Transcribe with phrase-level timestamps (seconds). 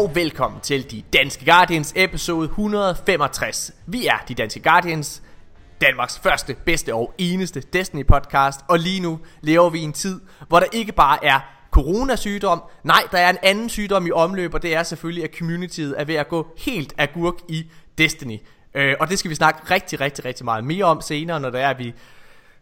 [0.00, 3.72] Og velkommen til De Danske Guardians episode 165.
[3.86, 5.22] Vi er De Danske Guardians,
[5.80, 10.20] Danmarks første, bedste og eneste Destiny podcast, og lige nu lever vi i en tid,
[10.48, 14.62] hvor der ikke bare er coronasygdom, nej, der er en anden sygdom i omløb, og
[14.62, 17.66] det er selvfølgelig, at communityet er ved at gå helt agurk i
[17.98, 18.38] Destiny.
[18.74, 21.58] Øh, og det skal vi snakke rigtig, rigtig, rigtig meget mere om senere, når der
[21.58, 21.94] er, at vi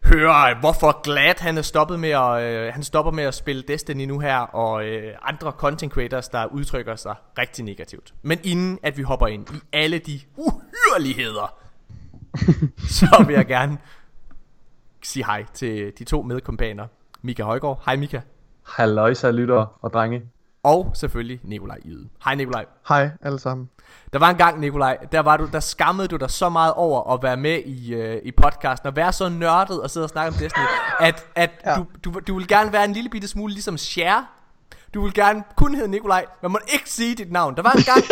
[0.05, 4.05] hører, hvorfor Glad han er stoppet med at, øh, han stopper med at spille Destiny
[4.05, 8.15] nu her, og øh, andre content creators, der udtrykker sig rigtig negativt.
[8.23, 11.55] Men inden at vi hopper ind i alle de uhyreligheder,
[12.99, 13.79] så vil jeg gerne
[15.03, 16.87] sige hej til de to medkompaner.
[17.23, 17.83] Mika Højgaard.
[17.85, 18.21] Hej Mika.
[18.67, 20.23] Halløjsa lytter og drenge.
[20.63, 22.09] Og selvfølgelig Nikolaj Yde.
[22.25, 22.67] Hej Nikolaj.
[22.89, 23.71] Hej alle sammen.
[24.13, 27.15] Der var en gang, Nikolaj, der, var du, der skammede du dig så meget over
[27.15, 30.29] at være med i, øh, i podcasten, og være så nørdet og sidde og snakke
[30.29, 30.65] om Destiny,
[31.01, 31.75] at, at ja.
[31.77, 34.25] du, du, du vil gerne være en lille bitte smule ligesom Cher.
[34.95, 37.57] Du vil gerne kun hedde Nikolaj, men må ikke sige dit navn.
[37.57, 38.09] Der var en gang,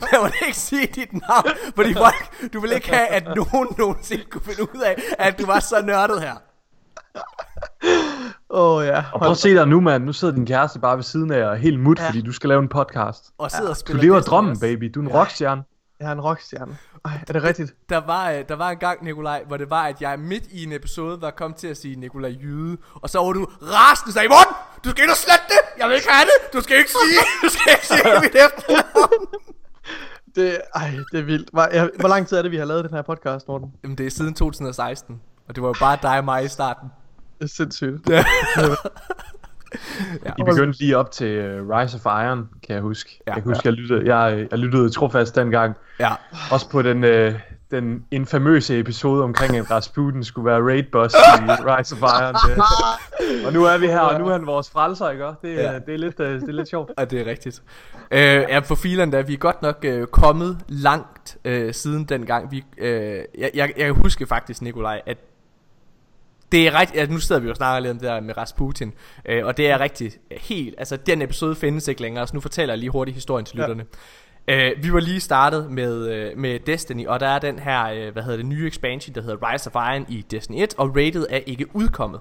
[0.00, 4.24] der må ikke sige dit navn, fordi folk, du vil ikke have, at nogen nogensinde
[4.30, 6.34] kunne finde ud af, at du var så nørdet her.
[8.50, 9.04] Åh oh, ja.
[9.12, 10.04] Og prøv at se dig nu, mand.
[10.04, 12.06] Nu sidder din kæreste bare ved siden af og er helt mut, ja.
[12.06, 13.24] fordi du skal lave en podcast.
[13.38, 13.70] Og sidder ja.
[13.70, 14.60] og spiller Du lever drømmen, også.
[14.60, 14.90] baby.
[14.94, 15.20] Du er en Ja.
[15.20, 15.62] rockstjerne.
[16.00, 16.76] Jeg er en rockstjerne.
[17.04, 17.74] Ej, er det rigtigt?
[17.88, 20.64] Der var, øh, der var en gang, Nikolaj, hvor det var, at jeg midt i
[20.64, 24.28] en episode var kommet til at sige Nikolaj Jyde, og så var du rasende, sagde,
[24.28, 26.90] Morten, du skal ind og slette det, jeg vil ikke have det, du skal ikke
[26.90, 29.26] sige, du skal ikke sige mit efternavn.
[30.34, 31.50] Det, ej, det er vildt.
[31.52, 33.72] Hvor, jeg, hvor lang tid er det, vi har lavet den her podcast, Morten?
[33.84, 36.90] Jamen, det er siden 2016, og det var jo bare dig og mig i starten.
[37.38, 38.08] Det er sindssygt.
[38.10, 38.24] Ja.
[40.38, 43.20] I begyndte lige op til uh, Rise of Iron, kan jeg huske.
[43.26, 43.30] Ja.
[43.30, 43.34] Ja.
[43.34, 45.74] Jeg kan huske, jeg lyttede, jeg, jeg lyttede trofast dengang.
[46.00, 46.12] ja.
[46.50, 47.34] Også på den, uh,
[47.70, 51.18] den infamøse episode omkring, at Rasputin skulle være raid boss i
[51.50, 52.34] Rise of Iron.
[52.34, 52.62] Det.
[53.46, 55.24] Og nu er vi her, og nu er han vores frelser, ikke?
[55.24, 55.72] Det, Ja.
[55.72, 55.78] ja.
[55.78, 56.90] det, er, lidt, uh, det er lidt sjovt.
[56.96, 57.62] Og det er rigtigt.
[58.10, 62.50] Øh, ja, for filen der, vi er godt nok øh, kommet langt øh, siden dengang.
[62.50, 65.18] Vi, øh, jeg, jeg, jeg kan huske faktisk, Nikolaj, at
[66.52, 68.36] det er rigtigt, altså nu sidder vi jo og snakker lidt om det der med
[68.36, 68.92] Rasputin,
[69.26, 72.74] øh, og det er rigtigt helt, altså den episode findes ikke længere, så nu fortæller
[72.74, 73.62] jeg lige hurtigt historien til Ja.
[73.62, 73.84] lytterne.
[74.48, 78.12] Øh, vi var lige startet med, øh, med Destiny, og der er den her, øh,
[78.12, 81.26] hvad hedder det, nye expansion, der hedder Rise of Iron i Destiny 1, og rated
[81.30, 82.20] er ikke udkommet.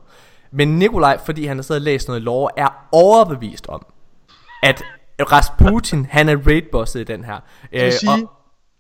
[0.51, 3.85] Men Nikolaj, fordi han har siddet og læst noget lore, er overbevist om,
[4.63, 4.83] at
[5.31, 7.39] Rasputin, han er raidbosset i den her.
[7.71, 8.31] Jeg vil Øh, sige, og,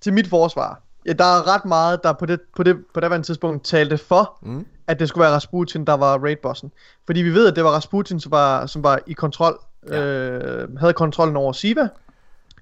[0.01, 3.25] til mit forsvar, ja, der er ret meget, der på det, på det, på det
[3.25, 4.65] tidspunkt talte for, Mm.
[4.87, 6.71] at det skulle være Rasputin, der var raidbossen.
[7.05, 9.59] Fordi vi ved, at det var Rasputin, som var, som var i kontrol,
[9.89, 10.01] Ja.
[10.03, 11.87] øh, havde kontrollen over Siva,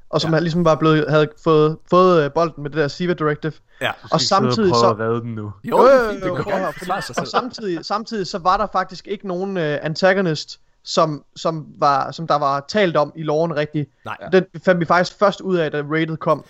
[0.10, 0.40] og som Ja.
[0.40, 3.54] ligesom var blevet, havde fået, fået øh, bolden med det der Siva Directive.
[3.82, 3.92] ja.
[4.12, 4.90] Og samtidig så...
[4.90, 5.52] at redde den nu.
[5.64, 5.88] Jo, jo,
[6.26, 6.44] jo, jo,
[6.78, 11.66] forsvare sig Og samtidig, samtidig så var der faktisk ikke nogen øh, antagonist, som, som,
[11.80, 13.90] var, som der var talt om i loven rigtigt.
[14.06, 14.18] Nej.
[14.32, 16.46] Den fandt vi faktisk først ud af, da rated kom.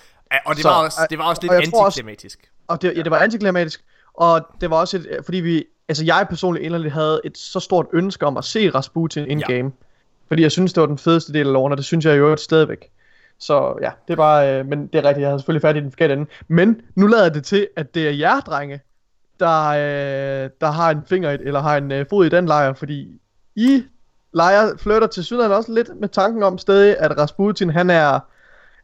[0.46, 2.51] Og det Så, var også, og- det var også lidt og også- antiklimatisk.
[2.68, 6.25] Og det, ja, det var antiklimatisk, og det var også et, fordi vi, altså jeg
[6.29, 9.53] personligt inderligt havde et så stort ønske om at se Rasputin in-game.
[9.53, 9.69] Ja.
[10.28, 12.23] Fordi jeg synes, det var den fedeste del af loven, og det synes jeg jo
[12.23, 12.90] øvrigt stadigvæk.
[13.40, 15.79] Så ja, det er bare, øh, men det er rigtigt, jeg havde selvfølgelig fat i
[15.79, 16.25] den forkerte ende.
[16.47, 18.81] Men nu lader det til, at det er jer, drenge,
[19.40, 22.73] der, øh, der har en finger i, eller har en øh, fod i den lejr,
[22.73, 23.22] fordi
[23.56, 23.84] I
[24.34, 28.19] lejer flytter til sydland også lidt med tanken om stadig, at Rasputin, han er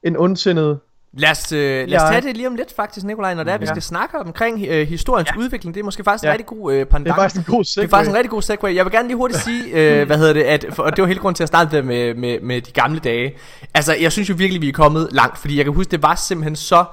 [0.03, 0.79] en ondsindet
[1.13, 2.09] Lad os, øh, lad os Ja.
[2.09, 3.69] tage det lige om lidt faktisk, Nikolaj, når det er, vi Ja.
[3.71, 5.39] skal snakke omkring øh, historiens ja.
[5.39, 5.75] udvikling.
[5.75, 6.31] Det er måske faktisk en Ja.
[6.31, 7.05] rigtig god øh, pandang.
[7.05, 7.85] Det er faktisk en god Det segue.
[7.85, 8.75] er faktisk en rigtig god segue.
[8.75, 9.63] Jeg vil gerne lige hurtigt sige,
[9.99, 11.85] øh, hvad hedder det, at, for, og det var hele grunden til at starte det
[11.85, 13.33] med, med, med de gamle dage.
[13.73, 16.15] Altså, jeg synes jo virkelig, vi er kommet langt, fordi jeg kan huske, det var
[16.15, 16.85] simpelthen så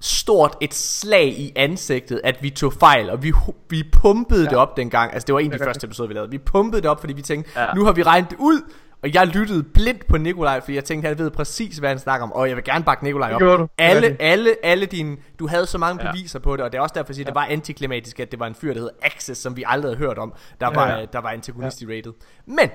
[0.00, 3.32] stort et slag i ansigtet, at vi tog fejl, og vi,
[3.70, 4.50] vi pumpede ja.
[4.50, 5.12] det op dengang.
[5.12, 6.30] Altså, det var en af de Det første episoder, vi lavede.
[6.30, 7.50] Vi pumpede det op, fordi vi tænkte.
[7.60, 7.66] Ja.
[7.74, 8.60] nu har vi regnet det ud,
[9.02, 12.24] og jeg lyttede blindt på Nikolaj, fordi jeg tænkte, han ved præcis, hvad han snakker
[12.26, 13.40] om, og jeg vil gerne bakke Nikolaj op.
[13.40, 13.68] du.
[13.78, 14.22] Alle, rigtigt.
[14.22, 16.12] alle, alle dine, du havde så mange Ja.
[16.12, 17.28] beviser på det, og det er også derfor, siger, ja.
[17.28, 19.98] det var antiklimatisk, at det var en fyr, der hed Access, som vi aldrig havde
[19.98, 21.04] hørt om, der var, Ja.
[21.12, 22.12] der var antagonist i rated.
[22.46, 22.70] Men,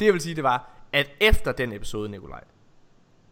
[0.00, 2.40] det jeg vil sige, det var, at efter den episode, Nikolaj,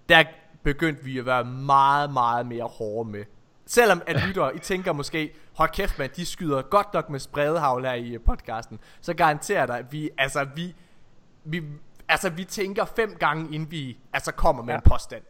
[0.08, 0.24] der
[0.62, 3.24] begyndte vi at være meget, meget mere hårde med.
[3.66, 7.84] Selvom at lyttere, I tænker måske, hold kæft mand, de skyder godt nok med spredehavl
[7.84, 10.74] her i podcasten, så garanterer jeg dig, at vi, altså vi,
[11.44, 11.62] vi,
[12.08, 14.78] altså vi tænker fem gange, inden vi altså kommer med ja.
[14.78, 15.22] En påstand.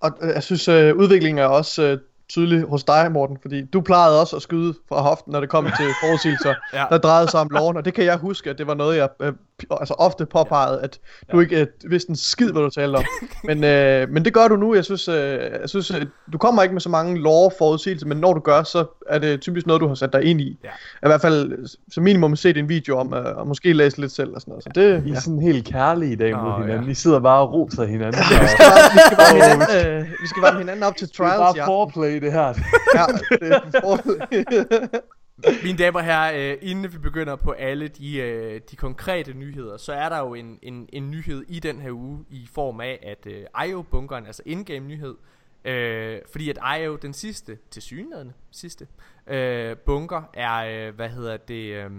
[0.00, 3.80] Og øh, jeg synes, øh, udviklingen er også øh, tydelig hos dig, Morten, fordi du
[3.80, 6.84] plejede også at skyde fra hoften, når det kom til forudsigelser, ja.
[6.90, 9.08] der drejede sig om loven, og det kan jeg huske, at det var noget, jeg
[9.20, 9.32] øh,
[9.70, 10.98] altså ofte påpeget, at
[11.32, 13.04] du ikke øh, vidste en skid, hvad du talte om.
[13.48, 14.74] men, øh, men det gør du nu.
[14.74, 15.14] Jeg synes, øh,
[15.60, 18.62] jeg synes øh, du kommer ikke med så mange lore forudsigelser, men når du gør,
[18.62, 20.58] så er det typisk noget, du har sat dig ind i.
[20.64, 20.68] Ja.
[21.02, 24.34] I hvert fald som minimum set en video om, øh, og måske læse lidt selv
[24.34, 24.64] og sådan noget.
[24.64, 25.20] Så det, I er ja.
[25.20, 26.84] sådan helt kærlige i dag mod hinanden.
[26.84, 26.90] ja.
[26.90, 28.20] I sidder bare og roser hinanden.
[28.30, 31.08] vi og- skal bare, vi skal bare hinanden, øh, vi skal varme hinanden op til
[31.08, 31.66] Det er trials, bare ja.
[31.66, 32.46] foreplay, det her.
[32.94, 33.04] ja
[33.40, 33.98] det er for...
[35.64, 39.76] Mine damer og herrer, øh, inden vi begynder på alle de, øh, de konkrete nyheder,
[39.76, 42.98] så er der jo en, en, en nyhed i den her uge i form af,
[43.02, 45.16] at øh, IO-bunkeren, altså in-game nyhed,
[45.64, 48.86] øh, fordi at IO, den sidste, til synligheden sidste,
[49.26, 51.90] øh, bunker, er, øh, hvad hedder det, øh,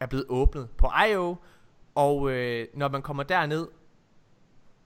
[0.00, 1.36] er blevet åbnet på IO,
[1.94, 3.66] og øh, når man kommer derned,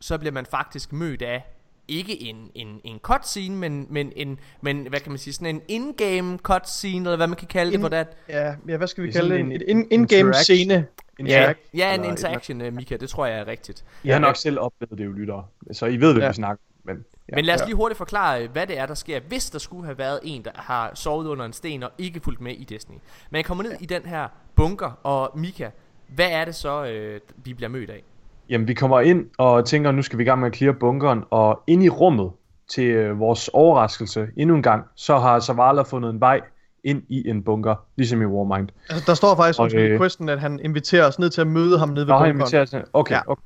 [0.00, 1.44] så bliver man faktisk mødt af
[1.90, 5.62] ikke en, en, en cutscene, men, men en, men hvad kan man sige, sådan en
[5.68, 9.02] in-game cutscene, eller hvad man kan kalde det, In- hvor der ja, ja, hvad skal
[9.04, 9.40] vi Det kalde det?
[9.40, 10.74] En, en en in-game scene.
[10.74, 13.84] Ja, Interact- ja en interaction, øh, Mika, det tror jeg er rigtigt.
[14.04, 15.44] I har nok selv oplevet det, jo lyttere.
[15.72, 16.28] Så I ved, hvad Ja.
[16.28, 17.04] vi snakker men...
[17.28, 19.58] Ja, Men lad os lige hurtigt forklare, øh, hvad det er, der sker, hvis der
[19.58, 22.64] skulle have været en, der har sovet under en sten og ikke fulgt med i
[22.64, 22.96] Destiny.
[23.30, 23.76] Man kommer ned ja.
[23.80, 25.70] i den her bunker, og Mika,
[26.08, 28.02] hvad er det så, øh, vi bliver mødt af?
[28.50, 31.22] Jamen, vi kommer ind og tænker, nu skal vi i gang med at clear bunkeren,
[31.30, 32.30] og ind i rummet
[32.70, 36.40] til øh, vores overraskelse endnu en gang, så har Zavala fundet en vej
[36.84, 38.68] ind i en bunker, ligesom i Warmind.
[38.90, 41.40] Altså, der står faktisk Og, undskyld, i øh, questen, at han inviterer os ned til
[41.40, 42.30] at møde ham nede ved bunkeren.
[42.30, 42.74] inviterer os.
[42.92, 43.20] Okay, Ja.
[43.26, 43.42] okay.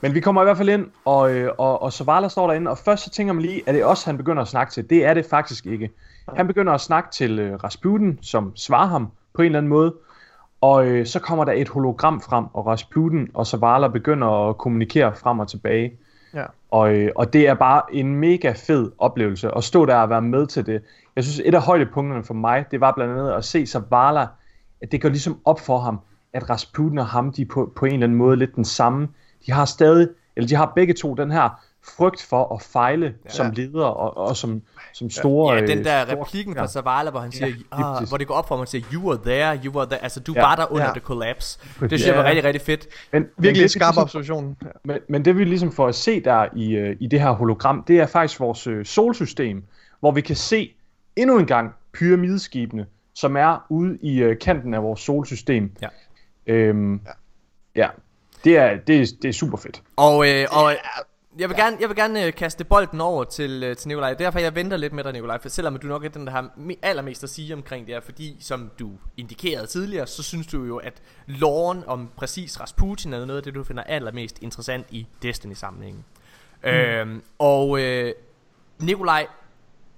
[0.00, 2.78] Men vi kommer i hvert fald ind, og, øh, og, og Zavala står derinde, og
[2.78, 4.90] først så tænker man lige, er det os, han begynder at snakke til?
[4.90, 5.90] Det er det faktisk ikke.
[6.36, 9.94] Han begynder at snakke til øh, Rasputin, som svarer ham på en eller anden måde,
[10.64, 15.14] og øh, så kommer der et hologram frem, og Rasputin og Zavala begynder at kommunikere
[15.16, 15.92] frem og tilbage.
[16.34, 16.44] Ja.
[16.70, 20.22] Og, øh, og det er bare en mega fed oplevelse at stå der og være
[20.22, 20.82] med til det.
[21.16, 24.26] Jeg synes, et af højdepunkterne for mig, det var blandt andet at se Zavala,
[24.82, 26.00] at det går ligesom op for ham,
[26.32, 29.08] at Rasputin og ham, de er på, på en eller anden måde lidt den samme.
[29.46, 31.60] De har stadig, eller de har begge to den her
[31.96, 33.30] frygt for at fejle ja.
[33.30, 35.54] som leder og, og som, som store...
[35.54, 36.60] Ja, den øh, der store- replikken ja.
[36.62, 39.08] fra Zavala, hvor han siger, lige ah, hvor det går op for mig, siger, you
[39.08, 40.40] were there, you were there, altså du Ja.
[40.40, 40.90] var der under Ja.
[40.92, 41.58] the collapse.
[41.80, 42.28] Det synes jeg var Ja.
[42.28, 42.86] rigtig, rigtig fedt.
[43.12, 44.56] Men, Virkelig det, skarp ligesom, observation.
[44.62, 44.68] Ja.
[44.84, 47.84] men, men det vi ligesom får at se der i, øh, i det her hologram,
[47.88, 49.64] det er faktisk vores øh, solsystem,
[50.00, 50.74] hvor vi kan se
[51.16, 55.72] endnu en gang pyramideskibene, som er ude i øh, kanten af vores solsystem.
[55.82, 55.88] Ja.
[56.46, 57.10] Øhm, ja.
[57.82, 57.88] ja.
[58.44, 59.82] Det er, det, er, det er super fedt.
[59.96, 60.72] Og, øh, og
[61.38, 64.14] jeg vil gerne, jeg vil gerne øh, kaste bolden over til, øh, til Nikolaj.
[64.14, 65.38] Derfor jeg venter lidt med dig, Nikolaj.
[65.38, 68.00] For selvom du nok er den, der har me- allermest at sige omkring det her.
[68.00, 73.24] Fordi, som du indikerede tidligere, så synes du jo, at loven om præcis Rasputin er
[73.24, 76.04] noget af det, du finder allermest interessant i Destiny-sammenhængen.
[76.64, 76.70] Mm.
[76.70, 78.12] Øhm, og øh,
[78.78, 79.26] Nikolaj,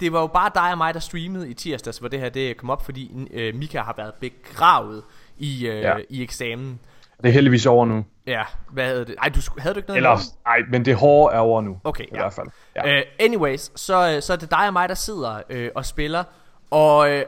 [0.01, 2.57] det var jo bare dig og mig, der streamede i tirsdags, hvor det her det
[2.57, 5.03] kom op, fordi øh, Mika har været begravet
[5.39, 5.97] i, øh, ja.
[5.97, 6.05] Ja.
[6.11, 6.81] i eksamen.
[7.23, 8.05] Det er heldigvis over nu.
[8.27, 9.15] Ja, hvad havde det?
[9.23, 9.97] Ej, du, havde du ikke noget?
[9.97, 11.81] Eller, nej, men det hårde er over nu.
[11.85, 12.17] Okay, I ja.
[12.17, 12.47] hvert fald.
[12.77, 13.01] Ja.
[13.01, 16.25] Uh, anyways, så, øh, så er det dig og mig, der sidder uh, og spiller.
[16.71, 17.21] Og, uh,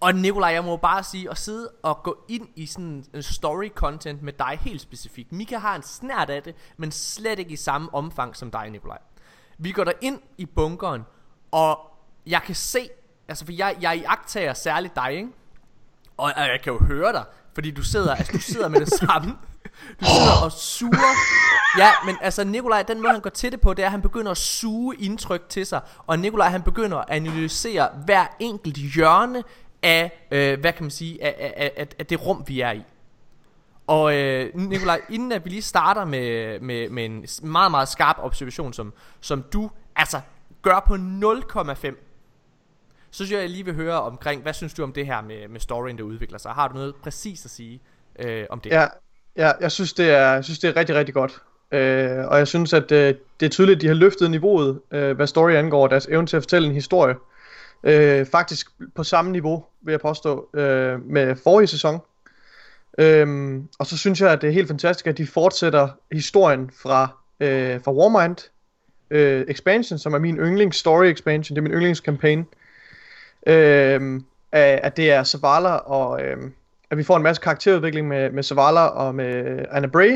[0.00, 3.68] og Nikolaj, jeg må bare sige, at sidde og gå ind i sådan en story
[3.68, 5.32] content med dig helt specifikt.
[5.32, 8.98] Mika har en snært af det, men slet ikke i samme omfang som dig, Nikolaj.
[9.58, 11.02] Vi går der ind i bunkeren,
[11.50, 11.78] og
[12.26, 12.88] jeg kan se,
[13.28, 15.28] altså for jeg, jeg iagtager særligt dig, ikke?
[16.16, 17.24] Og, og jeg kan jo høre dig,
[17.56, 19.36] fordi du sidder, altså du sidder med det samme.
[20.00, 21.14] Du sidder og suger.
[21.78, 24.02] Ja, men altså Nikolaj, den måde han går til det på, det er, at han
[24.02, 25.80] begynder at suge indtryk til sig.
[26.06, 29.42] Og Nikolaj, han begynder at analysere hver enkelt hjørne
[29.82, 32.82] af, øh, hvad kan man sige, af, af, af, af det rum, vi er i.
[33.86, 38.16] Og øh, Nikolaj, inden at vi lige starter med, med, med en meget, meget skarp
[38.18, 40.20] observation, som, som du altså
[40.62, 42.05] gør på 0,5,
[43.16, 45.48] så synes jeg, jeg lige vil høre omkring, hvad synes du om det her med,
[45.48, 46.52] med storyen, der udvikler sig?
[46.52, 47.80] Har du noget præcis at sige
[48.18, 48.70] øh, om det?
[48.70, 48.86] Ja,
[49.36, 51.42] ja jeg, synes, det er, jeg synes, det er rigtig, rigtig godt.
[51.72, 55.16] Øh, og jeg synes, at øh, det er tydeligt, at de har løftet niveauet, øh,
[55.16, 57.14] hvad story angår, deres evne til at fortælle en historie.
[57.84, 62.00] Øh, faktisk på samme niveau, vil jeg påstå, øh, med forrige sæson.
[62.98, 67.08] Øh, og så synes jeg, at det er helt fantastisk, at de fortsætter historien fra,
[67.40, 68.36] øh, fra Warmind
[69.10, 72.44] øh, expansion, som er min yndlings story expansion, det er min yndlingskampagne.
[73.46, 74.20] Øh,
[74.52, 76.36] at det er Zavala og øh,
[76.90, 80.12] at vi får en masse karakterudvikling med, med Zavala og med Anna Bray.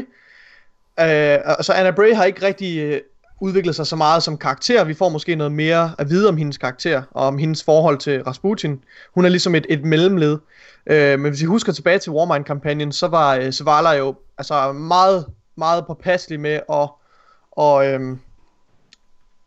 [1.01, 3.01] Øh, altså Anna Bray har ikke rigtig øh,
[3.41, 4.85] udviklet sig så meget som karakter.
[4.85, 8.23] Vi får måske noget mere at vide om hendes karakter og om hendes forhold til
[8.23, 8.85] Rasputin.
[9.15, 10.39] Hun er ligesom et, et mellemled.
[10.87, 15.27] Øh, men hvis I husker tilbage til Warmind-kampagnen, så var øh, Zavala jo altså meget,
[15.57, 16.89] meget påpasselig med at
[17.53, 18.21] og, øhm,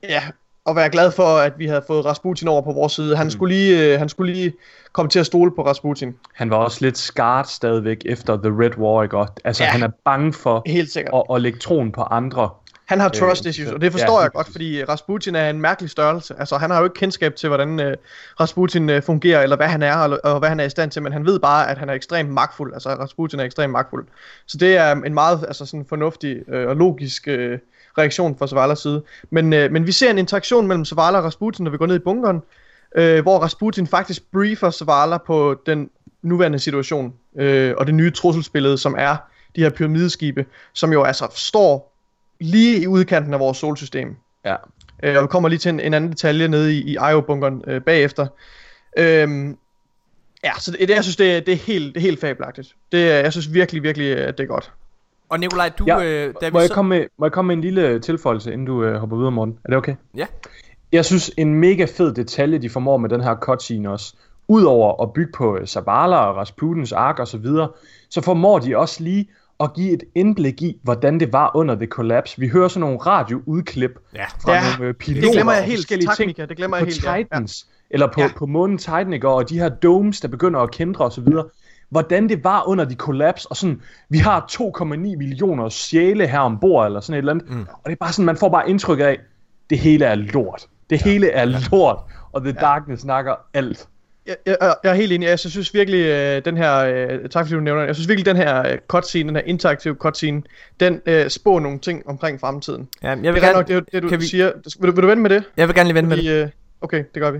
[0.04, 0.24] ja,
[0.70, 3.16] at være glad for, at vi havde fået Rasputin over på vores side.
[3.16, 3.32] Han, mm.
[3.32, 4.54] skulle, lige, øh, han skulle lige
[4.94, 6.16] komme til at stole på Rasputin.
[6.34, 9.18] Han var også lidt skarpt stadigvæk efter The Red War, ikke?
[9.44, 9.70] Altså, ja.
[9.70, 11.14] han er bange for Helt sikkert.
[11.30, 12.50] At, at lægge troen på andre.
[12.86, 15.62] Han har trust øh, issues, og det forstår ja, jeg godt, fordi Rasputin er en
[15.62, 16.36] mærkelig størrelse.
[16.40, 17.94] Altså, han har jo ikke kendskab til, hvordan uh,
[18.40, 21.02] Rasputin uh, fungerer, eller hvad han er, og, og hvad han er i stand til,
[21.02, 22.74] men han ved bare, at han er ekstremt magtfuld.
[22.74, 24.08] Altså, Rasputin er ekstremt magtfuld.
[24.46, 27.58] Så det er en meget altså, sådan fornuftig uh, og logisk uh,
[27.98, 29.04] reaktion fra Savalas side.
[29.30, 31.96] Men, uh, men vi ser en interaktion mellem Savala og Rasputin, når vi går ned
[31.96, 32.42] i bunkeren,
[32.98, 35.90] uh, hvor Rasputin faktisk briefer Savala på den
[36.22, 39.16] nuværende situation, uh, og det nye trusselsbillede, som er
[39.56, 41.94] de her pyramideskibe, som jo altså står
[42.40, 44.16] lige i udkanten af vores solsystem.
[44.46, 44.56] Ja.
[45.04, 47.82] Øh, og vi kommer lige til en, en anden detalje nede i, i Io-bunkeren øh,
[47.82, 48.28] bagefter.
[48.98, 49.58] Øhm,
[50.44, 52.76] ja, så det, jeg synes, det, det, er helt, det er helt fabelagtigt.
[52.92, 54.72] Det, jeg synes virkelig, virkelig, at det er godt.
[55.34, 55.84] Og Nikolaj, du...
[55.88, 56.74] Ja, øh, da må, vi jeg så...
[56.74, 59.58] komme med, må jeg komme med en lille tilføjelse, inden du øh, hopper videre, morgen?
[59.66, 59.96] Er det okay?
[60.18, 60.26] Ja.
[60.92, 64.16] Jeg synes, en mega fed detalje, de formår med den her cutscene også,
[64.48, 67.70] udover at bygge på øh, Sabala og Rasputins ark og så videre,
[68.10, 71.88] så formår de også lige at give et indblik i, hvordan det var under The
[71.88, 72.40] Collapse.
[72.40, 74.26] Vi hører sådan nogle radioudklip ja.
[74.26, 74.62] fra ja.
[74.72, 75.28] nogle øh, piloter.
[75.28, 75.88] Det glemmer jeg helt,
[76.18, 76.96] ting det glemmer jeg helt.
[76.96, 77.94] Titans, ja.
[77.94, 78.30] eller på, ja.
[78.38, 81.28] på månen Titan, og de her domes, der begynder at kendre osv.
[81.94, 86.86] Hvordan det var under The Collapse, og sådan, vi har 2,9 millioner sjæle her ombord,
[86.86, 87.50] eller sådan et eller andet.
[87.50, 87.62] Mm.
[87.62, 89.20] Og det er bare sådan, man får bare indtryk af,
[89.70, 90.68] det hele er lort.
[90.90, 91.12] Det ja.
[91.12, 91.98] hele er lort,
[92.32, 92.62] og The ja.
[92.62, 93.88] Darkness snakker alt
[94.26, 95.28] jeg, jeg, jeg er helt enig.
[95.28, 98.38] Jeg synes virkelig, øh, den her, øh, tak fordi du nævner jeg synes virkelig, den
[98.38, 100.42] her øh, cutscene, den her interaktive cutscene,
[100.80, 102.88] den øh, spår nogle ting omkring fremtiden.
[103.04, 104.26] Ja, jeg vil det gerne, nok det, det, du vi...
[104.26, 104.52] siger.
[104.80, 105.44] Vil du, vil du vende med det?
[105.58, 106.44] Jeg vil gerne lige vende med det.
[106.44, 106.50] Øh,
[106.82, 107.40] okay, det gør vi.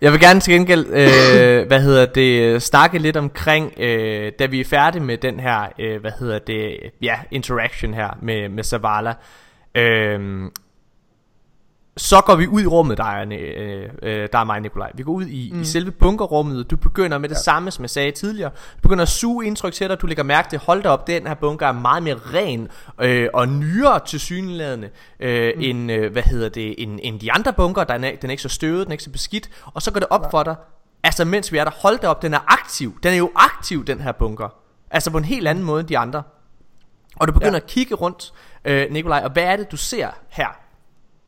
[0.00, 4.60] Jeg vil gerne til gengæld, øh, hvad hedder det, snakke lidt omkring, øh, da vi
[4.60, 9.14] er færdige med den her, øh, hvad hedder det, ja, interaction her med, med Zavala.
[9.74, 10.50] Øh,
[11.98, 14.90] så går vi ud i rummet, der er, øh, øh, der er mig, Nikolaj.
[14.94, 15.60] Vi går ud i, mm.
[15.60, 16.70] i selve bunkerrummet.
[16.70, 17.40] Du begynder med det ja.
[17.40, 18.50] samme, som jeg sagde tidligere.
[18.50, 20.00] Du begynder at suge indtryk til dig.
[20.00, 22.68] Du lægger mærke til, hold da op, den her bunker er meget mere ren
[23.00, 24.90] øh, og nyere til synlædende,
[25.20, 25.62] øh, mm.
[25.62, 27.84] end, øh, hvad hedder det, end, end de andre bunker.
[27.84, 29.50] Den er, den er ikke så støvet, den er ikke så beskidt.
[29.64, 30.28] Og så går det op ja.
[30.28, 30.56] for dig,
[31.02, 32.98] altså mens vi er der, hold da op, den er aktiv.
[33.02, 34.48] Den er jo aktiv, den her bunker.
[34.90, 36.22] Altså på en helt anden måde end de andre.
[37.16, 37.56] Og du begynder ja.
[37.56, 38.32] at kigge rundt,
[38.64, 40.67] øh, Nikolaj, og hvad er det, du ser her?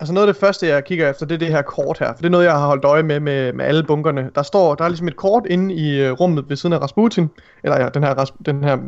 [0.00, 2.07] Altså noget af det første, jeg kigger efter, det er det her kort her.
[2.07, 4.30] For det er noget, jeg har holdt øje med med, med alle bunkerne.
[4.35, 7.30] Der står, der er ligesom et kort inde i uh, rummet ved siden af Rasputin.
[7.64, 8.78] Eller ja, den her, den her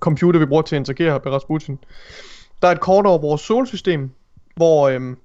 [0.00, 1.78] computer, vi bruger til at interagere med Rasputin.
[2.62, 4.10] Der er et kort over vores solsystem,
[4.56, 5.16] hvor, øhm,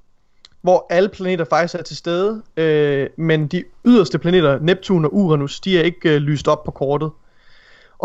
[0.62, 2.42] hvor alle planeter faktisk er til stede.
[2.58, 6.72] Øh, men de yderste planeter, Neptun og Uranus, de er ikke øh, lyst op på
[6.72, 7.12] kortet.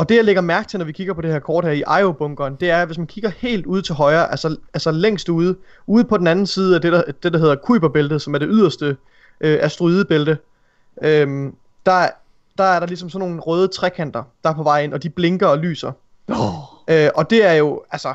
[0.00, 2.02] Og det jeg lægger mærke til, når vi kigger på det her kort her i
[2.02, 5.56] Io-bunkeren, det er, at hvis man kigger helt ude til højre, altså, altså længst ude,
[5.86, 8.48] ude på den anden side af det, der, det, der hedder Kuiperbæltet, som er det
[8.50, 8.96] yderste
[9.40, 10.38] øh, asteroidebælte,
[11.02, 11.52] øh,
[11.86, 12.08] der,
[12.58, 15.10] der er der ligesom sådan nogle røde trekanter, der er på vej ind, og de
[15.10, 15.92] blinker og lyser.
[16.28, 16.36] Oh.
[16.88, 18.14] Øh, og det er jo, altså,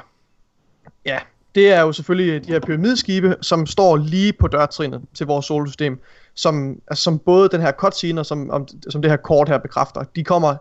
[1.05, 1.19] ja,
[1.55, 5.99] det er jo selvfølgelig de her pyramideskibe, som står lige på dørtrinnet til vores solsystem,
[6.35, 9.57] som, altså, som både den her cutscene og som, om, som det her kort her
[9.57, 10.03] bekræfter.
[10.15, 10.55] De kommer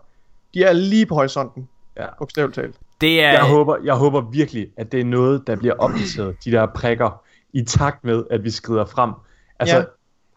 [0.54, 1.68] de er lige på horisonten.
[1.96, 2.06] Ja.
[2.18, 2.74] Bogstaveligt talt.
[3.00, 3.32] Det er...
[3.32, 7.22] jeg, håber, jeg håber virkelig, at det er noget, der bliver opdateret, de der prikker,
[7.52, 9.10] i takt med, at vi skrider frem.
[9.58, 9.82] Altså, ja.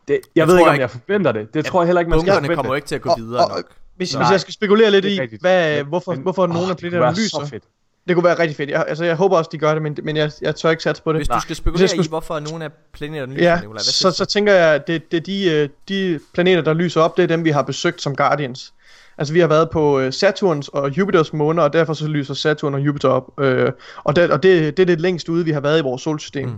[0.07, 1.53] det, jeg, jeg ved ikke, om jeg forventer det.
[1.53, 2.55] Det tror jeg heller ikke, man skal forvente.
[2.55, 3.65] kommer ikke til at gå videre og, og, nok.
[3.95, 7.45] Hvis, hvis jeg skal spekulere lidt i, hvad, hvorfor, men, hvorfor nogle af planeter lyser.
[7.45, 7.63] Fedt.
[8.07, 8.69] Det kunne være rigtig fedt.
[8.69, 11.03] Jeg, altså, jeg håber også, de gør det, men, men jeg, jeg tør ikke satse
[11.03, 11.19] på det.
[11.19, 12.05] Hvis du skal spekulere skulle...
[12.05, 15.17] i, hvorfor nogle af planeterne lyser, ja, Nicolai, så, så tænker jeg, at det, det
[15.17, 18.15] er de, øh, de planeter, der lyser op, det er dem, vi har besøgt som
[18.15, 18.73] Guardians.
[19.17, 22.73] Altså vi har været på øh, Saturns og Jupiters måner, og derfor så lyser Saturn
[22.73, 23.39] og Jupiter op.
[23.39, 23.71] Øh,
[24.03, 26.49] og det, og det, det er det længst ude, vi har været i vores solsystem.
[26.49, 26.55] Mm.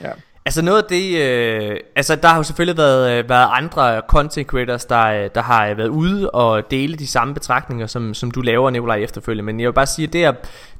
[0.00, 0.10] Ja.
[0.48, 4.46] Altså noget af det, øh, altså der har jo selvfølgelig været, øh, været andre content
[4.46, 8.40] creators, der, øh, der har været ude og dele de samme betragtninger, som, som du
[8.40, 9.52] laver, Nikolaj, efterfølgende.
[9.52, 10.32] Men jeg vil bare sige, det er,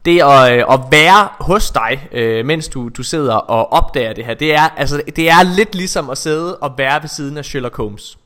[0.04, 4.25] det at, øh, at være hos dig, øh, mens du, du sidder og opdager det
[4.25, 7.45] her, det er, altså, det er lidt ligesom at sidde og være ved siden af
[7.45, 8.18] Sherlock Holmes.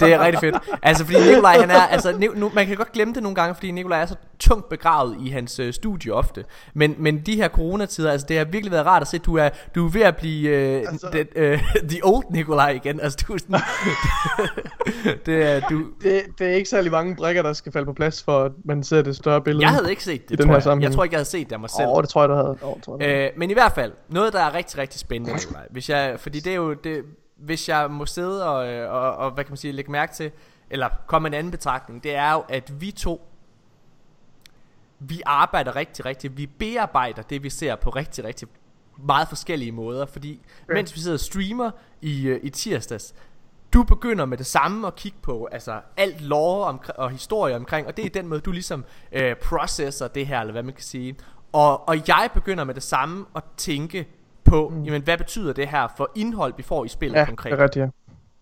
[0.00, 0.56] Det er rigtig fedt.
[0.82, 3.70] Altså, fordi Nikolaj, han er, altså, nu, man kan godt glemme det nogle gange, fordi
[3.70, 6.44] Nikolaj er så tungt begravet i hans øh, studie ofte.
[6.74, 9.48] Men, men de her coronatider, altså, det har virkelig været rart at se, du er,
[9.74, 11.58] du er ved at blive øh, altså, the, øh,
[11.88, 13.00] the old Nikolaj igen.
[13.00, 13.60] Altså, du er sådan,
[15.26, 15.84] det, er, du...
[16.02, 18.82] Det, det, er ikke særlig mange brækker, der skal falde på plads, for at man
[18.82, 19.62] ser det større billede.
[19.62, 20.82] Jeg havde ikke set det, tror jeg.
[20.82, 21.88] Jeg tror ikke, jeg havde set det af mig selv.
[21.88, 22.58] Åh, oh, det tror jeg, du havde.
[22.62, 25.62] Oh, tror jeg, øh, men i hvert fald, noget, der er rigtig, rigtig spændende, Nikolaj.
[25.70, 27.02] Hvis jeg, fordi det er jo, det,
[27.40, 30.30] hvis jeg må sidde og, øh, og, og hvad kan man sige, lægge mærke til,
[30.70, 33.26] eller komme en anden betragtning, det er jo, at vi to,
[34.98, 38.48] vi arbejder rigtig, rigtig, vi bearbejder det, vi ser på rigtig, rigtig
[38.98, 40.74] meget forskellige måder, fordi ja.
[40.74, 41.70] mens vi sidder og streamer
[42.00, 43.14] i, øh, i tirsdags,
[43.72, 47.86] du begynder med det samme at kigge på altså alt lore om, og historie omkring,
[47.86, 50.82] og det er den måde, du ligesom øh, processer det her, eller hvad man kan
[50.82, 51.16] sige.
[51.52, 54.08] Og, og jeg begynder med det samme at tænke
[54.50, 54.82] på, mm.
[54.82, 57.52] jamen hvad betyder det her for indhold, vi får i spillet ja, konkret.
[57.52, 57.90] det er rigtigt,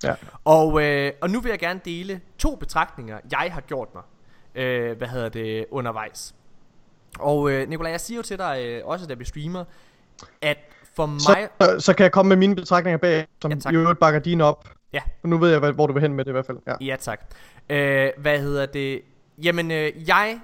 [0.02, 0.08] ja.
[0.08, 0.14] ja.
[0.44, 4.02] Og, øh, og nu vil jeg gerne dele to betragtninger, jeg har gjort mig,
[4.54, 6.34] øh, hvad hedder det, undervejs.
[7.18, 9.64] Og øh, Nikolaj, jeg siger jo til dig, øh, også da vi streamer,
[10.42, 10.58] at
[10.96, 11.48] for mig...
[11.60, 14.44] Så, så kan jeg komme med mine betragtninger bag, som ja, i øvrigt bakker dine
[14.44, 14.68] op.
[14.92, 15.00] Ja.
[15.22, 16.58] Nu ved jeg, hvor du vil hen med det i hvert fald.
[16.66, 17.20] Ja, ja tak.
[17.70, 19.02] Øh, hvad hedder det?
[19.42, 20.40] Jamen, øh, jeg...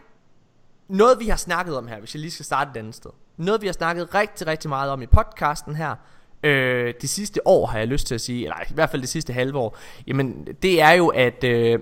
[0.88, 3.10] Noget vi har snakket om her, hvis jeg lige skal starte et andet sted.
[3.36, 5.94] Noget vi har snakket rigtig, rigtig meget om i podcasten her,
[6.42, 9.08] øh, det sidste år har jeg lyst til at sige, eller i hvert fald det
[9.08, 11.78] sidste halve år, jamen det er jo, at, øh,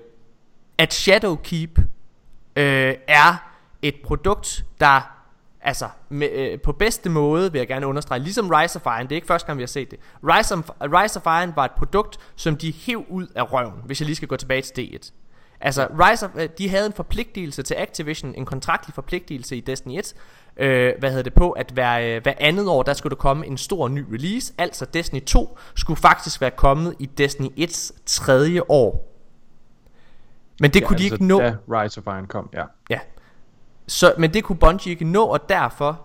[0.79, 1.79] at Shadowkeep
[2.57, 3.51] øh, er
[3.83, 5.23] et produkt, der
[5.61, 9.13] altså med, øh, på bedste måde vil jeg gerne understrege, ligesom Rise of Iron, det
[9.13, 9.99] er ikke første gang vi har set det.
[10.25, 14.01] Rise of, Rise of Iron var et produkt, som de hev ud af røven, hvis
[14.01, 15.13] jeg lige skal gå tilbage til D1.
[15.61, 19.99] Altså Rise of, øh, de havde en forpligtelse til Activision, en kontraktlig forpligtelse i Destiny
[19.99, 20.15] 1,
[20.57, 23.47] øh, hvad hedder det på, at hver, øh, hver andet år, der skulle der komme
[23.47, 28.63] en stor ny release, altså Destiny 2 skulle faktisk være kommet i Destiny 1's tredje
[28.69, 29.09] år.
[30.61, 31.41] Men det ja, kunne de altså, ikke nå.
[31.41, 32.65] Da Rise of Iron kom, ja.
[32.91, 32.99] Ja,
[33.87, 36.01] så, men det kunne Bungie ikke nå, og derfor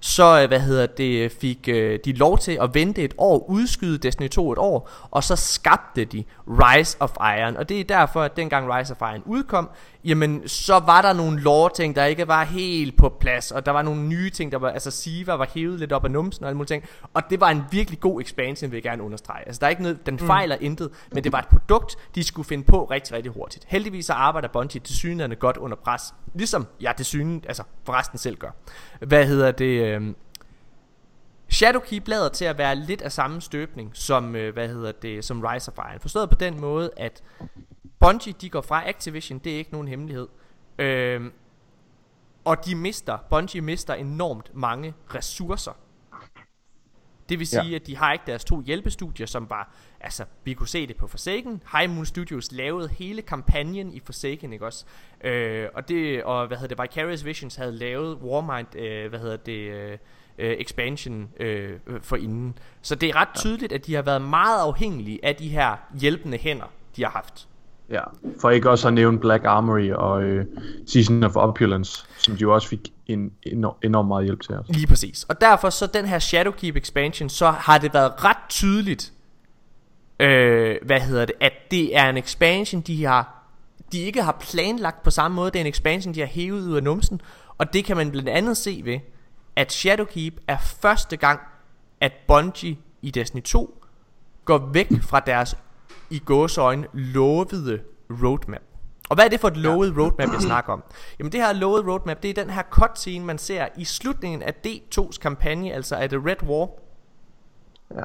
[0.00, 3.98] så øh, hvad hedder det fik øh, de lov til at vente et år, udskyde
[3.98, 7.56] Destiny 2 et år, og så skabte de Rise of Iron.
[7.56, 9.70] Og det er derfor at dengang Rise of Iron udkom,
[10.08, 13.72] jamen så var der nogle lore ting der ikke var helt på plads, og der
[13.72, 16.48] var nogle nye ting der var altså Siva var hævet lidt op af numsen og
[16.48, 16.84] alle mulige ting.
[17.14, 19.46] Og det var en virkelig god expansion, vil jeg gerne understrege.
[19.46, 20.26] Altså der er ikke noget den mm.
[20.26, 20.64] fejler mm.
[20.64, 23.64] intet, men det var et produkt de skulle finde på rigtig rigtig hurtigt.
[23.68, 28.18] Heldigvis så arbejder Bungie til synligheden godt under pres, ligesom jeg til syne, altså forresten
[28.18, 28.50] selv gør.
[29.00, 30.14] Hvad hedder det øh,
[31.50, 35.40] Shadowkeep lader til at være lidt af samme støbning som øh, hvad hedder det som
[35.40, 36.00] Rise of Iron.
[36.00, 37.22] Forstået på den måde at
[38.00, 40.28] Bungie de går fra Activision, det er ikke nogen hemmelighed.
[40.78, 41.30] Øh,
[42.44, 45.72] og de mister, Bungie mister enormt mange ressourcer.
[47.28, 47.74] Det vil sige, ja.
[47.74, 51.06] at de har ikke deres to hjælpestudier, som var, altså, vi kunne se det på
[51.06, 51.62] Forsaken.
[51.72, 54.84] High Moon Studios lavede hele kampagnen i Forsaken, ikke også?
[55.24, 59.36] Øh, og det, og hvad hedder det, Vicarious Visions havde lavet Warmind, øh, hvad hedder
[59.36, 59.98] det, øh,
[60.38, 62.58] øh expansion øh, for inden.
[62.82, 66.38] Så det er ret tydeligt, at de har været meget afhængige af de her hjælpende
[66.38, 67.48] hænder, de har haft.
[67.90, 68.02] Ja,
[68.40, 70.46] for ikke også at nævne Black Armory og øh,
[70.86, 73.32] Season of Opulence, som de jo også fik en
[73.82, 74.68] enorm, meget hjælp til os.
[74.68, 75.24] Lige præcis.
[75.24, 79.12] Og derfor så den her Shadowkeep expansion, så har det været ret tydeligt,
[80.20, 83.38] øh, hvad hedder det, at det er en expansion, de har
[83.92, 85.50] de ikke har planlagt på samme måde.
[85.50, 87.20] Det er en expansion, de har hævet ud af numsen.
[87.58, 88.98] Og det kan man blandt andet se ved,
[89.56, 91.40] at Shadowkeep er første gang,
[92.00, 93.84] at Bungie i Destiny 2
[94.44, 95.56] går væk fra deres
[96.10, 98.60] i gåsøjne lovede roadmap.
[99.08, 100.02] Og hvad er det for et lovet ja.
[100.02, 100.82] roadmap, jeg snakker om?
[101.18, 104.54] Jamen det her lovet roadmap, det er den her cutscene, man ser i slutningen af
[104.66, 106.68] D2's kampagne, altså af The Red War.
[107.94, 108.02] Ja.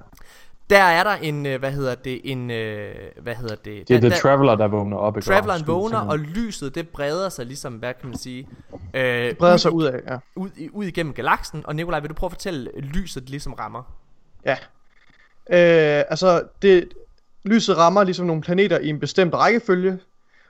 [0.69, 3.87] Der er der en, øh, hvad hedder det, en, øh, hvad hedder det?
[3.87, 5.21] Det er der, The Traveler, der vågner op.
[5.21, 8.47] Traveleren vågner, og lyset, det breder sig ligesom, hvad kan man sige?
[8.93, 10.17] Øh, det breder ud, sig ud af, ja.
[10.35, 13.83] Ud, ud igennem galaksen, og Nikolaj, vil du prøve at fortælle, lyset ligesom rammer?
[14.45, 14.57] Ja.
[15.49, 16.89] Øh, altså, det,
[17.43, 19.97] lyset rammer ligesom nogle planeter i en bestemt rækkefølge,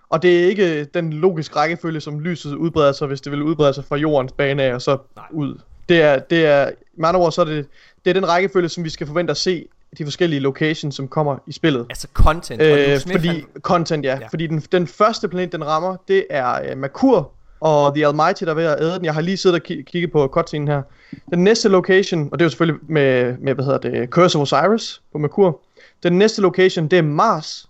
[0.09, 3.73] og det er ikke den logiske rækkefølge, som lyset udbreder sig, hvis det vil udbrede
[3.73, 5.25] sig fra jordens bane af og så Nej.
[5.31, 5.59] ud.
[5.89, 7.65] Det er, det er, med andre ord, så er det,
[8.05, 9.65] det er den rækkefølge, som vi skal forvente at se
[9.97, 11.85] de forskellige locations, som kommer i spillet.
[11.89, 12.61] Altså content.
[12.61, 13.45] Øh, fordi, han...
[13.61, 14.17] Content, ja.
[14.21, 14.27] ja.
[14.27, 18.49] Fordi den, den første planet, den rammer, det er uh, Makur og The Almighty, der
[18.49, 19.05] er ved at æde den.
[19.05, 20.81] Jeg har lige siddet og k- kigget på cutscene her.
[21.29, 24.41] Den næste location, og det er jo selvfølgelig med, med hvad hedder det, Curse of
[24.53, 25.59] Osiris på Makur.
[26.03, 27.69] Den næste location, det er Mars.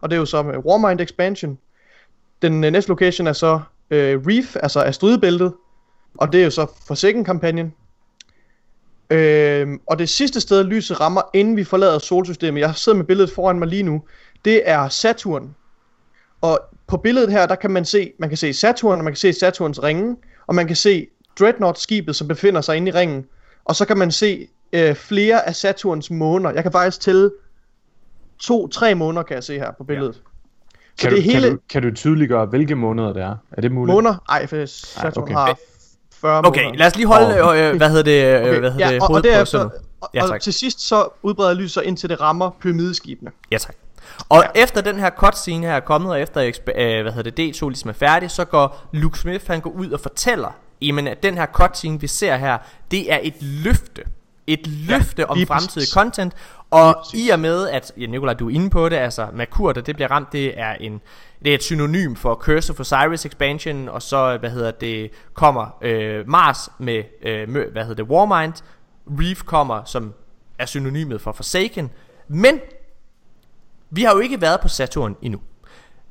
[0.00, 1.58] Og det er jo så med Warmind Expansion.
[2.42, 5.52] Den øh, næste location er så øh, Reef, altså asteroidebæltet.
[6.18, 7.74] Og det er jo så Forsaken-kampagnen.
[9.10, 13.30] Øh, og det sidste sted, lyset rammer, inden vi forlader solsystemet, jeg sidder med billedet
[13.30, 14.02] foran mig lige nu,
[14.44, 15.54] det er Saturn.
[16.40, 19.18] Og på billedet her, der kan man se, man kan se Saturn, og man kan
[19.18, 21.06] se Saturns ringe, og man kan se
[21.40, 23.26] Dreadnought-skibet, som befinder sig inde i ringen.
[23.64, 26.50] Og så kan man se øh, flere af Saturns måner.
[26.50, 27.30] Jeg kan faktisk tælle
[28.46, 30.14] to-tre måneder, kan jeg se her på billedet.
[30.14, 30.20] Ja.
[30.96, 31.40] Så kan, det du, hele...
[31.40, 33.36] kan, du, kan du tydeliggøre, hvilke måneder det er?
[33.52, 33.94] Er det muligt?
[33.94, 34.24] Måneder?
[34.28, 35.34] Ej, for Saturn okay.
[35.34, 35.58] har
[36.12, 36.78] 40 Okay, måneder.
[36.78, 37.58] lad os lige holde, oh.
[37.58, 38.60] øh, hvad hedder det, okay.
[38.60, 39.68] hvad hedder ja, det, og, og, derefter,
[40.00, 43.30] og, ja, og til sidst så udbreder lyset indtil det rammer pyramideskibene.
[43.50, 43.74] Ja, tak.
[44.28, 44.62] Og ja.
[44.62, 46.40] efter den her cutscene her er kommet, og efter
[46.76, 49.90] øh, hvad hedder det, D2 ligesom er færdig, så går Luke Smith, han går ud
[49.90, 52.58] og fortæller, jamen at den her cutscene vi ser her,
[52.90, 54.02] det er et løfte
[54.46, 56.34] Et løfte Ja, om fremtidig content,
[56.70, 59.86] og i og med, at, ja, Nikolaj, du er inde på det, altså Makurt, og
[59.86, 61.00] det bliver ramt, det er, en,
[61.44, 65.78] det er et synonym for Curse of Osiris expansion, og så, hvad hedder det, kommer
[65.82, 68.52] øh, Mars med, øh, hvad hedder det, Warmind,
[69.06, 70.12] Reef kommer, som
[70.58, 71.90] er synonymet for Forsaken,
[72.28, 72.60] men
[73.90, 75.40] vi har jo ikke været på Saturn endnu.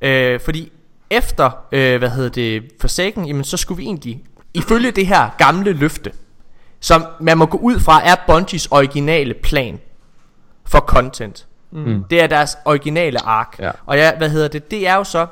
[0.00, 0.72] Øh, fordi
[1.10, 5.72] efter, øh, hvad hedder det, Forsaken, jamen så skulle vi egentlig, ifølge det her gamle
[5.72, 6.12] løfte,
[6.84, 9.80] som man må gå ud fra er Bungies originale plan
[10.66, 11.46] for content.
[11.70, 12.04] Mm.
[12.10, 13.56] Det er deres originale ark.
[13.58, 13.70] Ja.
[13.86, 15.26] Og ja, hvad hedder det, det er jo så,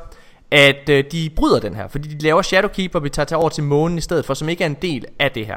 [0.50, 3.48] at øh, de bryder den her, fordi de laver Shadowkeep, hvor vi tager til over
[3.48, 5.56] til månen i stedet for, som ikke er en del af det her.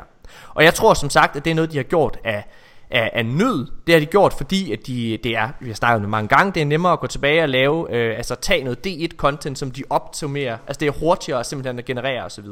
[0.49, 2.45] Og jeg tror som sagt, at det er noget, de har gjort af,
[2.89, 3.67] af, af nød.
[3.88, 6.27] Det har de gjort, fordi at de, det er, vi har snakket om det mange
[6.27, 9.71] gange, det er nemmere at gå tilbage og lave, øh, altså tage noget D1-content, som
[9.71, 10.58] de optimerer.
[10.67, 12.45] Altså det er hurtigere simpelthen at generere osv.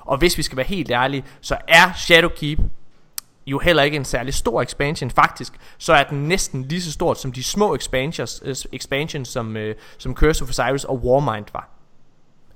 [0.00, 2.58] Og hvis vi skal være helt ærlige, så er Shadowkeep
[3.50, 5.10] jo heller ikke en særlig stor expansion.
[5.10, 9.56] Faktisk, så er den næsten lige så stort som de små expansions, øh, expansions som,
[9.56, 11.68] øh, som Curse of Osiris og Warmind var.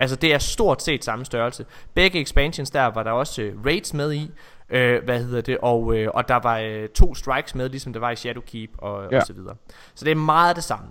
[0.01, 1.67] Altså det er stort set samme størrelse.
[1.95, 4.31] Begge expansions der var der også øh, raids med i,
[4.71, 8.01] øh, hvad hedder det, og, øh, og der var øh, to strikes med, ligesom der
[8.01, 9.21] var i Shadowkeep og, ja.
[9.21, 9.55] Og så videre.
[9.95, 10.87] Så det er meget det samme.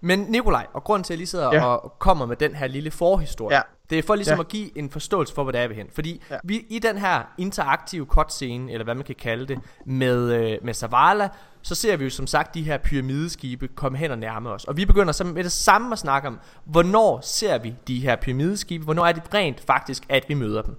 [0.00, 1.54] Men Nikolaj, og grunden til at jeg lige sidder.
[1.54, 1.64] Ja.
[1.64, 3.62] og kommer med den her lille forhistorie, Ja.
[3.90, 4.40] Det er for ligesom Ja.
[4.40, 5.86] at give en forståelse for, hvor det er vi hen.
[5.94, 6.22] Fordi.
[6.30, 6.36] Ja.
[6.44, 10.74] vi i den her interaktive cutscene, eller hvad man kan kalde det, med, øh, med
[10.74, 11.28] Zavala,
[11.62, 14.64] så ser vi jo som sagt de her pyramideskibe komme hen og nærme os.
[14.64, 18.16] Og vi begynder så med det samme at snakke om, hvornår ser vi de her
[18.16, 20.76] pyramideskibe, hvornår er det rent faktisk, at vi møder dem.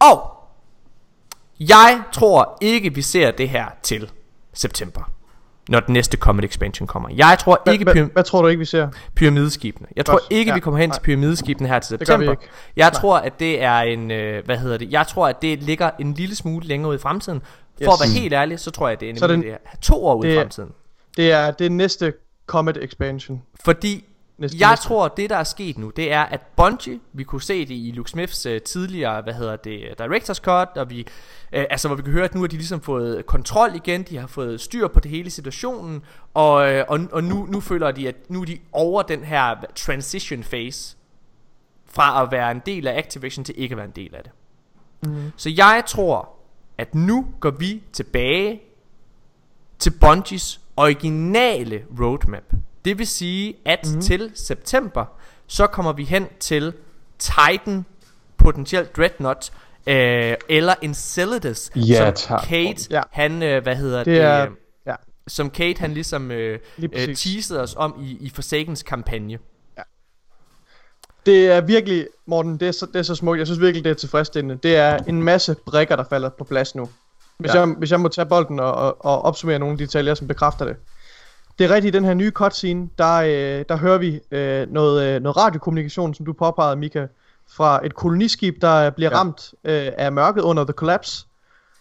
[0.00, 0.30] Og
[1.60, 4.10] jeg tror ikke, vi ser det her til
[4.52, 5.10] september,
[5.68, 7.08] når den næste Comet Expansion kommer.
[7.16, 8.88] Jeg tror ikke, Hvad, pyram- hvad, tror du ikke, vi ser?
[9.16, 9.88] pyramideskibene.
[9.96, 10.24] Jeg tror Godt.
[10.30, 10.54] ikke, Ja.
[10.54, 10.96] vi kommer hen Nej.
[10.96, 12.34] til pyramideskibene her til september.
[12.76, 12.90] Jeg Nej.
[13.00, 16.14] tror, at det er en, øh, hvad hedder det, jeg tror, at det ligger en
[16.14, 17.42] lille smule længere ud i fremtiden.
[17.84, 18.00] For Yes.
[18.00, 20.06] at være helt ærlig, så tror jeg, at det er nemlig den- det er to
[20.06, 20.70] år ud i fremtiden.
[21.16, 22.12] Det er det næste
[22.46, 23.42] Comet Expansion.
[23.64, 24.04] Fordi
[24.42, 24.84] Næste, jeg næste.
[24.86, 27.92] tror, det der er sket nu, det er, at Bungie, vi kunne se det i
[27.94, 32.02] Luke Smiths uh, tidligere, hvad hedder det, Director's Cut, og vi, uh, altså hvor vi
[32.02, 35.00] kan høre, at nu har de ligesom fået kontrol igen, de har fået styr på
[35.00, 36.02] det hele situationen,
[36.34, 39.54] og, uh, og, og nu, nu føler de, at nu er de over den her
[39.74, 40.96] transition phase,
[41.86, 44.32] fra at være en del af Activision til ikke at være en del af det.
[45.10, 45.32] Mm.
[45.36, 46.28] Så jeg tror,
[46.78, 48.60] at nu går vi tilbage
[49.78, 52.52] til Bungies originale roadmap.
[52.84, 54.00] Det vil sige, at mm.
[54.00, 55.04] til september,
[55.46, 56.72] så kommer vi hen til
[57.18, 57.84] Titan,
[58.36, 59.52] potentielt Dreadnought,
[59.86, 62.46] øh, eller Enceladus, Ja, som tak.
[62.48, 63.02] Kate, Ja.
[63.10, 64.50] han, øh, hvad hedder det, Det er- øh,
[64.86, 64.94] ja.
[65.28, 69.38] som Kate, han ligesom øh, Lige øh, teasede os om i, i Forsakens kampagne.
[71.26, 73.38] Det er virkelig, Morten, det er, så, det er så smukt.
[73.38, 74.58] Jeg synes virkelig, det er tilfredsstillende.
[74.62, 76.88] Det er en masse brikker, der falder på plads nu.
[77.38, 77.60] Hvis, Ja.
[77.60, 77.66] ja.
[77.66, 80.76] jeg, hvis jeg må tage bolden og, og, og opsummere nogle detaljer, som bekræfter det.
[81.58, 85.04] Det er rigtigt, i den her nye cutscene, der, øh, der hører vi øh, noget,
[85.16, 87.06] øh, noget radiokommunikation, som du påpegede, Mika,
[87.56, 89.18] fra et koloniskib, der bliver Ja.
[89.18, 91.26] ramt øh, af mørket under The Collapse,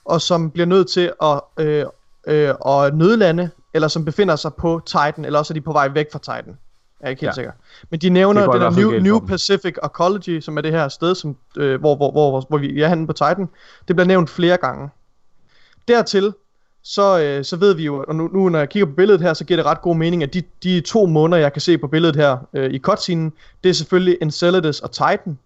[0.06, 1.86] og som bliver nødt til at, øh,
[2.28, 5.88] øh, at nødlande, eller som befinder sig på Titan, eller også er de på vej
[5.88, 6.58] væk fra Titan.
[7.02, 7.34] Jeg er ikke helt Ja.
[7.34, 7.52] sikker.
[7.90, 9.20] Men de nævner det der New, New.
[9.20, 12.88] Pacific Ecology, som er det her sted, som, øh, hvor, hvor, hvor, hvor vi er
[12.88, 13.50] henne på Titan.
[13.88, 14.90] Det bliver nævnt flere gange.
[15.88, 16.34] Dertil,
[16.84, 19.34] så, øh, så ved vi jo, og nu, nu når jeg kigger på billedet her,
[19.34, 21.88] så giver det ret god mening, at de, de to måneder, jeg kan se på
[21.88, 25.38] billedet her øh, i cutscenen, det er selvfølgelig Enceladus og Titan.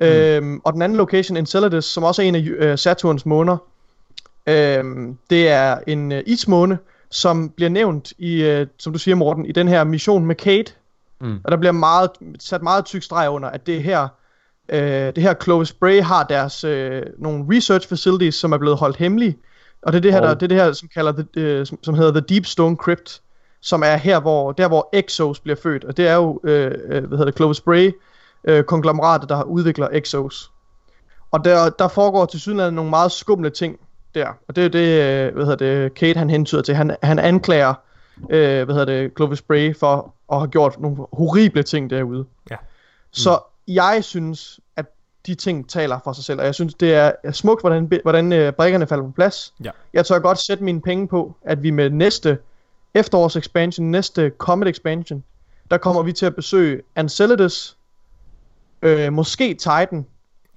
[0.00, 0.06] Mm.
[0.06, 3.56] Øhm, og den anden location, Enceladus, som også er en af øh, Saturns måner,
[4.46, 6.78] øhm, det er en øh, ismåne,
[7.10, 10.72] som bliver nævnt i, øh, som du siger Morten, i den her mission med Kate.
[11.20, 11.40] Mm.
[11.44, 14.08] Og der bliver meget, sat meget tyk streg under, at det her,
[14.68, 14.80] øh,
[15.14, 19.36] det her Clovis Bray har deres øh, nogle research facilities, som er blevet holdt hemmelige.
[19.84, 21.66] Og det er det her, Og- der, det er det her som, kalder the, øh,
[21.66, 23.20] som, som hedder The Deep Stone Crypt,
[23.60, 25.84] som er her, hvor, der hvor Exos bliver født.
[25.84, 27.92] Og det er jo, øh, øh, hvad hedder det, Clovis Bray,
[28.44, 30.50] øh, konglomeratet, der udvikler Exos.
[31.30, 33.78] Og der, der foregår til sydenlandet nogle meget skumle ting
[34.14, 34.28] der.
[34.48, 36.74] Og det er det, øh, hvad hedder det, Kate han hentyder til.
[36.74, 37.74] Han, han anklager,
[38.30, 42.24] øh, hvad hedder det, Clovis Bray for at have gjort nogle horrible ting derude.
[42.50, 42.56] Ja.
[43.12, 44.60] Så jeg synes,
[45.26, 48.52] de ting taler for sig selv, og jeg synes, det er smukt, hvordan, hvordan øh,
[48.52, 49.54] brikkerne falder på plads.
[49.64, 49.70] Ja.
[49.92, 52.38] Jeg tør godt sætte mine penge på, at vi med næste
[52.94, 55.24] efterårs expansion, næste Comet expansion,
[55.70, 57.76] der kommer vi til at besøge Enceladus,
[58.82, 60.06] øh, måske Titan,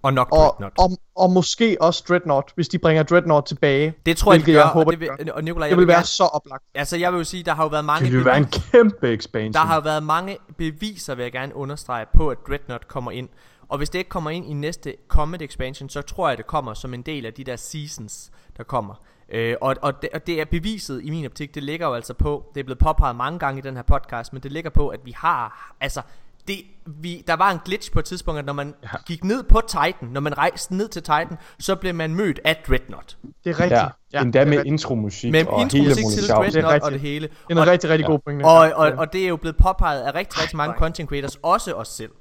[0.04, 0.80] Og nok og, Dreadnought.
[0.80, 3.94] og, og måske også Dreadnought, hvis de bringer Dreadnought tilbage.
[4.06, 5.78] Det tror jeg, de gør, jeg håber, og, det de vil, og Nikolaj, Det jeg
[5.78, 6.64] vil vil være så oplagt.
[6.76, 9.14] altså jeg vil jo sige, der har jo været mange Det vil være en kæmpe
[9.14, 9.54] expansion.
[9.54, 13.30] Der har jo været mange beviser, vil jeg gerne understrege, på, at Dreadnought kommer ind.
[13.70, 16.74] Og hvis det ikke kommer ind i næste Comet Expansion, så tror jeg, det kommer
[16.74, 18.96] som en del af de der seasons, der kommer.
[19.30, 22.14] Øh, og, og, det, og det er beviset i min optik, det ligger jo altså
[22.14, 24.88] på, det er blevet påpeget mange gange i den her podcast, men det ligger på,
[24.88, 26.02] at vi har, altså,
[26.48, 28.90] det, vi, der var en glitch på et tidspunkt, at når man ja.
[29.08, 32.64] gik ned på Titan, når man rejste ned til Titan, så blev man mødt af
[32.68, 33.18] Dreadnought.
[33.44, 33.72] Det er rigtigt.
[33.72, 34.74] Ja, ja endda det er med rigtigt.
[34.74, 37.28] intromusik Med og intro hele musik til muligt Det er Dreadnought og det hele.
[37.28, 38.12] Det er en Og, rigtig, rigtig ja.
[38.12, 38.46] god pointe.
[38.46, 41.74] og, og, og det er jo blevet påpeget af rigtig, rigtig mange content creators, også
[41.74, 42.12] os selv.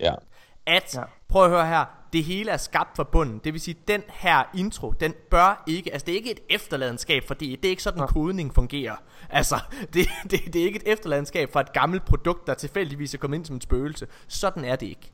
[0.00, 0.14] Ja.
[0.66, 1.02] At, Ja.
[1.28, 3.40] prøv at høre her, det hele er skabt fra bunden.
[3.44, 7.24] Det vil sige, den her intro, den bør ikke, altså det er ikke et efterladenskab,
[7.26, 8.06] fordi det er ikke sådan, Ja.
[8.06, 8.96] kodning fungerer.
[9.30, 9.60] Altså,
[9.94, 13.36] det, det, det er ikke et efterladenskab fra et gammelt produkt, der tilfældigvis er kommet
[13.38, 14.06] ind som et spøgelse.
[14.28, 15.10] Sådan er det ikke.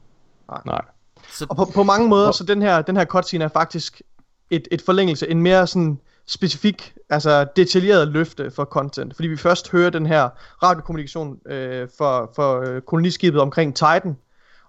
[0.66, 0.80] Nej.
[1.28, 4.02] Så, Og på, på mange måder, så den her, den her cutscene er faktisk
[4.50, 9.14] et, et forlængelse, en mere sådan specifik, altså detaljeret løfte for content.
[9.16, 10.28] Fordi vi først hører den her
[10.62, 14.16] radiokommunikation øh, for, for øh, koloniskibet omkring Titan,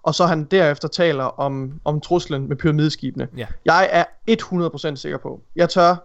[0.02, 3.28] og så han derefter taler om, om truslen med pyramideskibene.
[3.36, 3.46] Ja.
[3.64, 4.04] Jeg er
[4.92, 5.40] 100% sikker på.
[5.56, 5.96] Jeg tør,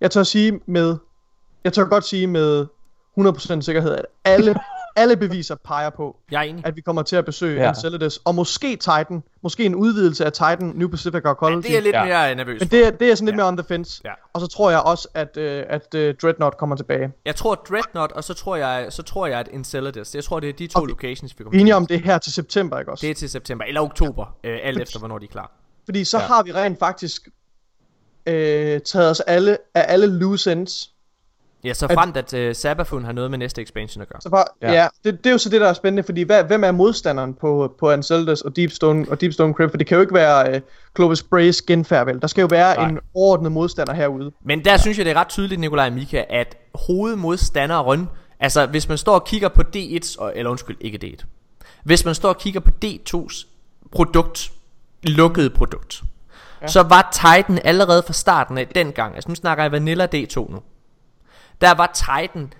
[0.00, 0.96] jeg tør sige med,
[1.64, 2.66] jeg tør godt sige med
[3.18, 4.54] 100% sikkerhed, at alle,
[4.96, 6.66] alle beviser peger på, jeg er enig.
[6.66, 7.62] at vi kommer til at besøge Ja.
[7.62, 7.68] ja.
[7.68, 11.62] Enceladus, og måske Titan, måske en udvidelse af Titan, New Pacific Ja, Arcology.
[11.66, 12.04] det er lidt Ja.
[12.04, 13.36] mere nervøs Men det, er- det er sådan lidt Ja.
[13.36, 14.00] mere on the fence.
[14.04, 14.10] Ja.
[14.32, 17.12] Og så tror jeg også, at, øh, at øh, Dreadnought kommer tilbage.
[17.26, 20.14] Jeg tror Dreadnought, og så tror jeg, så tror jeg at Enceladus.
[20.14, 20.88] Jeg tror, det er de to Okay.
[20.88, 21.76] locations, vi kommer er enige til.
[21.76, 23.02] om det her til september, ikke også?
[23.02, 25.50] Det er til september, eller oktober, øh, alt efter, hvornår de er klar.
[25.84, 26.22] Fordi så Ja.
[26.22, 26.26] ja.
[26.28, 27.28] har vi rent faktisk
[28.26, 30.91] øh, taget os alle af alle loose ends.
[31.64, 34.20] Ja, så At- fremt at øh, Sabafun har noget med næste expansion at gøre.
[34.20, 34.72] Så bare, Ja.
[34.72, 36.70] ja, ja det, det, er jo så det, der er spændende, fordi hvad, hvem er
[36.70, 39.70] modstanderen på, på Enceladus og Deepstone, og Deepstone Crypt?
[39.72, 40.60] For det kan jo ikke være øh,
[40.96, 42.20] Clovis Brace genfærd?
[42.20, 42.88] Der skal jo være Nej.
[42.88, 44.32] en overordnet modstander herude.
[44.44, 48.08] Men der synes jeg, det er ret tydeligt, Nikolaj og Mika, at hovedmodstanderen,
[48.40, 51.24] altså hvis man står og kigger på D1's, og- eller undskyld, ikke D1.
[51.84, 53.46] Hvis man står og kigger på D2's
[53.92, 54.52] produkt,
[55.02, 56.02] lukkede produkt,
[56.62, 56.66] ja.
[56.66, 60.58] så var Titan allerede fra starten af dengang, altså nu snakker jeg Vanilla D2 nu,
[61.62, 62.52] der var Titan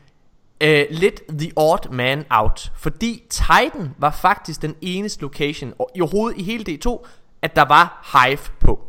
[0.60, 6.00] øh, lidt the odd man out, fordi Titan var faktisk den eneste location og i
[6.00, 7.06] overhovedet i hele D2,
[7.42, 8.80] at der var Hive på.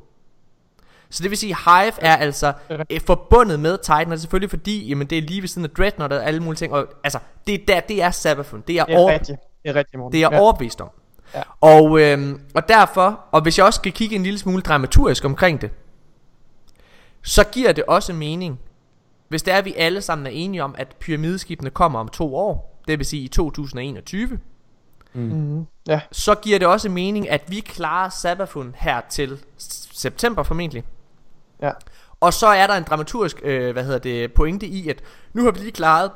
[1.10, 5.08] Så det vil sige, Hive er altså øh, forbundet med Titan, og selvfølgelig fordi, jamen
[5.08, 7.66] det er lige ved siden af Dreadnought og alle mulige ting, og altså, det er,
[7.68, 9.40] der, det er Sabafun, det er, Det er over, rigtigt.
[9.64, 10.12] Det er rigtigt, Morten.
[10.12, 10.40] det er jeg ja.
[10.40, 10.90] overbevist om.
[11.36, 11.42] Ja.
[11.62, 15.62] Og, øhm, og derfor, og hvis jeg også skal kigge en lille smule dramaturgisk omkring
[15.62, 15.72] det,
[17.22, 18.60] så giver det også mening,
[19.28, 22.36] hvis det er, at vi alle sammen er enige om, at pyramideskibene kommer om to
[22.36, 24.40] år, det vil sige i 2021,
[25.14, 25.66] Mm-hmm.
[25.88, 29.40] Ja, så giver det også mening, at vi klarer Sabafun her til
[29.94, 30.84] september formentlig.
[31.62, 31.72] ja.
[32.20, 35.52] Og så er der en dramaturgisk øh, hvad hedder det, pointe i, at nu har
[35.52, 36.12] vi lige klaret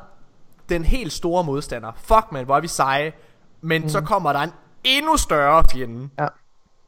[0.70, 1.92] den helt store modstander.
[1.98, 3.14] Fuck man, hvor er vi seje.
[3.62, 3.90] Men mm.
[3.90, 4.52] så kommer der en
[4.84, 6.10] endnu større fjende.
[6.20, 6.28] Ja.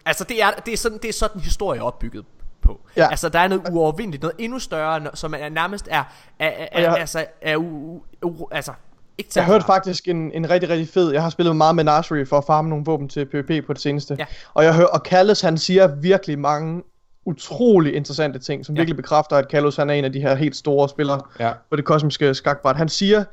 [0.05, 2.25] Altså det er, det er, sådan, det er sådan historie er opbygget
[2.61, 2.79] på.
[2.97, 3.07] Ja.
[3.09, 6.03] Altså der er noget uovervindeligt, noget endnu større, som er nærmest er,
[6.39, 8.71] er, er, jeg- er altså, er u, u, u, altså
[9.17, 11.11] ikke Jeg hørte faktisk en, en rigtig, rigtig fed.
[11.11, 13.81] Jeg har spillet meget med Nursery for at farme nogle våben til PvP på det
[13.81, 14.15] seneste.
[14.19, 14.25] Ja.
[14.53, 16.83] Og jeg hører, og Kallus han siger virkelig mange
[17.25, 18.79] utrolig interessante ting, som Ja.
[18.79, 18.81] ja.
[18.81, 21.51] virkelig bekræfter, at Kallus han er en af de her helt store spillere Ja.
[21.69, 22.75] på det kosmiske skakbræt.
[22.75, 23.23] Han siger,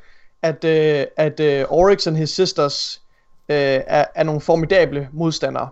[0.43, 3.03] at, øh, at øh, Oryx and his sisters
[3.49, 5.69] øh, er, er nogle formidable modstandere.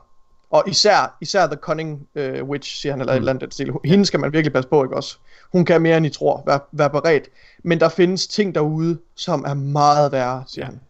[0.54, 3.16] Og især, især The Cunning øh, Witch, siger han, eller mm.
[3.16, 3.72] et eller andet stil.
[3.84, 5.16] Hende skal man virkelig passe på, ikke også?
[5.52, 7.28] Hun kan mere end I tror, vær, vær beredt.
[7.62, 10.70] Men der findes ting derude, som er meget værre, siger Ja.
[10.70, 10.80] han.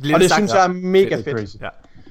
[0.00, 1.38] Bliver Og det sagt- synes jeg er mega Det fedt.
[1.38, 1.56] crazy.
[1.60, 1.68] Ja.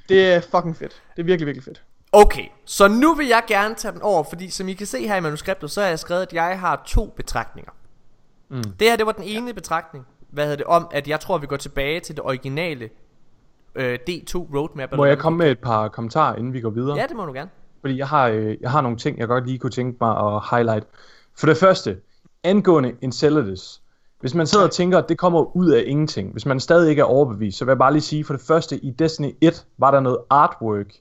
[0.09, 1.01] Det er fucking fedt.
[1.15, 1.81] Det er virkelig, virkelig fedt.
[2.11, 5.15] Okay, så nu vil jeg gerne tage den over, fordi som I kan se her
[5.15, 7.71] i manuskriptet, så har jeg skrevet, at jeg har to betragtninger.
[8.49, 8.63] Mm.
[8.63, 11.47] Det her, det var den ene betragtning, hvad hedder det, om, at jeg tror, vi
[11.47, 12.89] går tilbage til det originale
[13.75, 14.89] øh, D2 roadmap.
[14.95, 16.97] Må jeg komme med et par kommentarer, inden vi går videre?
[16.97, 17.49] Ja, det må du gerne.
[17.81, 20.41] Fordi jeg har, øh, jeg har nogle ting, jeg godt lige kunne tænke mig at
[20.51, 20.87] highlight.
[21.37, 21.97] For det første,
[22.43, 23.81] angående Enceladus.
[24.19, 26.99] Hvis man sidder og tænker, at det kommer ud af ingenting, hvis man stadig ikke
[26.99, 29.91] er overbevist, så vil jeg bare lige sige, for det første, i Destiny 1 var
[29.91, 30.93] der noget artwork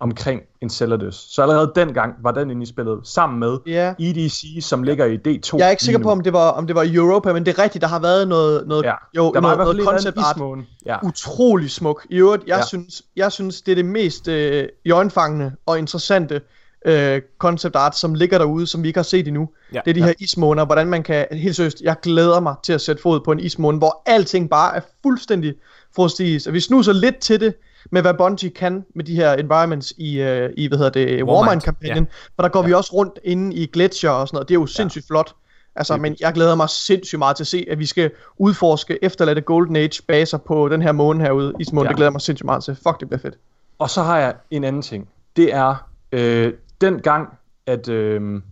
[0.00, 1.14] omkring Enceladus.
[1.30, 3.94] Så allerede dengang var den inde i spillet, sammen med Ja.
[3.98, 5.58] EDC, som ligger i D2.
[5.58, 7.58] Jeg er ikke sikker på, om det var, om det var i Europa, men det
[7.58, 8.92] er rigtigt, der har været noget, noget, Ja.
[9.16, 10.58] jo, der noget, noget concept art.
[10.86, 10.96] Ja.
[11.06, 12.06] utrolig smuk.
[12.10, 12.66] I øvrigt, jeg, Ja.
[12.66, 16.40] synes, jeg synes, det er det mest øh, iøjnefangende og interessante
[16.86, 19.48] øh, concept art, som ligger derude, som vi ikke har set endnu.
[19.74, 19.80] Ja.
[19.84, 20.06] det er de Ja.
[20.06, 23.32] her ismåner, hvordan man kan, helt seriøst, jeg glæder mig til at sætte fod på
[23.32, 25.54] en ismåne, hvor alting bare er fuldstændig
[25.96, 26.46] frostigt.
[26.46, 27.54] Og vi snuser lidt til det,
[27.90, 32.04] med hvad Bungie kan med de her environments i, øh, i hvad hedder det, Warmind-kampagnen.
[32.04, 32.10] Ja.
[32.36, 34.48] For der går vi også rundt inde i gletscher og sådan noget.
[34.48, 35.34] Det er jo sindssygt flot.
[35.76, 39.40] Altså, men jeg glæder mig sindssygt meget til at se, at vi skal udforske efterladte
[39.40, 41.84] Golden Age baser på den her måne herude, ismånen.
[41.84, 41.88] Ja.
[41.88, 41.88] Ja.
[41.88, 42.74] Det glæder mig sindssygt meget til.
[42.74, 43.38] Fuck, det bliver fedt.
[43.78, 45.08] Og så har jeg en anden ting.
[45.36, 47.28] Det er, øh, den gang,
[47.66, 48.42] at, øh,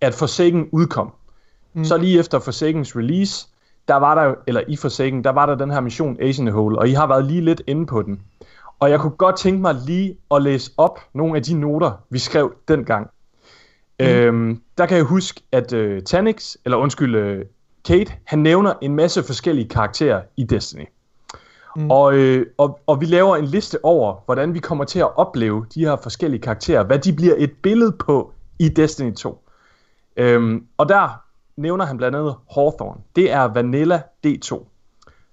[0.00, 1.12] at Forsaken udkom,
[1.74, 1.84] mm.
[1.84, 3.46] så lige efter Forsakens release,
[3.88, 6.88] der var der, eller i Forsaken, der var der den her mission Asian Hole, og
[6.88, 8.20] I har været lige lidt inde på den.
[8.80, 12.18] Og jeg kunne godt tænke mig lige at læse op nogle af de noter, vi
[12.18, 13.10] skrev dengang.
[14.00, 14.06] Mm.
[14.06, 17.44] Øhm, der kan jeg huske, at øh, Tanix, eller undskyld, øh,
[17.84, 20.84] Kate, han nævner en masse forskellige karakterer i Destiny.
[21.76, 21.90] Mm.
[21.90, 25.66] Og, øh, og, og vi laver en liste over, hvordan vi kommer til at opleve
[25.74, 29.44] de her forskellige karakterer, hvad de bliver et billede på i Destiny 2.
[30.16, 31.22] Øhm, og der
[31.56, 33.00] nævner han blandt andet Hawthorne.
[33.16, 34.66] Det er Vanilla D2.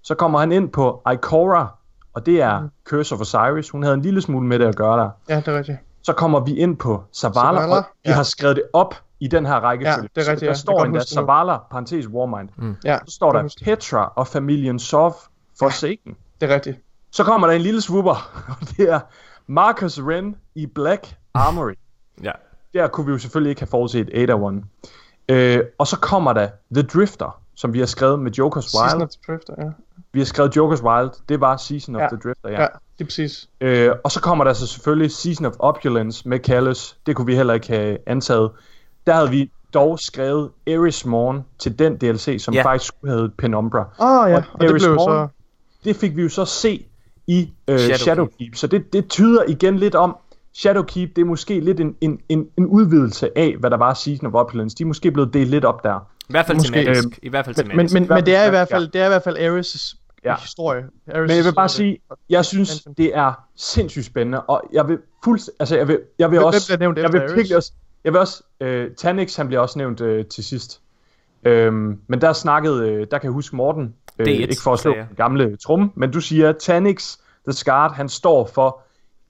[0.02, 1.77] Så kommer han ind på Ikora,
[2.18, 2.70] og det er mm.
[2.86, 3.70] Curse of Osiris.
[3.70, 5.10] Hun havde en lille smule med det at gøre der.
[5.30, 5.78] Ja, det er rigtigt.
[6.02, 8.16] Så kommer vi ind på Zavala, Zavala, og vi ja.
[8.16, 10.10] har skrevet det op i den her rækkefølge.
[10.16, 10.50] Ja, det er rigtigt, Så ja.
[10.50, 11.00] der står endda.
[11.00, 12.50] Zavala, parentes Warmind.
[12.56, 12.76] Mm.
[12.84, 13.56] Ja, Så står der.
[13.64, 15.16] Petra og familien Sov
[15.60, 16.16] Forsaken.
[16.42, 16.80] Det er rigtigt.
[17.12, 19.00] Så kommer der en lille swooper, og det er
[19.48, 21.74] Marcus Wren i Black Armory.
[22.24, 22.32] Ja.
[22.74, 24.64] Der kunne vi jo selvfølgelig ikke have forudset Ada One.
[25.30, 29.04] Øh, og så kommer der The Drifter, som vi har skrevet med Joker's Season Wild.
[29.04, 29.70] of the Drifter, ja.
[30.14, 32.08] Vi har skrevet Joker's Wild, det var Season of Ja.
[32.08, 32.62] the Drifter, ja.
[32.62, 32.68] Ja,
[32.98, 33.50] det er præcis.
[33.62, 36.98] Øh, og så kommer der så selvfølgelig Season of Opulence med Callus.
[37.06, 38.52] Det kunne vi heller ikke have antaget.
[39.08, 42.64] Der havde vi dog skrevet Eris Morn til den DLC, som Ja.
[42.64, 43.80] faktisk skulle have Penumbra.
[44.00, 45.28] Åh oh, ja, Og og det Ares blev Morn, så...
[45.84, 46.86] Det fik vi jo så se
[47.28, 48.00] i øh, Shadowkeep.
[48.00, 48.56] Shadowkeep.
[48.56, 50.18] Så det, det tyder igen lidt om,
[50.54, 54.28] Shadowkeep, det er måske lidt en, en, en, en udvidelse af, hvad der var Season
[54.28, 54.78] of Opulence.
[54.78, 56.08] De er måske blevet delt lidt op der.
[56.30, 57.06] I hvert fald Måske, tematisk.
[57.08, 57.94] øhm, I hvert fald Men, tematisk.
[57.94, 58.50] men, men, men det er i Ja.
[58.50, 60.30] hvert fald, det er i hvert fald Ares' Ja.
[60.30, 60.36] ja.
[60.36, 60.84] historie.
[61.10, 64.98] Ares' Men jeg vil bare sige, jeg synes, det er sindssygt spændende, og jeg vil
[65.24, 67.72] fuldst, altså jeg vil, jeg vil Hvem- også, hvem bliver nævnt jeg vil også,
[68.04, 70.82] jeg vil også, øh, Tanix, han bliver også nævnt øh, til sidst.
[71.44, 74.80] Øhm, men der snakkede, øh, der kan jeg huske Morten, øh, D1, ikke for at
[74.80, 78.82] slå den gamle trum, men du siger, Tanix, The Scarred, han står for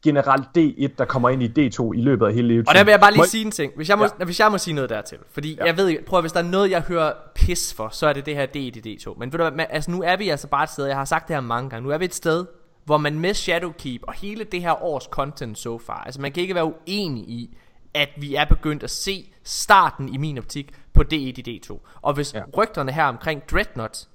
[0.03, 2.67] generelt D1, der kommer ind i D2 i løbet af hele levetiden.
[2.69, 3.71] Og der vil jeg bare lige Må- sige en ting.
[3.75, 4.25] Hvis jeg må, ja.
[4.25, 5.17] hvis jeg må sige noget dertil.
[5.31, 5.65] Fordi ja.
[5.65, 8.25] Jeg ved prøv at, hvis der er noget, jeg hører pis for, så er det
[8.25, 9.19] det her D i D2.
[9.19, 11.27] Men ved du hvad, altså nu er vi altså bare et sted, jeg har sagt
[11.27, 12.45] det her mange gange, nu er vi et sted,
[12.85, 16.41] hvor man med Shadowkeep og hele det her års content so far, altså man kan
[16.41, 17.57] ikke være uenig i,
[17.93, 21.79] at vi er begyndt at se starten i min optik på D1 i D2.
[22.01, 22.33] Og hvis.
[22.33, 22.41] Ja.
[22.57, 24.07] rygterne her omkring Dreadnought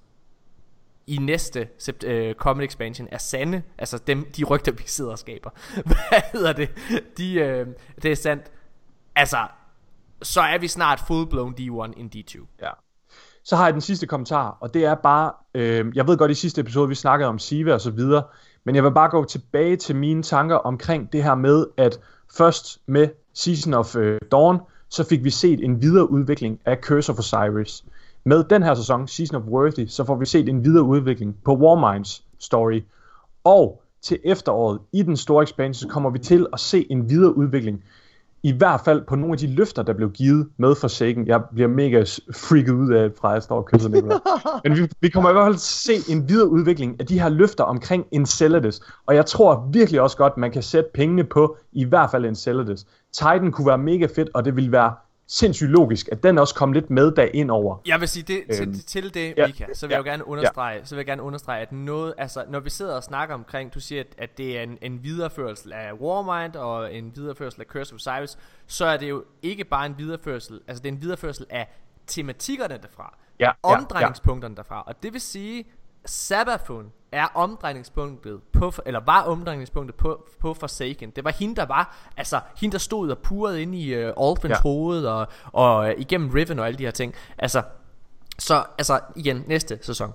[1.07, 5.19] i næste sept, øh, Comet Expansion er sande, altså dem, de rygter, vi sidder og
[5.19, 5.51] skaber.
[5.87, 6.71] Hvad hedder det?
[7.19, 7.67] De, øh,
[8.03, 8.43] det er sandt.
[9.17, 9.38] Altså,
[10.23, 12.47] så er vi snart fullblown D1 in D2.
[12.62, 12.71] Ja.
[13.45, 16.35] Så har jeg den sidste kommentar, og det er bare, øh, jeg ved godt i
[16.35, 18.23] sidste episode, vi snakkede om Siva og så videre,
[18.65, 22.01] men jeg vil bare gå tilbage til mine tanker omkring det her med, at
[22.37, 27.12] først med Season of øh, Dawn, så fik vi set en videre udvikling af Curse
[27.12, 27.85] of Osiris.
[28.25, 31.57] Med den her sæson, Season of Worthy, så får vi set en videre udvikling på
[31.57, 32.83] Warminds story.
[33.45, 37.37] Og til efteråret, i den store expansion, så kommer vi til at se en videre
[37.37, 37.83] udvikling
[38.45, 41.27] i hvert fald på nogle af de løfter, der blev givet med Forsaken.
[41.27, 42.01] Jeg bliver mega
[42.35, 44.19] freaket ud af, fra jeg står og kysser Nicolai.
[44.65, 47.65] Men vi, vi kommer i hvert fald se en videre udvikling af de her løfter
[47.65, 48.81] omkring Enceladus.
[49.07, 52.85] Og jeg tror virkelig også godt, man kan sætte pengene på i hvert fald Enceladus.
[53.13, 54.95] Titan kunne være mega fedt, og det ville være
[55.33, 57.77] sindssygt logisk, at den også kom lidt med derind over.
[57.87, 60.11] Jeg vil sige det til, Øhm, til det, ja, Mika, så vil ja, jeg jo
[60.11, 63.35] gerne understrege, så vil jeg gerne understrege, at noget, altså når vi sidder og snakker
[63.35, 67.61] omkring, du siger, at, at det er en, en videreførsel af Warmind og en videreførsel
[67.61, 70.92] af Curse of Osiris, så er det jo ikke bare en videreførsel, altså det er
[70.92, 71.68] en videreførsel af
[72.07, 75.64] tematikkerne derfra, Ja, ja, omdrejningspunkterne derfra, og det vil sige,
[76.05, 81.11] Sabathun er omdrejningspunktet på, eller var omdrejningspunktet på, på Forsaken.
[81.16, 84.51] Det var hende, der var, altså hende, der stod og purede ind i uh, Aldrins
[84.51, 84.61] Ja.
[84.62, 87.14] hoved, og, og uh, igennem Riven og alle de her ting.
[87.38, 87.62] Altså,
[88.38, 90.12] så altså igen, næste sæson.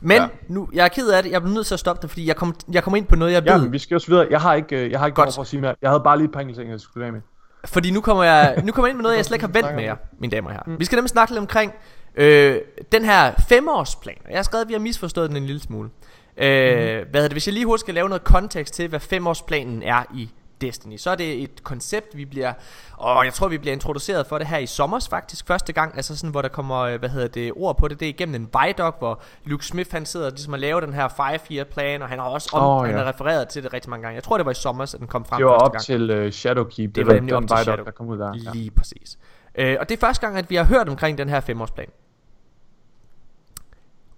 [0.00, 0.22] Men ja.
[0.22, 0.28] Ja.
[0.48, 2.36] nu, jeg er ked af det, jeg bliver nødt til at stoppe det, fordi jeg
[2.36, 3.62] kommer jeg kom ind på noget, jeg Ja, ved.
[3.62, 4.26] men vi skal også videre.
[4.30, 5.34] Jeg har ikke, øh, jeg har ikke Godt.
[5.34, 5.74] For at sige mere.
[5.82, 7.20] Jeg havde bare lige et par enkelte ting, jeg skulle af med.
[7.64, 9.74] Fordi nu kommer jeg, nu kommer jeg ind med noget, jeg slet ikke har vendt
[9.74, 10.76] med jer, mine damer og herrer.
[10.78, 11.72] Vi skal nemlig snakke lidt omkring
[12.14, 12.56] øh,
[12.92, 14.16] den her femårsplan.
[14.30, 15.90] Jeg har skrevet, at vi har misforstået den en lille smule.
[16.38, 17.32] Øh, hvad hedder det?
[17.32, 20.30] Hvis jeg lige hurtigt skal lave noget kontekst til, hvad femårsplanen er i
[20.60, 22.52] Destiny, så er det et koncept, vi bliver,
[22.96, 26.16] og jeg tror, vi bliver introduceret for det her i sommers faktisk, første gang, altså
[26.16, 28.50] sådan, hvor der kommer, øh, hvad hedder det, ord på det, det er igennem en
[28.62, 32.18] Vidoc, hvor Luke Smith, han sidder ligesom og laver den her 5-year plan, og han
[32.18, 33.02] har også om, oh, han ja.
[33.02, 34.14] har refereret til det rigtig mange gange.
[34.14, 35.84] Jeg tror, det var i sommers, at den kom frem Det var op gang.
[35.84, 36.94] til uh, Shadowkeep.
[36.94, 37.84] Det var nemlig op til Shadow.
[37.84, 38.32] der kom ud der.
[38.44, 38.50] Ja.
[38.52, 39.18] Lige præcis.
[39.54, 41.88] Øh, og det er første gang, at vi har hørt omkring den her femårsplan.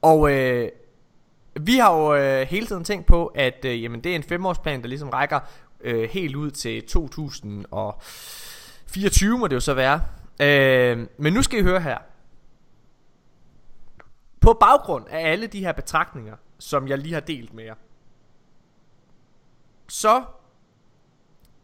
[0.02, 0.68] Og øh,
[1.62, 4.82] vi har jo øh, hele tiden tænkt på, at øh, jamen, det er en femårsplan,
[4.82, 5.40] der ligesom rækker
[5.80, 10.02] øh, helt ud til 2024, må det jo så være.
[10.40, 11.98] Øh, men nu skal I høre her.
[14.40, 17.74] På baggrund af alle de her betragtninger, som jeg lige har delt med jer,
[19.88, 20.24] så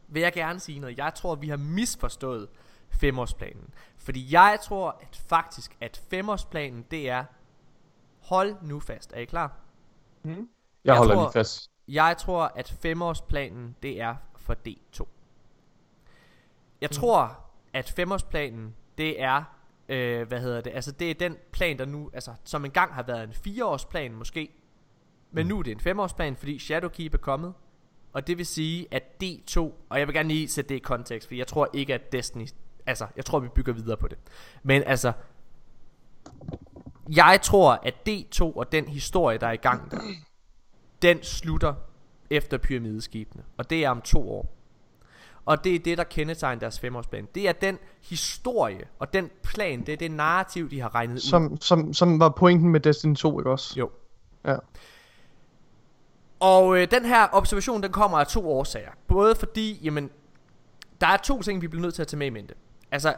[0.08, 0.98] vil jeg gerne sige noget.
[0.98, 2.48] Jeg tror, vi har misforstået
[2.90, 3.74] femårsplanen.
[3.96, 7.24] Fordi jeg tror at faktisk, at femårsplanen, det er...
[8.20, 9.12] Hold nu fast.
[9.12, 9.63] Er I klar?
[10.24, 10.46] Jeg, Jeg
[10.84, 11.70] jeg holder tror- lige fast.
[11.88, 15.06] Jeg tror, at femårsplanen, det er for D2.
[16.80, 17.40] Jeg tror,
[17.72, 19.42] at femårsplanen, det er,
[19.88, 23.02] øh, hvad hedder det, altså det er den plan, der nu, altså som engang har
[23.02, 24.48] været en fireårsplan måske,
[25.30, 27.54] men nu er det en femårsplan, fordi Shadowkeep er kommet,
[28.12, 29.58] og det vil sige, at D2,
[29.88, 32.46] og jeg vil gerne lige sætte det i kontekst, for jeg tror ikke, at Destiny,
[32.86, 34.18] altså jeg tror, vi bygger videre på det,
[34.62, 35.12] men altså,
[37.10, 39.98] jeg tror, at D2 og den historie, der er i gang der,
[41.02, 41.74] den slutter
[42.30, 44.54] efter pyramideskibene, og det er om to år.
[45.46, 47.28] Og det er det, der kendetegner deres femårsplan.
[47.34, 51.20] Det er den historie og den plan, det er det narrativ, de har regnet ud.
[51.20, 53.78] Som, som, som var pointen med Destiny 2, ikke også?
[53.78, 53.90] Jo.
[54.44, 54.56] Ja.
[56.40, 58.90] Og øh, den her observation, den kommer af to årsager.
[59.06, 60.10] Både fordi, jamen,
[61.00, 62.54] der er to ting, vi bliver nødt til at tage med i mente.
[62.90, 63.14] Altså,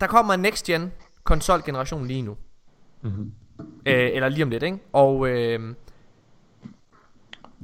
[0.00, 0.92] der kommer en next gen
[1.24, 2.36] konsolgeneration lige nu.
[3.02, 3.32] Mhm.
[3.86, 4.78] Øh, eller lige om lidt, ikke?
[4.92, 5.74] Og øh,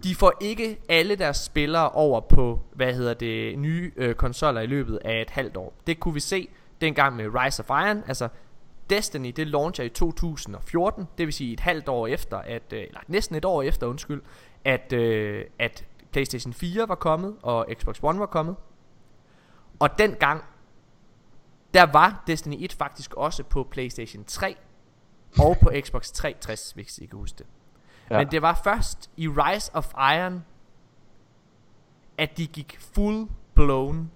[0.03, 4.67] de får ikke alle deres spillere over på, hvad hedder det, nye øh, konsoller i
[4.67, 5.73] løbet af et halvt år.
[5.87, 6.49] Det kunne vi se
[6.81, 8.03] dengang med Rise of Iron.
[8.07, 8.29] Altså,
[8.91, 13.01] Destiny, det launcher i 2014, det vil sige et halvt år efter, at, øh, eller
[13.09, 14.23] næsten et år efter, undskyld,
[14.65, 18.57] at, øh, at PlayStation 4 var kommet, og Xbox One var kommet.
[19.79, 20.45] Og dengang,
[21.75, 24.57] der var Destiny 1 faktisk også på PlayStation 3,
[25.41, 27.47] og på Xbox 360, hvis I kan huske det.
[28.11, 28.19] Ja.
[28.19, 30.45] Men det var først i Rise of Iron,
[32.19, 34.11] at de gik full blown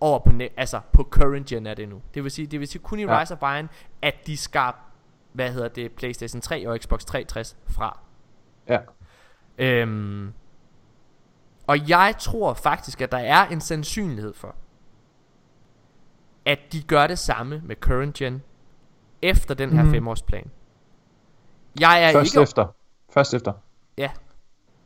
[0.00, 2.02] over på, ne- altså på current gen er det nu.
[2.14, 3.20] Det vil sige, det vil sige kun i Ja.
[3.20, 3.68] Rise of Iron,
[4.02, 4.80] at de skar,
[5.32, 7.98] hvad hedder det, PlayStation 3 og Xbox 360 fra.
[8.68, 8.78] Ja.
[9.58, 10.32] Øhm,
[11.66, 14.54] og jeg tror faktisk, at der er en sandsynlighed for,
[16.44, 18.42] at de gør det samme med current gen,
[19.22, 19.92] efter den her Mhm.
[19.92, 20.50] femårsplan.
[21.80, 22.66] Jeg er Først ikke efter.
[23.10, 23.52] Først efter.
[23.98, 24.10] Ja.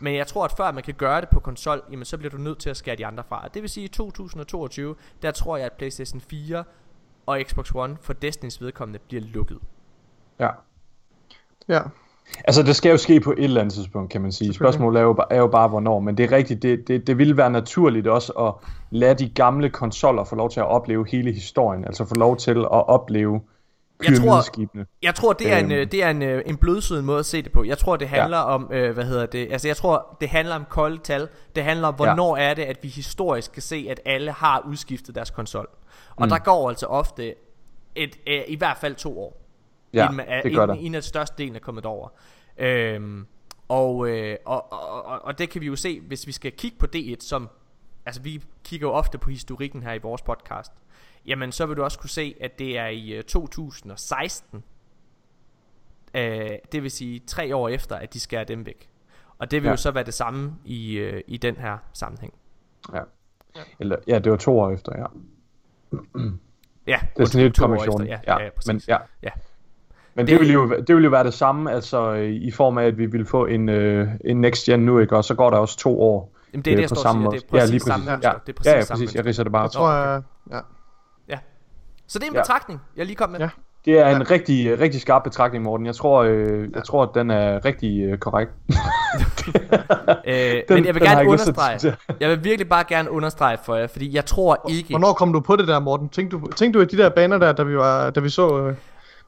[0.02, 2.38] Men jeg tror, at før man kan gøre det på konsol, jamen så bliver du
[2.38, 3.48] nødt til at skære de andre fra.
[3.54, 6.64] Det vil sige, at i 2022, der tror jeg, at PlayStation 4
[7.26, 9.60] og Xbox One for Destiny's vedkommende bliver lukket.
[10.40, 10.50] ja.
[11.68, 11.82] Ja.
[12.46, 14.54] Altså, det skal jo ske på et eller andet tidspunkt, kan man sige.
[14.54, 16.00] Spørgsmålet er jo, er jo bare, hvornår.
[16.00, 18.54] Men det er rigtigt, det, det, det ville være naturligt også at
[18.92, 21.86] lade de gamle konsoller få lov til at opleve hele historien.
[21.86, 23.42] Altså få lov til at opleve
[24.04, 24.86] Jeg tror-.
[25.02, 25.82] Jeg tror det er en Øhm.
[25.82, 27.64] øh, det er en øh, en blødsøden måde at se det på.
[27.64, 28.44] Jeg tror det handler ja.
[28.44, 29.48] om øh, hvad hedder det?
[29.52, 31.28] Altså jeg tror det handler om kolde tal.
[31.56, 32.44] Det handler om hvornår ja.
[32.44, 35.70] er det at vi historisk kan se at alle har udskiftet deres konsol.
[36.16, 36.30] Og mm.
[36.30, 37.36] der går altså ofte
[37.96, 39.39] et øh, i hvert fald to år.
[39.94, 40.84] Ja, inden, er- det gør inden, der.
[40.84, 42.10] inden at størstedelen er kommet over.
[42.58, 43.26] Øhm,
[43.68, 46.78] og, øh, og, og, og, og det kan vi jo se, hvis vi skal kigge
[46.78, 47.50] på D1, som,
[48.06, 50.72] altså vi kigger jo ofte på historikken her i vores podcast,
[51.26, 54.64] jamen så vil du også kunne se, at det er i øh, 2016,
[56.14, 58.90] øh, det vil sige tre år efter, at de skærer dem væk.
[59.38, 59.72] Og det vil ja.
[59.72, 62.34] Jo så være det samme i, øh, i den her sammenhæng.
[62.94, 63.02] Ja.
[63.80, 65.06] Eller, ja, det var to år efter, ja.
[66.88, 68.02] Ja, Det er sådan år kommission.
[68.02, 68.68] efter, Ja, ja, ja, præcis.
[68.68, 68.98] men, ja.
[69.24, 69.30] Ja.
[70.20, 72.78] Men Det- det, vil jo, det vil jo være det samme, altså øh, i form
[72.78, 75.16] af, at vi vil få en, øh, en next gen nu, ikke?
[75.18, 77.00] Og så går der også to år Jamen, det er det, øh, jeg på står
[77.00, 77.26] og samme siger.
[77.30, 77.38] måde.
[77.38, 78.10] Det er præcis ja, lige samme præcis.
[78.12, 78.30] mønster.
[78.30, 79.16] Ja, Det er præcis ja, ja, samme præcis.
[79.16, 79.62] Jeg ridser det bare.
[79.62, 80.22] Jeg tror, jeg...
[80.52, 80.60] Ja.
[81.30, 81.38] Ja.
[82.08, 82.42] Så det er en Ja.
[82.42, 83.40] betragtning, jeg lige kom med.
[83.40, 83.50] Ja.
[83.86, 85.86] Det er en rigtig, rigtig skarp betragtning, Morten.
[85.86, 88.52] Jeg tror, øh, jeg tror at den er rigtig øh, korrekt.
[90.28, 93.58] Øh, Den- men jeg vil jeg gerne at understrege, jeg vil virkelig bare gerne understrege
[93.66, 96.10] for jer, fordi jeg tror ikke, Hvornår kom du på det der, Morten?
[96.10, 98.60] Tænkte du, tænkte du i de der baner der, da vi, var, da vi så...
[98.68, 98.76] Øh,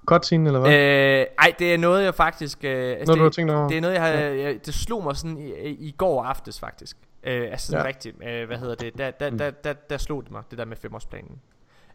[0.06, 0.72] cutscene, eller hvad?
[1.20, 2.64] Øh, ej, det er noget, jeg faktisk...
[2.64, 3.68] Øh, altså, Noget, det, du har tænkt over?
[3.68, 4.10] Det er noget, jeg har...
[4.10, 6.98] Jeg, det slog mig sådan i, i går aftes, faktisk.
[7.24, 7.84] Øh, altså sådan Ja.
[7.84, 7.88] ja.
[7.88, 8.16] rigtigt.
[8.24, 8.98] Øh, hvad hedder det?
[8.98, 11.40] Der, der, der, der, der slog det mig, det der med femårsplanen.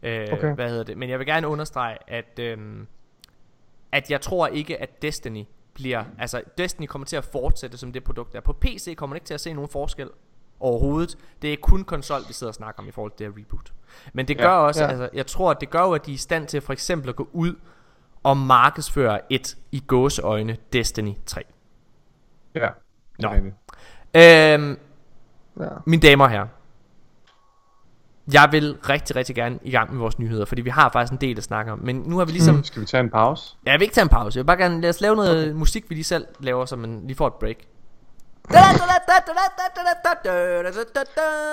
[0.03, 0.55] Øh, Okay.
[0.55, 0.99] Hvad hedder det?
[0.99, 2.39] Men jeg vil gerne understrege, at...
[2.39, 2.59] Øh,
[3.93, 5.45] at jeg tror ikke, at Destiny
[5.75, 6.05] bliver...
[6.19, 8.41] Altså, Destiny kommer til at fortsætte som det produkt der.
[8.41, 10.09] På PC kommer man ikke til at se nogen forskel
[10.61, 11.19] overhovedet.
[11.43, 13.73] Det er kun konsol, vi sidder og snakker om i forhold til det her reboot.
[14.13, 14.91] Men det gør Ja, også, ja.
[14.91, 17.17] altså, jeg tror, at det gør at de er i stand til for eksempel at
[17.17, 17.55] gå ud
[18.27, 21.43] og markedsføre et i gåseøjne Destiny 3.
[22.55, 22.69] Ja.
[23.19, 23.29] Nå.
[24.15, 24.79] Øhm,
[25.61, 25.69] Ja.
[25.87, 26.47] mine damer og herrer.
[28.33, 31.19] Jeg vil rigtig, rigtig gerne i gang med vores nyheder, fordi vi har faktisk en
[31.21, 31.79] del at snakke om.
[31.79, 32.55] Men nu har vi ligesom...
[32.57, 32.65] Mm.
[32.65, 33.57] Skal vi tage en pause?
[33.67, 34.37] Ja, jeg vil ikke tage en pause.
[34.37, 35.53] Jeg vil bare gerne lad os lave noget okay.
[35.53, 37.57] musik, vi lige selv laver, så man lige får et break.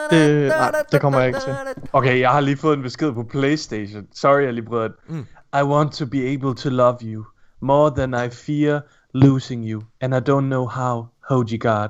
[0.10, 1.56] Det- nej, det kommer jeg ikke til.
[1.94, 4.08] Okay, jeg har lige fået en besked på Playstation.
[4.14, 5.26] Sorry, jeg lige brød Mm.
[5.60, 7.26] I want to be able to love you
[7.60, 8.82] more than I fear
[9.14, 11.06] losing you, and I don't know how.
[11.30, 11.90] Hold you God.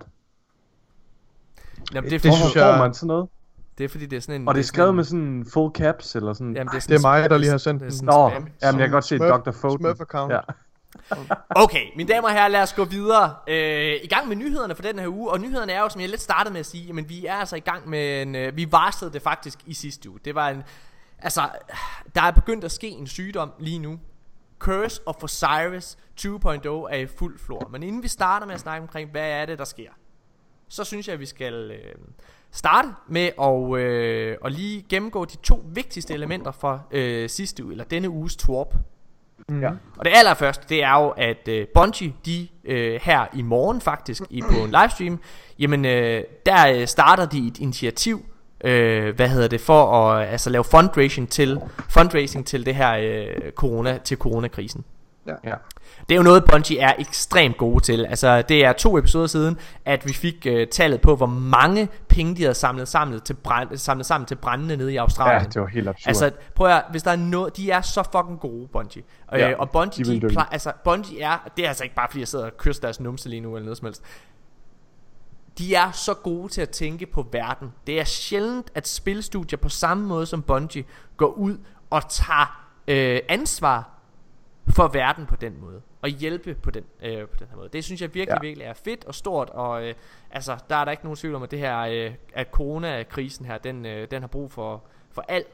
[1.94, 3.30] Jamen, det, er Det synes jeg- får man sådan noget?
[3.78, 4.48] det er fordi, det er sådan en...
[4.48, 6.54] Og det er sådan skrevet med sådan full caps eller sådan.
[6.56, 7.98] Jamen, det, er Det er sådan mig, der lige har sendt det er den.
[7.98, 9.52] sådan Nå, jamen jeg kan godt se Dr.
[9.52, 9.86] Foden.
[9.86, 10.34] Smurf-account.
[10.34, 10.40] Ja.
[11.50, 14.82] Okay, mine damer og herrer, lad os gå videre øh, I gang med nyhederne for
[14.84, 17.10] den her uge Og nyhederne er jo, som jeg lidt startede med at sige Men
[17.10, 20.20] vi er altså i gang med en øh, Vi varslede det faktisk i sidste uge
[20.26, 20.64] Det var en
[21.20, 21.42] Altså,
[22.16, 24.00] der er begyndt at ske en sygdom lige nu.
[24.60, 26.28] Curse of Osiris 2.0
[26.68, 27.68] er i fuld flor.
[27.72, 29.90] Men inden vi starter med at snakke omkring Hvad er det der sker
[30.68, 31.96] Så synes jeg at vi skal øh,
[32.52, 37.74] Starte med at, øh, at lige gennemgå de to vigtigste elementer fra øh, sidste uge
[37.74, 38.76] Eller denne uges twarp
[39.50, 39.72] Ja.
[39.98, 44.24] og det allerførste, det er jo, at øh, Bungie, de øh, her i morgen faktisk,
[44.30, 45.20] i, på en livestream,
[45.60, 48.26] jamen øh, der øh, starter de et initiativ,
[48.64, 51.60] øh, hvad hedder det, for at altså, lave fundraising til,
[51.90, 54.84] fundraising til det her øh, corona, til coronakrisen.
[55.44, 55.54] ja.
[56.10, 58.06] Det er jo noget, Bungie er ekstremt gode til.
[58.06, 62.36] Altså, det er to episoder siden, at vi fik øh, tallet på, hvor mange penge,
[62.36, 65.42] de havde samlet, samlet, til brand, samlet sammen til brændende nede i Australien.
[65.42, 66.08] ja, det var helt absurd.
[66.08, 69.04] Altså, prøv at hvis der er noget, de er så fucking gode, Bungie.
[69.34, 72.08] Øh, Ja, og Bungie, de de, plejer, altså, Bungie er, det er altså ikke bare
[72.10, 74.04] fordi jeg sidder og kysser deres numse lige nu, eller noget som helst.
[75.58, 77.74] De er så gode til at tænke på verden.
[77.88, 80.86] Det er sjældent, at spilstudier på samme måde som Bungie
[81.18, 81.58] går ud
[81.90, 83.90] og tager øh, ansvar
[84.70, 85.82] for verden på den måde.
[86.02, 87.70] Og hjælpe på den, øh, på den her måde.
[87.74, 88.48] Det synes jeg virkelig, Ja.
[88.48, 89.50] virkelig er fedt og stort.
[89.50, 89.94] Og øh,
[90.32, 93.58] altså, der er der ikke nogen tvivl om, at det her, øh, at coronakrisen her,
[93.58, 95.46] den, øh, den har brug for, for al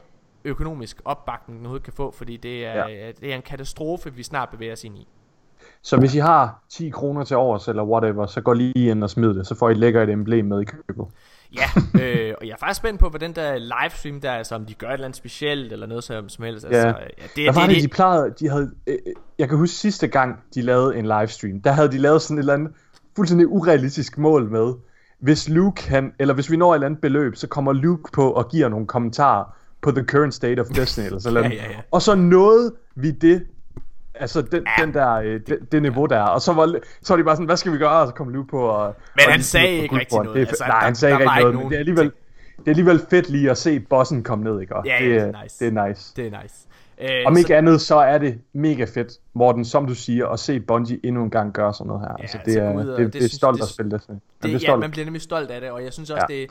[0.44, 2.10] økonomisk opbakning, den overhovedet kan få.
[2.10, 2.86] Fordi det er, Ja.
[2.88, 3.12] ja.
[3.12, 5.08] det er en katastrofe, vi snart bevæger os ind i.
[5.82, 9.10] Så hvis I har 10 kroner til overs, eller whatever, så gå lige ind og
[9.10, 11.04] smid det, så får I lækker et emblem med i købet.
[11.56, 14.66] Ja, øh, og jeg er faktisk spændt på, hvad den der livestream der, altså om
[14.66, 16.64] de gør et eller andet specielt, eller noget som, som helst.
[16.64, 16.86] Altså, Ja.
[16.86, 16.92] ja,
[17.36, 20.08] det, Hvad var det, det, de plejede, de havde, øh, øh, jeg kan huske sidste
[20.08, 22.72] gang, de lavede en livestream, der havde de lavet sådan et eller andet
[23.16, 24.74] fuldstændig urealistisk mål med,
[25.20, 28.30] hvis Luke kan, eller hvis vi når et eller andet beløb, så kommer Luke på
[28.30, 31.76] og giver nogle kommentarer på the current state of Destiny, eller sådan Ja, ja, ja.
[31.90, 33.46] Og så nåede vi det,
[34.20, 34.84] altså den, Ja.
[34.84, 37.46] den der, øh, det, det niveau der, og så var, så var de bare sådan,
[37.46, 38.84] hvad skal vi gøre, og så kom Luke på og...
[38.86, 38.94] Men
[39.26, 40.34] og han lige sagde ikke rigtig noget.
[40.34, 42.04] Det er, Altså, nej, der- han sagde der ikke rigtig noget, men det er alligevel,
[42.58, 44.76] det er alligevel fedt lige at se bossen komme ned, ikke?
[44.76, 45.58] Og Ja, det, ja, er- det er nice.
[45.60, 46.12] det er nice.
[46.16, 46.54] det er nice.
[47.02, 50.38] Øh, Om så- ikke andet, så er det mega fedt, Morten, som du siger, at
[50.40, 52.08] se Bungie endnu en gang gøre sådan noget her.
[52.18, 53.90] Ja, altså, altså, det, er, ud det, det, det det, er stolt det- at spille
[53.92, 54.08] det.
[54.08, 56.34] Man det, bliver ja, man bliver nemlig stolt af det, og jeg synes også, ja.
[56.34, 56.50] det,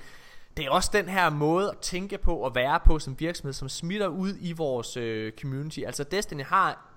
[0.57, 3.69] det er også den her måde at tænke på og være på som virksomhed, som
[3.69, 5.79] smitter ud i vores øh, community.
[5.85, 6.88] Altså Destiny har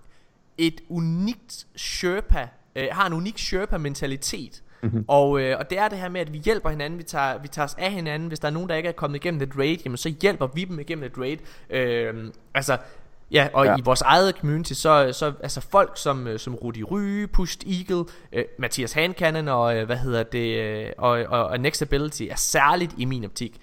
[0.59, 4.63] et unikt Sherpa, øh, har en unik Sherpa-mentalitet.
[4.83, 5.05] Mm-hmm.
[5.09, 7.49] Og, øh, og det er det her med, at vi hjælper hinanden, vi tager, vi
[7.49, 8.29] tager os af hinanden.
[8.29, 10.65] Hvis der er nogen, der ikke er kommet igennem et raid, jamen så hjælper vi
[10.65, 11.39] dem igennem et raid.
[11.71, 12.79] Øh, altså,
[13.33, 13.77] Ja, og Ja.
[13.77, 18.05] i vores eget community, så, så altså folk som, øh, som Rudi Ryge, Pushed Eagle,
[18.33, 22.37] øh, Mathias Hankanen og øh, hvad hedder det, øh, og, og, og Next Ability er
[22.37, 23.61] særligt i min optik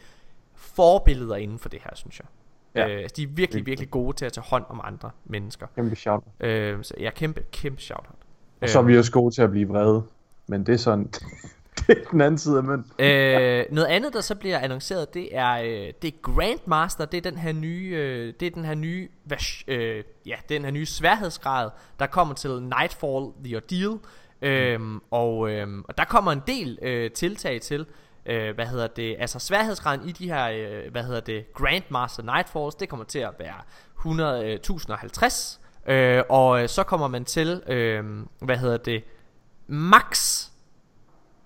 [0.55, 2.27] forbilleder inden for det her, synes jeg.
[2.75, 2.87] Ja.
[2.87, 2.95] Ja.
[2.95, 5.67] Øh, altså, de er virkelig, virkelig gode til at tage hånd om andre mennesker.
[5.75, 6.23] Kæmpe shout.
[6.39, 8.15] Øh, så jeg kæmpe, kæmpe shout out.
[8.61, 10.03] Og så er vi også gode til at blive vrede.
[10.47, 11.03] Men det er sådan,
[11.77, 12.85] det er den anden side af mønt.
[12.99, 17.31] øh, noget andet der så bliver annonceret Det er øh, det er Grandmaster Det er
[17.31, 20.85] den her nye øh, Det er den her nye vers, øh, Ja den her nye
[20.85, 23.99] sværhedsgrad Der kommer til Nightfall The Ordeal
[24.41, 27.85] øhm, og, øhm, og der kommer en del øh, tiltag til
[28.25, 32.75] øh, Hvad hedder det Altså sværhedsgraden i de her øh, Hvad hedder det Grandmaster Nightfalls
[32.75, 33.55] Det kommer til at være
[33.97, 38.03] 100, øh, 1050 øh, Og øh, så kommer man til øh,
[38.41, 39.03] Hvad hedder det
[39.67, 40.45] Max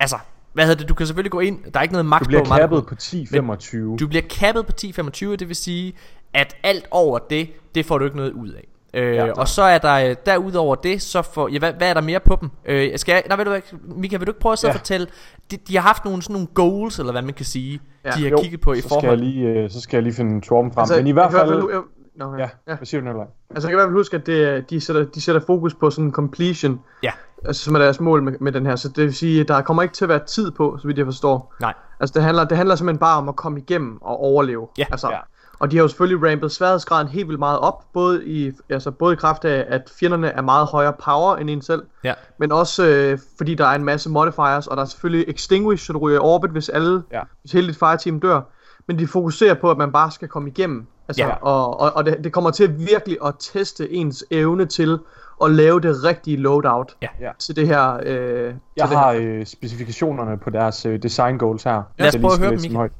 [0.00, 0.18] Altså,
[0.52, 0.88] hvad hedder det?
[0.88, 1.72] Du kan selvfølgelig gå ind.
[1.72, 2.40] Der er ikke noget max Du bliver
[2.82, 2.88] på.
[2.88, 3.96] på 10-25.
[3.96, 5.94] Du bliver kappet på 10-25, det vil sige,
[6.32, 8.68] at alt over det, det får du ikke noget ud af.
[8.94, 9.32] Øh, Ja.
[9.32, 12.20] og så er der øh, derudover det, så for, ja, hvad, hvad er der mere
[12.20, 12.50] på dem?
[12.66, 13.60] Øh, skal jeg, nej, ved du hvad,
[13.96, 14.78] Mika, vil du ikke prøve at sidde Ja.
[14.78, 15.06] fortælle,
[15.50, 18.10] de, de har haft nogle, sådan nogle goals, eller hvad man kan sige, Ja.
[18.10, 19.18] de har Jo, kigget på i så skal, jeg forhold.
[19.20, 20.80] lige, øh, så skal jeg lige finde Torben frem.
[20.82, 21.54] Altså, Men i jeg hvert fald...
[21.54, 21.80] hvert jeg,
[22.16, 22.76] Nå, Ja, ja.
[22.76, 23.26] hvad siger du, Nikolaj?
[23.50, 25.90] Altså jeg kan i hvert fald huske, at det, de, sætter, de sætter fokus på
[25.90, 27.10] sådan completion, Ja,
[27.44, 28.76] altså, som er deres mål med, med den her.
[28.76, 30.98] Så det vil sige, at der kommer ikke til at være tid på, så vidt
[30.98, 31.54] jeg forstår.
[31.60, 31.74] nej.
[32.00, 34.68] Altså det handler, det handler simpelthen bare om at komme igennem og overleve.
[34.78, 34.84] Ja.
[34.90, 35.16] altså, Ja.
[35.58, 39.12] Og de har jo selvfølgelig rampet sværhedsgraden helt vildt meget op, både i, altså både
[39.12, 42.14] i kraft af, at fjenderne er meget højere power end en selv, Ja.
[42.38, 45.92] men også øh, fordi der er en masse modifiers, og der er selvfølgelig extinguish, så
[45.92, 47.20] du ryger i orbit, hvis alle, Ja.
[47.42, 48.40] hvis hele dit fireteam dør.
[48.88, 50.86] Men de fokuserer på, at man bare skal komme igennem.
[51.08, 51.30] Altså, Ja.
[51.40, 54.98] Og, og, og det, det kommer til virkelig at teste ens evne til
[55.44, 57.08] at lave det rigtige loadout Ja.
[57.20, 57.30] Ja.
[57.38, 57.94] til det her.
[57.94, 59.20] Øh, til Jeg det har her.
[59.40, 61.82] øh, specifikationerne på deres øh, design goals her.
[61.98, 62.92] Lad os Jeg prøve at høre dem, højt.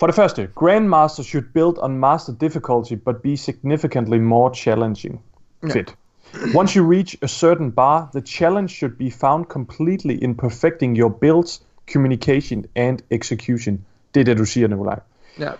[0.00, 5.20] For det første, Grandmaster should build on master difficulty but be significantly more challenging.
[5.62, 5.68] Ja.
[5.68, 5.96] Fedt.
[6.54, 11.10] Once you reach a certain bar, the challenge should be found completely in perfecting your
[11.10, 13.84] builds, communication and execution.
[14.14, 14.98] Det er det, du siger, Nikolaj.
[15.38, 15.50] Ja.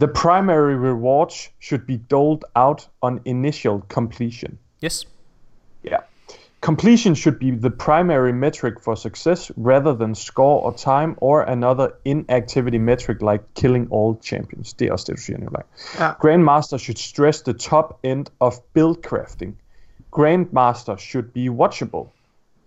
[0.00, 4.58] The primary rewards should be doled out on initial completion.
[4.84, 5.08] Yes.
[6.60, 11.92] Completion should be the primary metric for success rather than score or time or another
[12.04, 14.72] inactivity metric like killing all champions.
[14.72, 15.62] Det er også det, du siger, Nikolaj.
[15.98, 16.12] Ja.
[16.20, 19.54] Grandmaster should stress the top end of build crafting.
[20.10, 22.06] Grandmaster should be watchable.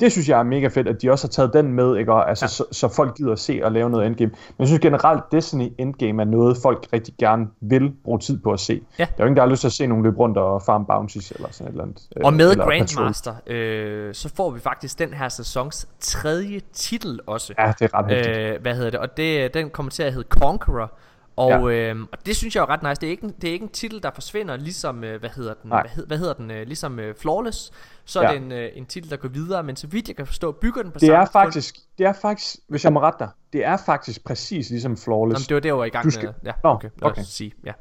[0.02, 2.14] Det synes jeg er mega fedt, at de også har taget den med, ikke?
[2.14, 2.50] Og, altså, ja.
[2.50, 4.32] så, så folk gider at se og lave noget endgame.
[4.32, 8.52] Men jeg synes generelt, Destiny Endgame er noget, folk rigtig gerne vil bruge tid på
[8.52, 8.82] at se.
[9.00, 9.04] Ja.
[9.04, 10.86] Der er jo ingen, der har lyst til at se nogen løbe rundt og farm
[10.86, 12.02] bounties eller sådan et eller andet.
[12.18, 12.66] øh, Og med eller.
[12.66, 17.54] Grandmaster, øh, så får vi faktisk den her sæsons tredje titel også.
[17.60, 18.54] Ja, det er ret.
[18.54, 19.00] Øh, hvad hedder det?
[19.00, 20.92] Og det, den kommer til at hedde Conqueror.
[21.36, 21.90] Og, ja.
[21.90, 23.02] øhm, og det synes jeg er ret nice.
[23.02, 25.54] Det er ikke en, det er ikke en titel, der forsvinder, ligesom, øh, hvad hedder
[25.54, 25.82] den, Nej.
[25.82, 27.72] hvad, hed, hvad hedder den, øh, ligesom øh, Flawless.
[28.06, 28.34] Så er Ja.
[28.34, 30.82] det en, øh, en titel, der går videre, men så vidt jeg kan forstå, bygger
[30.82, 33.66] den på Det samme er faktisk, det er faktisk, hvis jeg må rette dig, det
[33.66, 35.40] er faktisk præcis ligesom Flawless.
[35.40, 36.34] Jamen, det var det, jeg var i gang Du skal- med.
[36.46, 36.90] Ja, Nå, okay.
[37.02, 37.24] Lad os okay.
[37.26, 37.72] sige, ja.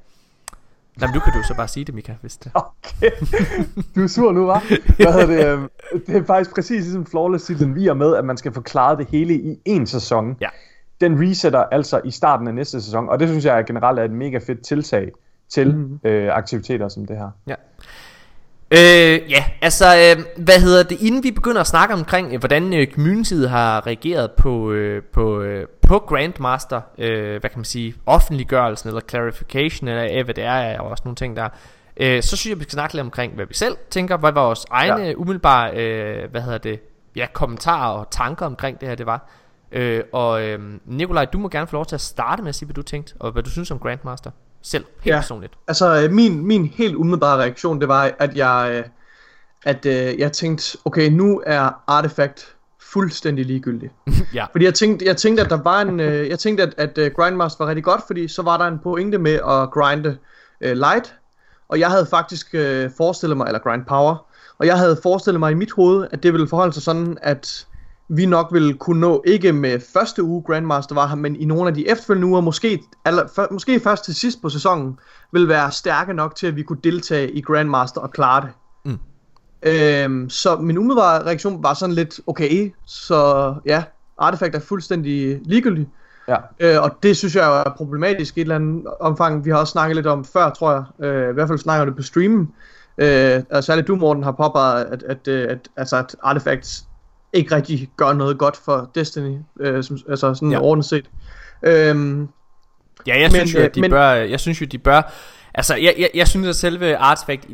[1.00, 2.52] Jamen, nu kan du så bare sige det, Mika, hvis det...
[2.54, 3.10] Okay.
[3.94, 4.94] Du er sur nu, hva'?
[4.96, 5.46] Hvad hedder det?
[5.46, 5.68] øhm,
[6.06, 8.98] Det er faktisk præcis ligesom Flawless titlen vi er med, at man skal få klaret
[8.98, 10.36] det hele i én sæson.
[10.40, 10.48] Ja.
[11.00, 14.12] Den resetter altså i starten af næste sæson, og det synes jeg generelt er et
[14.12, 15.10] mega fedt tiltag
[15.48, 16.00] til mm.
[16.04, 17.30] øh, aktiviteter som det her.
[17.46, 17.54] Ja.
[18.72, 22.74] Øh, ja, altså, øh, hvad hedder det, inden vi begynder at snakke omkring, øh, hvordan
[22.74, 27.94] øh, communityet har reageret på, øh, på, øh, på Grandmaster, øh, hvad kan man sige,
[28.06, 31.48] offentliggørelsen eller clarification eller af, hvad det er, er også nogle ting der,
[31.96, 34.66] øh, så synes jeg, vi skal snakke lidt omkring, hvad vi selv tænker, hvad vores
[34.70, 35.14] egne ja.
[35.14, 36.80] umiddelbare, øh, hvad hedder det,
[37.16, 39.30] ja, kommentarer og tanker omkring det her, det var.
[39.72, 42.66] Øh, og øh, Nikolaj, du må gerne få lov til at starte med at sige,
[42.66, 44.30] hvad du tænkte, og hvad du synes om Grandmaster
[44.62, 45.18] selv, helt Ja.
[45.18, 45.52] personligt.
[45.68, 48.84] Altså, øh, min, min helt umiddelbare reaktion, det var, at jeg, øh,
[49.64, 52.54] at øh, jeg tænkte, okay, nu er Artifact
[52.92, 53.90] fuldstændig ligegyldig.
[54.34, 56.98] ja, Fordi jeg tænkte, jeg tænkte at der var en, øh, jeg tænkte, at, at
[56.98, 60.16] øh, Grindmaster var rigtig godt, fordi så var der en pointe med at grinde
[60.60, 61.14] øh, light,
[61.68, 64.26] og jeg havde faktisk øh, forestillet mig, eller grind power,
[64.58, 67.66] og jeg havde forestillet mig i mit hoved, at det ville forholde sig sådan, at
[68.12, 71.68] vi nok ville kunne nå, ikke med første uge Grandmaster var her, men i nogle
[71.68, 74.98] af de efterfølgende uger, måske, aller, for, måske først til sidst på sæsonen,
[75.32, 78.50] vil være stærke nok til, at vi kunne deltage i Grandmaster og klare det.
[78.84, 78.98] Mm.
[79.62, 83.84] Øhm, så min umiddelbare reaktion var sådan lidt, okay, så ja,
[84.18, 85.88] Artifact er fuldstændig ligegyldig.
[86.28, 86.36] Ja.
[86.60, 89.44] Øh, og det synes jeg jo er problematisk i et eller andet omfang.
[89.44, 91.06] Vi har også snakket lidt om før, tror jeg.
[91.06, 92.52] Øh, I hvert fald snakker det på streamen.
[92.98, 96.84] Øh, og særligt du, Morten, har påpeget, at, at, at, at, altså, at Artifacts
[97.32, 100.60] ikke rigtig gør noget godt for Destiny, øh, som, altså sådan Ja.
[100.60, 101.10] ordentligt set.
[101.62, 102.28] Øhm,
[103.06, 105.02] Ja, jeg Men, synes jo, øh, at de men- bør, jeg synes jo, de bør,
[105.54, 107.46] altså, jeg, jeg, jeg synes, at selve Artifact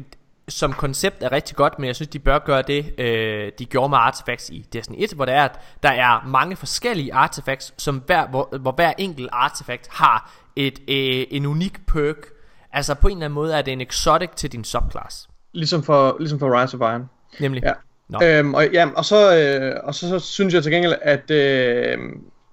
[0.48, 3.88] som koncept er rigtig godt, men jeg synes, de bør gøre det, øh, de gjorde
[3.88, 8.02] med Artifacts i Destiny 1, hvor det er, at der er mange forskellige artifacts, som
[8.06, 12.16] hver, hvor, hvor hver enkelt artifact har et, øh, en unik perk.
[12.72, 15.28] Altså på en eller anden måde er det en exotic til din subclass.
[15.54, 17.08] ligesom, for, ligesom for Rise of Iron.
[17.40, 17.62] Nemlig.
[17.62, 17.72] Ja.
[18.22, 21.98] Øhm, og, ja, og, så, øh, og så, så synes jeg til gengæld, at, øh,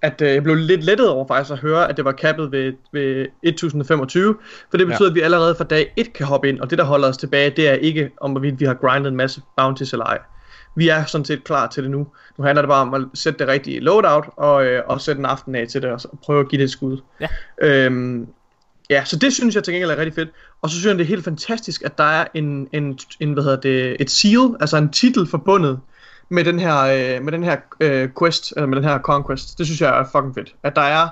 [0.01, 2.74] at øh, jeg blev lidt lettet over faktisk at høre, at det var cappet ved,
[2.91, 4.36] ved 1025,
[4.70, 5.10] for det betyder, ja.
[5.10, 7.49] at vi allerede fra dag 1 kan hoppe ind, og det der holder os tilbage,
[7.49, 10.20] det er ikke om, hvorvidt vi har grindet en masse bounties eller ej.
[10.76, 12.08] Vi er sådan set klar til det nu.
[12.38, 15.26] Nu handler det bare om at sætte det rigtige loadout, og, øh, og sætte en
[15.26, 16.97] aften af til det, og så prøve at give det et skud.
[17.22, 17.28] Ja.
[17.62, 18.28] Øhm,
[18.94, 20.30] ja, så det synes jeg til gengæld er rigtig fedt.
[20.62, 23.44] Og så synes jeg, det er helt fantastisk, at der er en, en, en hvad
[23.44, 25.80] hedder det, et seal, altså en titel forbundet
[26.30, 29.58] med den her, øh, med den her øh, quest, eller med den her conquest.
[29.58, 30.56] Det synes jeg er fucking fedt.
[30.64, 31.08] At der er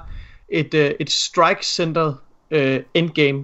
[0.50, 2.14] et, øh, et strike-centered
[2.52, 3.44] øh, endgame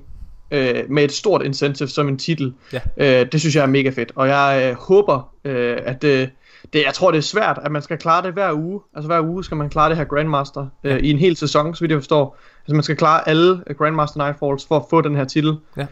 [0.51, 2.53] øh, med et stort incentive som en titel.
[2.73, 2.79] Ja.
[2.97, 6.29] Øh, det synes jeg er mega fedt, og jeg øh, håber, øh, at det,
[6.74, 8.82] det, jeg tror det er svært, at man skal klare det hver uge.
[8.95, 11.82] Altså hver uge skal man klare det her Grandmaster øh, i en hel sæson, så
[11.82, 12.38] vidt jeg forstår.
[12.59, 15.57] Altså man skal klare alle øh, Grandmaster Nightfalls for at få den her titel.
[15.78, 15.88] Ja.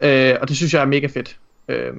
[0.00, 1.38] Øh, og det synes jeg er mega fedt.
[1.68, 1.92] Øh,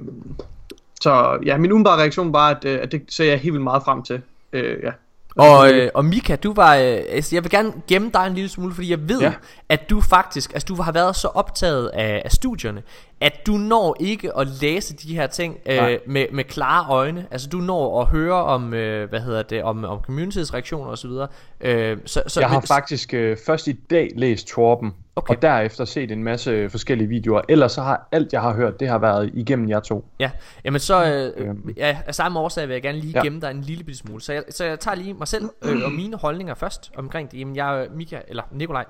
[1.00, 3.82] så ja, min umiddelbare reaktion var, at, øh, at det ser jeg helt vildt meget
[3.82, 4.22] frem til.
[4.52, 4.90] Øh, ja.
[5.36, 8.48] Og, øh, og Mika, du var, øh, altså, jeg vil gerne gemme dig en lille
[8.48, 9.32] smule, fordi jeg ved, ja.
[9.68, 12.82] At du faktisk, altså du har været så optaget af, af studierne,
[13.20, 17.26] at du når ikke at læse de her ting øh, med, med klare øjne.
[17.30, 21.10] Altså du når at høre om, øh, hvad hedder det, om, om communities reaktioner osv.
[21.60, 25.34] Øh, så, så, Jeg har men- faktisk øh, først i dag læst Torben, Okay.
[25.36, 27.40] og derefter set en masse forskellige videoer.
[27.48, 30.04] Ellers så har alt, jeg har hørt, det har været igennem jer to.
[30.20, 30.30] Ja,
[30.64, 31.04] jamen så
[31.36, 31.74] øh, Øhm.
[31.76, 33.22] ja, af samme årsag vil jeg gerne lige Ja.
[33.22, 34.22] gemme dig en lille bitte smule.
[34.22, 37.38] Så jeg, så jeg tager lige mig selv øh, og mine holdninger først omkring det.
[37.40, 38.84] Jamen jeg, Mika, eller Nikolaj,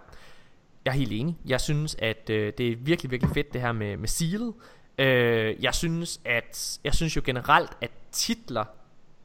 [0.85, 1.37] jeg er helt enig.
[1.47, 4.53] Jeg synes, at øh, det er virkelig, virkelig fedt det her med, med sealet.
[4.99, 8.65] Øh, jeg synes, at jeg synes jo generelt, at titler,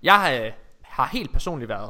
[0.03, 1.89] jeg har, har helt personligt været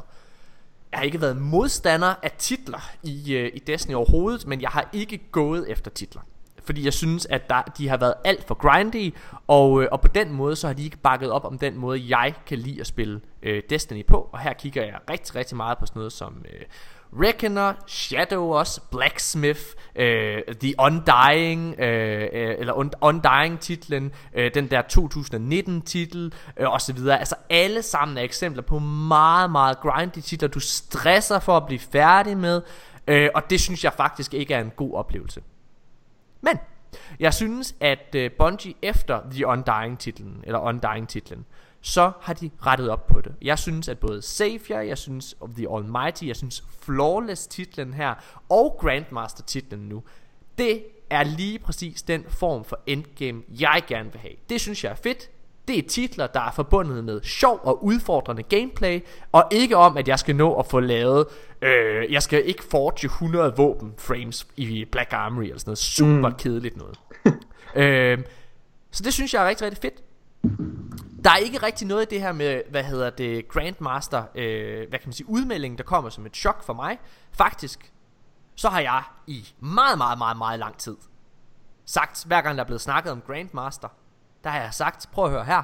[0.92, 4.88] jeg har ikke været modstander af titler i, øh, i Destiny overhovedet, men jeg har
[4.92, 6.22] ikke gået efter titler.
[6.62, 9.14] Fordi jeg synes, at der, de har været alt for grindy,
[9.46, 12.16] og, øh, og på den måde, så har de ikke bakket op om den måde,
[12.18, 14.28] jeg kan lide at spille øh, Destiny på.
[14.32, 16.60] Og her kigger jeg rigtig, rigtig meget på sådan noget som øh,
[17.12, 19.60] Reckoner, Shadow også, Blacksmith,
[19.96, 26.80] øh, The Undying, øh, øh eller Undying titlen, øh, den der 2019 titel, øh, og
[26.80, 27.18] så videre.
[27.18, 31.80] Altså alle sammen er eksempler på meget, meget grindy titler, du stresser for at blive
[31.80, 32.62] færdig med,
[33.06, 35.42] øh, og det synes jeg faktisk ikke er en god oplevelse.
[36.40, 36.58] Men
[37.20, 41.44] jeg synes, at øh, Bungie efter The Undying titlen, eller Undying titlen,
[41.80, 43.34] så har de rettet op på det.
[43.42, 48.14] Jeg synes, at både Savior, jeg synes of The Almighty, jeg synes Flawless titlen her,
[48.48, 50.02] og Grandmaster titlen nu,
[50.58, 54.34] det er lige præcis den form for endgame, jeg gerne vil have.
[54.48, 55.30] Det synes jeg er fedt.
[55.68, 59.00] Det er titler, der er forbundet med sjov og udfordrende gameplay,
[59.32, 61.26] og ikke om, at jeg skal nå at få lavet,
[61.62, 66.28] øh, jeg skal ikke forge 100 våben frames i Black Armory eller sådan noget super
[66.28, 66.34] mm.
[66.34, 66.98] kedeligt noget.
[67.82, 68.18] øh,
[68.90, 70.02] så det synes jeg er rigtig, rigtig fedt.
[71.24, 74.98] Der er ikke rigtig noget i det her med, hvad hedder det, Grandmaster, øh, hvad
[74.98, 76.98] kan man sige, udmelding, der kommer som et chok for mig.
[77.32, 77.92] Faktisk,
[78.54, 80.96] så har jeg i meget, meget, meget, meget lang tid
[81.84, 83.88] sagt, hver gang der er blevet snakket om Grandmaster,
[84.44, 85.62] der har jeg sagt, prøv at høre her.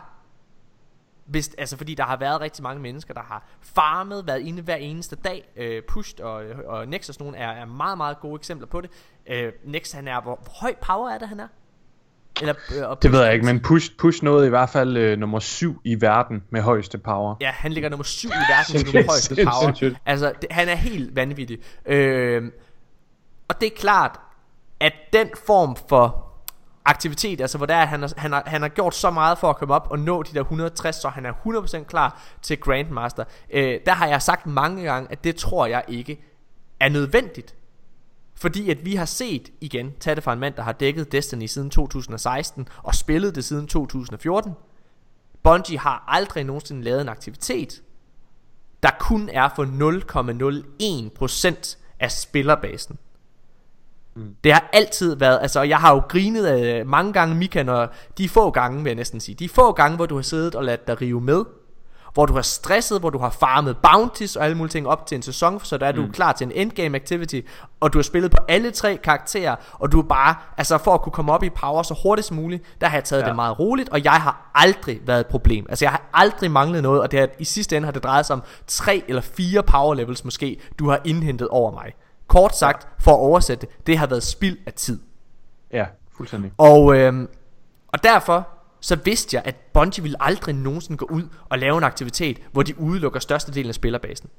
[1.24, 4.76] Hvis, altså fordi der har været rigtig mange mennesker, der har farmet, været inde hver
[4.76, 8.80] eneste dag, øh, pushed og, og Nexus nogen er, er meget, meget gode eksempler på
[8.80, 8.90] det.
[9.26, 11.48] Øh, Nex han er, hvor, hvor høj power er det han er?
[12.40, 15.38] Eller, øh, Det ved jeg ikke, men Push, push nåede i hvert fald øh, nummer
[15.38, 17.34] 7 i verden med højeste power.
[17.40, 19.94] Ja, han ligger nummer 7 i verden med højeste power.
[20.06, 21.58] Altså, det, han er helt vanvittig.
[21.86, 22.42] Øh,
[23.48, 24.20] og det er klart,
[24.80, 26.24] at den form for
[26.84, 29.50] aktivitet, altså hvor der er, han, har, han, har, han har gjort så meget for
[29.50, 33.24] at komme op og nå de der 160, så han er 100% klar til Grandmaster.
[33.52, 36.24] Øh, der har jeg sagt mange gange, at det tror jeg ikke
[36.80, 37.54] er nødvendigt.
[38.44, 41.46] Fordi at vi har set igen, tag det fra en mand, der har dækket Destiny
[41.46, 44.52] siden 2016 og spillet det siden 2014.
[45.42, 47.82] Bungie har aldrig nogensinde lavet en aktivitet,
[48.82, 49.64] der kun er for
[51.54, 52.98] 0,01% af spillerbasen.
[54.14, 54.36] Mm.
[54.44, 58.28] Det har altid været, altså jeg har jo grinet af mange gange Mika, når de
[58.28, 60.86] få gange, vil jeg næsten sige, de få gange, hvor du har siddet og ladet
[60.86, 61.44] dig rive med,
[62.14, 65.16] hvor du har stresset, hvor du har farmet bounties og alle mulige ting op til
[65.16, 67.40] en sæson, så der er du klar til en endgame activity,
[67.80, 71.02] og du har spillet på alle tre karakterer, og du er bare, altså for at
[71.02, 73.26] kunne komme op i power så hurtigt som muligt, der har jeg taget ja.
[73.26, 75.66] Det meget roligt, og jeg har aldrig været et problem.
[75.68, 78.26] Altså jeg har aldrig manglet noget, og det har, i sidste ende har det drejet
[78.26, 81.92] sig om tre eller fire power levels måske, du har indhentet over mig.
[82.28, 85.00] Kort sagt, for at oversætte det, det har været spild af tid.
[85.72, 85.86] Ja,
[86.16, 86.52] fuldstændig.
[86.58, 87.28] Og, øhm,
[87.88, 88.48] og derfor
[88.84, 92.62] så vidste jeg, at Bungie ville aldrig nogensinde gå ud og lave en aktivitet, hvor
[92.62, 94.30] de udelukker størstedelen af spillerbasen.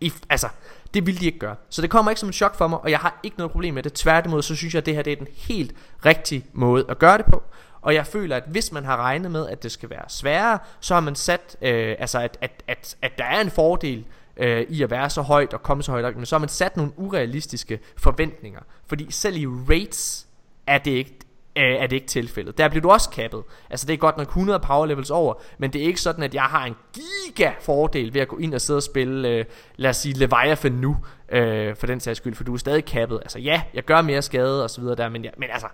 [0.00, 0.48] I, altså,
[0.94, 1.56] det ville de ikke gøre.
[1.70, 3.74] Så det kommer ikke som en chok for mig, og jeg har ikke noget problem
[3.74, 3.92] med det.
[3.92, 7.18] Tværtimod, så synes jeg, at det her det er den helt rigtige måde at gøre
[7.18, 7.42] det på.
[7.80, 10.94] Og jeg føler, at hvis man har regnet med, at det skal være sværere, så
[10.94, 14.04] har man sat, øh, altså at, at, at, at der er en fordel
[14.36, 16.48] øh, i at være så højt og komme så højt op, men så har man
[16.48, 18.60] sat nogle urealistiske forventninger.
[18.86, 20.26] Fordi selv i rates
[20.66, 21.18] er det ikke
[21.56, 22.58] øh, er det ikke tilfældet.
[22.58, 23.42] Der bliver du også kappet.
[23.70, 26.34] Altså det er godt nok 100 power levels over, men det er ikke sådan, at
[26.34, 29.44] jeg har en giga fordel ved at gå ind og sidde og spille, øh,
[29.76, 30.96] lad os sige, Leviathan nu,
[31.28, 33.18] øh, for den sags skyld, for du er stadig kappet.
[33.22, 35.68] Altså ja, jeg gør mere skade og så videre der, men, jeg, men altså,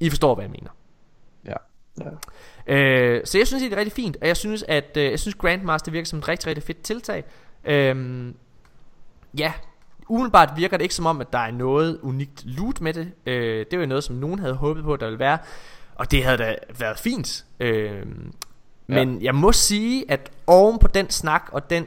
[0.00, 0.70] I forstår, hvad jeg mener.
[1.44, 1.54] Ja.
[2.66, 2.74] Ja.
[2.74, 5.34] Øh, så jeg synes det er rigtig fint, og jeg synes at øh, jeg synes
[5.34, 7.24] Grandmaster virker som et rigtig rigtig fedt tiltag.
[7.64, 8.26] Øh,
[9.38, 9.52] ja,
[10.12, 13.12] umiddelbart virker det ikke som om, at der er noget unikt loot med det.
[13.26, 15.38] Øh, det var jo noget, som nogen havde håbet på, at der ville være.
[15.94, 17.44] Og det havde da været fint.
[17.60, 18.06] Øh,
[18.86, 19.24] men ja.
[19.24, 21.86] jeg må sige, at oven på den snak og den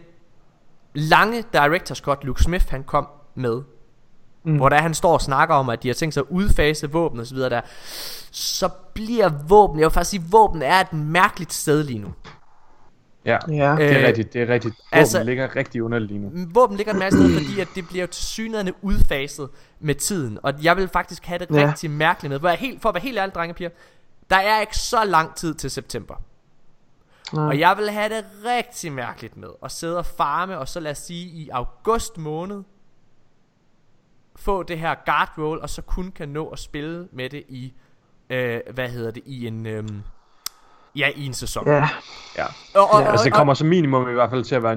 [0.94, 3.62] lange director's cut, Luke Smith han kom med,
[4.44, 4.56] mm.
[4.56, 7.20] hvor der han står og snakker om, at de har tænkt sig at udfase våben
[7.20, 7.62] og så videre der,
[8.32, 12.14] så bliver våben, jeg vil faktisk sige, våben er et mærkeligt sted lige nu.
[13.26, 13.76] Ja, ja.
[13.76, 14.76] det er øh, rigtigt, det er rigtigt.
[14.76, 16.48] Våben altså, ligger rigtig underligt lige nu.
[16.54, 19.50] Våben ligger et mærkeligt sted, fordi at det bliver til synligheden udfaset
[19.80, 20.40] med tiden.
[20.44, 21.68] Og jeg vil faktisk have det ja.
[21.68, 22.40] rigtig mærkeligt med.
[22.40, 23.70] For, jeg helt, for at være helt ærlig, drenge og piger,
[24.30, 26.16] der er ikke så lang tid til september.
[27.34, 27.48] Nej.
[27.48, 30.92] Og jeg vil have det rigtig mærkeligt med at sidde og farme, og så lad
[30.92, 32.64] os sige i august måned,
[34.36, 37.74] få det her guard roll, og så kun kan nå at spille med det i,
[38.30, 39.84] øh, hvad hedder det, i en, øh,
[40.96, 41.68] ja, i en sæson.
[41.68, 41.90] Ja.
[42.38, 42.46] ja.
[42.76, 43.12] Og, og, ja.
[43.12, 44.74] Altså det kommer som minimum i hvert fald til at være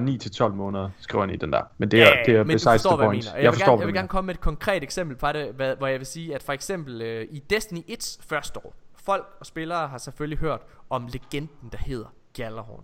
[0.47, 1.61] 9-12 måneder, skriver han i den der.
[1.77, 3.25] Men det er, ja, det er men besides forstår, the point.
[3.25, 5.75] Jeg, jeg, vil gerne, jeg vil gerne komme med et konkret eksempel på det, hvad,
[5.75, 8.73] hvor jeg vil sige, at for eksempel øh, i Destiny 1's første år,
[9.05, 12.83] folk og spillere har selvfølgelig hørt om legenden, der hedder Gjallarhorn.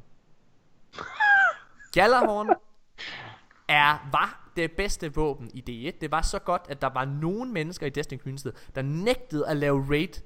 [1.94, 2.50] Gjallarhorn
[3.70, 5.98] er, var det bedste våben i D1.
[6.02, 9.58] Det var så godt, at der var nogle mennesker i Destiny Community, der nægtede at
[9.58, 10.22] lave raid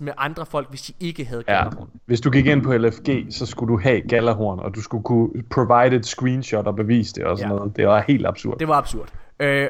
[0.00, 1.88] med andre folk, hvis de ikke havde Gjallarhorn.
[1.94, 1.98] Ja.
[2.06, 5.28] Hvis du gik ind på LFG, så skulle du have Gjallarhorn, og du skulle kunne
[5.50, 7.56] provide et screenshot og bevise det og sådan ja.
[7.56, 7.76] noget.
[7.76, 8.58] Det var helt absurd.
[8.58, 9.08] Det var absurd.
[9.40, 9.68] Øh,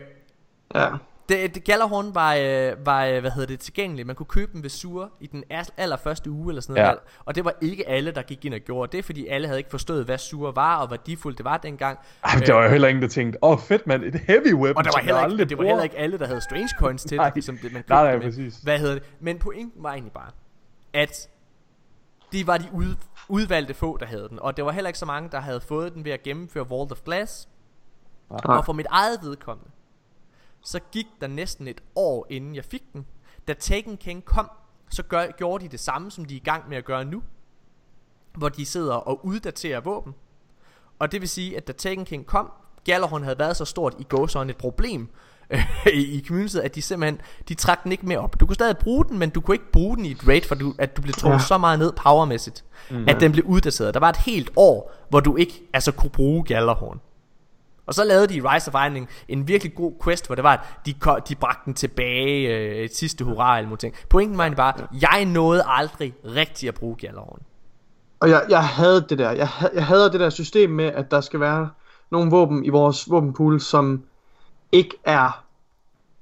[0.75, 0.89] ja.
[1.29, 4.07] Det, det Gallerhorn var, øh, var, øh, hvad hedder det, tilgængeligt.
[4.07, 5.45] Man kunne købe dem ved Sur i den
[5.77, 6.89] allerførste uge eller sådan noget.
[6.89, 6.93] Ja.
[6.93, 6.99] Der.
[7.25, 9.71] Og det var ikke alle, der gik ind og gjorde det, fordi alle havde ikke
[9.71, 11.99] forstået, hvad Sur var, og hvor værdifuldt det var dengang.
[12.25, 14.77] Ej, der var jo heller ingen, der tænkte, åh oh, fedt mand, et heavy weapon,
[14.77, 17.19] Og der var heller ikke, det var heller ikke alle, der havde strange coins til
[17.19, 18.57] det, ligesom det, man købte nej, nej, præcis.
[18.57, 19.03] Hvad hedder det?
[19.21, 20.31] Men pointen var egentlig bare,
[20.93, 21.29] at
[22.33, 22.95] de var de ud,
[23.29, 24.39] udvalgte få, der havde den.
[24.41, 26.93] Og det var heller ikke så mange, der havde fået den ved at gennemføre Vault
[26.93, 27.49] of Glass.
[28.31, 28.57] Nej.
[28.57, 29.71] Og for mit eget vedkommende,
[30.63, 33.07] så gik der næsten et år inden jeg fik den.
[33.49, 34.51] Da Taken King kom,
[34.91, 37.23] så gør, gjorde de det samme, som de er i gang med at gøre nu.
[38.33, 40.15] Hvor de sidder og uddaterer våben.
[40.99, 42.53] Og det vil sige, at da Taken King kom,
[42.85, 45.09] Gallerhorn havde været så stort i gåsøjne et problem
[45.95, 48.41] i, i communityet, at de simpelthen, de trak den ikke mere op.
[48.41, 50.55] Du kunne stadig bruge den, men du kunne ikke bruge den i et raid, for
[50.55, 51.45] du, at du blev trukket ja.
[51.45, 53.05] så meget ned powermæssigt, mm.
[53.09, 53.95] at den blev uddateret.
[53.95, 57.01] Der var et helt år, hvor du ikke altså kunne bruge Gallerhorn.
[57.89, 60.53] Og så lavede de i Rise of Iron en virkelig god quest, hvor det var,
[60.53, 60.95] at de,
[61.29, 63.95] de bragte den tilbage øh, et sidste hurra eller ting.
[64.09, 65.09] Pointen var bare, ja.
[65.11, 67.43] jeg nåede aldrig rigtig at bruge Gjallarhorn.
[68.21, 69.31] Og jeg, jeg havde det der.
[69.31, 71.71] Jeg, jeg havde det der system med, at der skal være
[72.11, 74.03] nogle våben i vores våbenpool, som
[74.73, 75.45] ikke er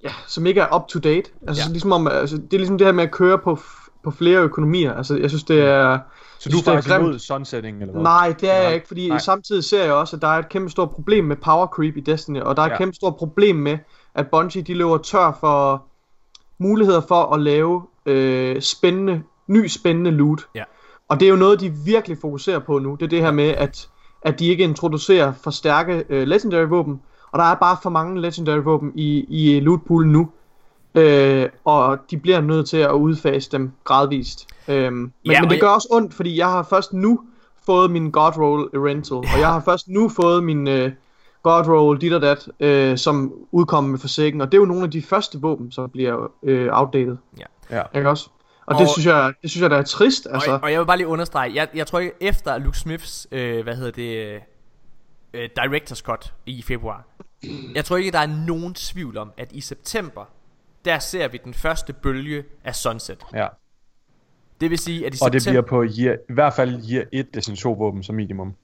[0.05, 1.31] ja, som ikke er up to date.
[1.49, 1.73] Altså, ja.
[1.73, 3.59] ligesom om, altså, det er ligesom det her med at køre på,
[4.05, 4.95] på flere økonomier.
[4.95, 5.99] Altså, jeg synes, det er...
[6.39, 8.03] Så du er faktisk imod sunsetting, eller hvad?
[8.03, 9.19] Nej, det er jeg ikke, fordi Nej.
[9.19, 12.01] samtidig ser jeg også, at der er et kæmpe stort problem med power creep i
[12.01, 12.77] Destiny, og der er et ja.
[12.77, 13.79] kæmpe stort problem med,
[14.15, 15.85] at Bungie de løber tør for
[16.59, 20.41] muligheder for at lave øh, spændende, ny spændende loot.
[20.55, 20.65] Ja.
[21.09, 22.95] Og det er jo noget, de virkelig fokuserer på nu.
[22.95, 23.89] Det er det her med, at,
[24.23, 27.01] at de ikke introducerer for stærke øh, legendary våben,
[27.33, 30.31] og der er bare for mange legendary våben i, i lootpoolen nu.
[30.95, 34.47] Øh, og de bliver nødt til at udfase dem gradvist.
[34.69, 37.21] Øh, men, ja, men det gør også ondt, fordi jeg har først nu
[37.67, 40.93] fået min God Roll Rental, og jeg har først nu fået min øh,
[41.43, 44.85] God Roll dit og dat, øh, som udkommer med forsikring, og det er jo nogle
[44.85, 47.17] af de første våben, som bliver øh, outdated.
[47.39, 47.77] Ja.
[47.77, 47.83] ja.
[47.99, 48.31] Ikke også?
[48.67, 50.27] Og, og det synes jeg, det synes jeg der er trist.
[50.31, 50.53] Altså.
[50.53, 53.63] Og, og jeg vil bare lige understrege, jeg, jeg tror ikke efter Luke Smiths, øh,
[53.63, 54.41] hvad hedder det,
[55.35, 57.05] øh, Director's Cut i februar,
[57.75, 60.25] jeg tror ikke der er nogen tvivl om, at i september,
[60.85, 63.19] der ser vi den første bølge af Sunset.
[63.35, 63.47] Ja.
[64.61, 67.27] Det vil sige, at i Og det bliver på year, i hvert fald year 1
[67.65, 68.55] våben som minimum.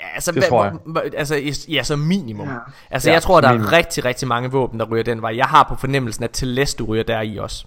[0.00, 0.74] Ja, altså, det tror jeg.
[1.16, 2.48] Altså, ja, som minimum.
[2.48, 2.54] Ja.
[2.90, 3.66] Altså, ja, jeg tror, der minimum.
[3.66, 5.36] er rigtig, rigtig mange våben, der ryger den vej.
[5.36, 7.66] Jeg har på fornemmelsen, at Celeste ryger der i også.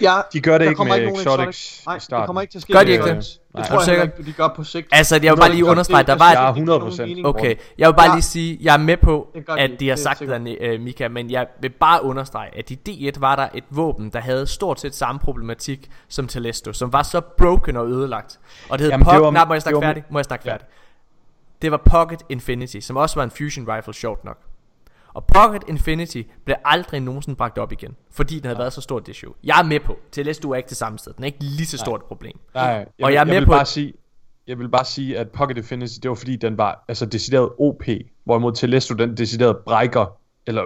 [0.00, 2.72] Ja, de gør det ikke med ikke exotics Nej, det kommer ikke til at ske.
[2.72, 3.38] Gør de ikke det?
[3.56, 4.88] Det tror jeg ikke, de gør på sigt.
[4.92, 6.52] Altså, jeg vil bare lige understrege, der var...
[6.52, 7.20] et...
[7.20, 7.26] 100%.
[7.26, 9.28] Okay, jeg vil bare lige sige, jeg er med på,
[9.58, 13.20] at de har sagt det, uh, Mika, men jeg vil bare understrege, at i D1
[13.20, 17.20] var der et våben, der havde stort set samme problematik som Telesto, som var så
[17.20, 18.40] broken og ødelagt.
[18.68, 19.32] Og det hed Pocket...
[19.32, 20.04] Nej, må jeg snakke færdig?
[20.10, 20.66] Må jeg snakke færdig?
[21.62, 24.38] Det var Pocket Infinity, som også var en fusion rifle, sjovt nok.
[25.14, 28.62] Og Pocket Infinity blev aldrig nogensinde bragt op igen, fordi den havde ja.
[28.62, 29.32] været så stort det show.
[29.44, 31.78] Jeg er med på, TLS er ikke det samme sted, den er ikke lige så
[31.78, 32.38] stort et problem.
[32.54, 33.92] Nej, jeg, og jeg er med jeg vil på, bare sige,
[34.46, 37.82] jeg vil bare sige, at Pocket Infinity, det var fordi, den var altså decideret OP,
[38.24, 40.06] hvorimod Telesto, den decideret brækker,
[40.46, 40.62] eller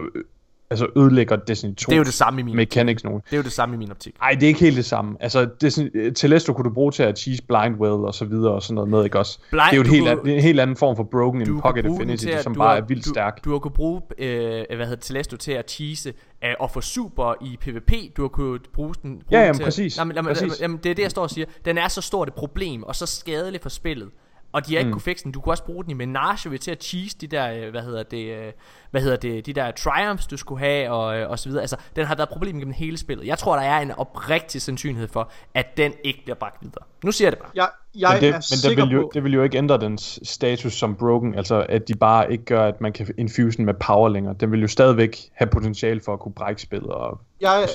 [0.70, 3.22] altså ødelægger Destiny 2 Det er jo det samme i min mechanics nogen.
[3.26, 4.14] Det er jo det samme i min optik.
[4.20, 5.16] Nej, det er ikke helt det samme.
[5.20, 8.62] Altså, Destiny, Telesto kunne du bruge til at cheese blind well og så videre og
[8.62, 9.38] sådan noget med, ikke også?
[9.50, 11.86] Blind- det er jo et helt, an, en helt anden form for broken in pocket
[11.86, 13.44] affinity, til som bare har- er vildt du, stærk.
[13.44, 16.12] Du har kunne bruge, øh, hvad hedder Telesto til at cheese
[16.44, 17.92] øh, og få super i PvP.
[18.16, 19.96] Du har kunne bruge den, bruge Ja, jamen, til, præcis.
[19.96, 20.60] Nej, men, jamen, Præcis.
[20.60, 21.46] jamen, det er det, jeg står og siger.
[21.64, 24.08] Den er så stort et problem, og så skadelig for spillet.
[24.56, 24.92] Og de har ikke mm.
[24.92, 25.32] kunne fikse den.
[25.32, 28.02] Du kunne også bruge den i Menage til at cheese de der, øh, hvad hedder
[28.02, 28.52] det, øh,
[28.90, 31.62] hvad hedder det, de der triumphs, du skulle have, og, øh, og så videre.
[31.62, 33.26] Altså, den har været et problem gennem hele spillet.
[33.26, 36.84] Jeg tror, der er en oprigtig sandsynlighed for, at den ikke bliver bragt videre.
[37.04, 37.50] Nu siger jeg det bare.
[37.54, 39.10] Jeg, jeg Men, det, er men sikker det, vil jo, på...
[39.14, 42.68] det vil jo ikke ændre dens status som broken, altså at de bare ikke gør,
[42.68, 44.34] at man kan infuse den med power længere.
[44.40, 46.90] Den vil jo stadigvæk have potentiale for at kunne brække spillet.
[46.90, 47.68] Og, Jeg,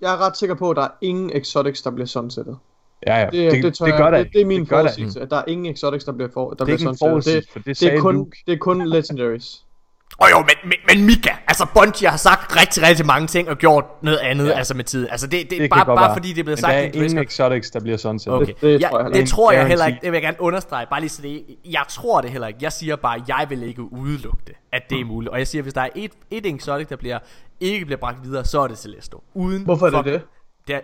[0.00, 2.58] jeg er ret sikker på, at der er ingen exotics, der bliver sunsettet.
[3.06, 5.30] Ja, ja, Det, det, det, tør det gør det, det er min det forudsigelse, at
[5.30, 7.80] der er ingen exotics, der bliver, for, der Det er bliver forudsigelse, Det, for det
[7.80, 8.36] det, er kun, Luke.
[8.46, 9.64] det er kun legendaries.
[10.18, 13.58] Og jo, men, men, men Mika, altså Bungie har sagt rigtig, rigtig mange ting og
[13.58, 14.52] gjort noget andet, ja.
[14.52, 15.08] Altså med tiden.
[15.10, 16.14] Altså det, det, Det bare, bare være.
[16.14, 17.22] fordi det er blevet Men sagt der er en ingen Twitter.
[17.22, 18.32] exotics, der bliver sunset.
[18.32, 18.46] Okay.
[18.46, 19.30] Det- det ja, tror jeg heller det ikke.
[19.30, 19.98] tror jeg heller ikke.
[20.02, 20.86] Det vil jeg gerne understrege.
[20.90, 22.58] Bare lige så det Jeg tror det heller ikke.
[22.62, 25.08] Jeg siger bare, jeg vil ikke udelukke det, at det er Mm.
[25.10, 25.30] muligt.
[25.32, 27.18] Og jeg siger, hvis der er et, et exotic, der bliver,
[27.60, 29.16] ikke bliver bragt videre, så er det Celeste.
[29.34, 30.22] Uden Hvorfor er det fuck- det?
[30.68, 30.80] det er,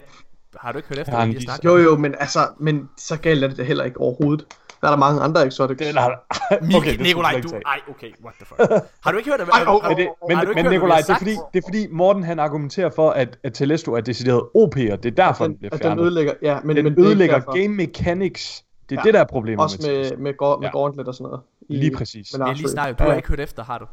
[0.60, 3.16] har du ikke hørt efter, hvad en vi har Jo jo, men altså, men så
[3.16, 4.46] galt er det heller ikke overhovedet.
[4.80, 5.78] Der er der mange andre exotics.
[5.78, 6.10] Det, nej,
[6.62, 7.48] Mika, okay, Nikolaj, du...
[7.66, 8.84] Ej, okay, what the fuck.
[9.04, 9.40] Har du ikke hørt?
[9.40, 11.58] Ej, åh, Men, det, men, Har du ikke men hvad Nikolaj, det er, fordi, det
[11.64, 15.10] er fordi Morten han argumenterer for, at, at Telesto er decideret OP, og det er
[15.10, 16.02] derfor, den, den, bliver at den fjernet.
[16.02, 18.64] ødelægger, ja, men, Den men er ødelægger game mechanics.
[18.90, 19.04] Det er Ja.
[19.04, 20.78] det, der er problemet Også med med, med, go- med Ja.
[20.78, 21.40] gauntlet og sådan noget.
[21.68, 22.32] I- Lige præcis.
[22.38, 22.56] med Archery.
[22.56, 22.98] lige snakket.
[22.98, 23.16] Du Ja, har ja.
[23.16, 23.86] ikke hørt efter, har du?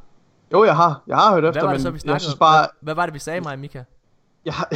[0.54, 1.04] Jo, jeg har.
[1.08, 2.60] Jeg har hørt efter, Hvad var det men så, vi jeg snakkede synes bare...
[2.60, 3.84] Hvad, hvad var det, vi sagde mig, Mika?
[4.46, 4.70] Jeg har...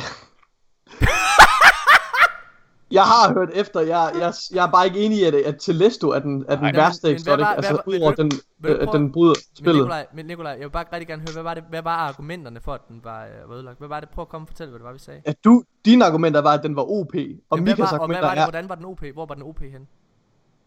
[2.91, 6.09] jeg har hørt efter, jeg, jeg, jeg er bare ikke enig i, at, at Telesto
[6.09, 8.31] er den, er den Nej, værste men- men exotic, altså udover den,
[8.65, 9.75] øh, den bryder Men spillet.
[9.75, 12.61] Nikolaj, men Nikolaj, jeg vil bare rigtig gerne høre, hvad var, det, hvad var argumenterne
[12.61, 13.77] for, at den var, øh, var ødelagt?
[13.77, 14.09] Hvad var det?
[14.09, 15.21] Prøv at komme og fortælle, hvad det var, vi sagde.
[15.25, 18.15] At du, dine argumenter var, at den var OP, og Jamen, Mikas var, og hvad
[18.15, 18.99] argumenter var det, er hvordan var den OP?
[19.13, 19.87] Hvor var den OP hen?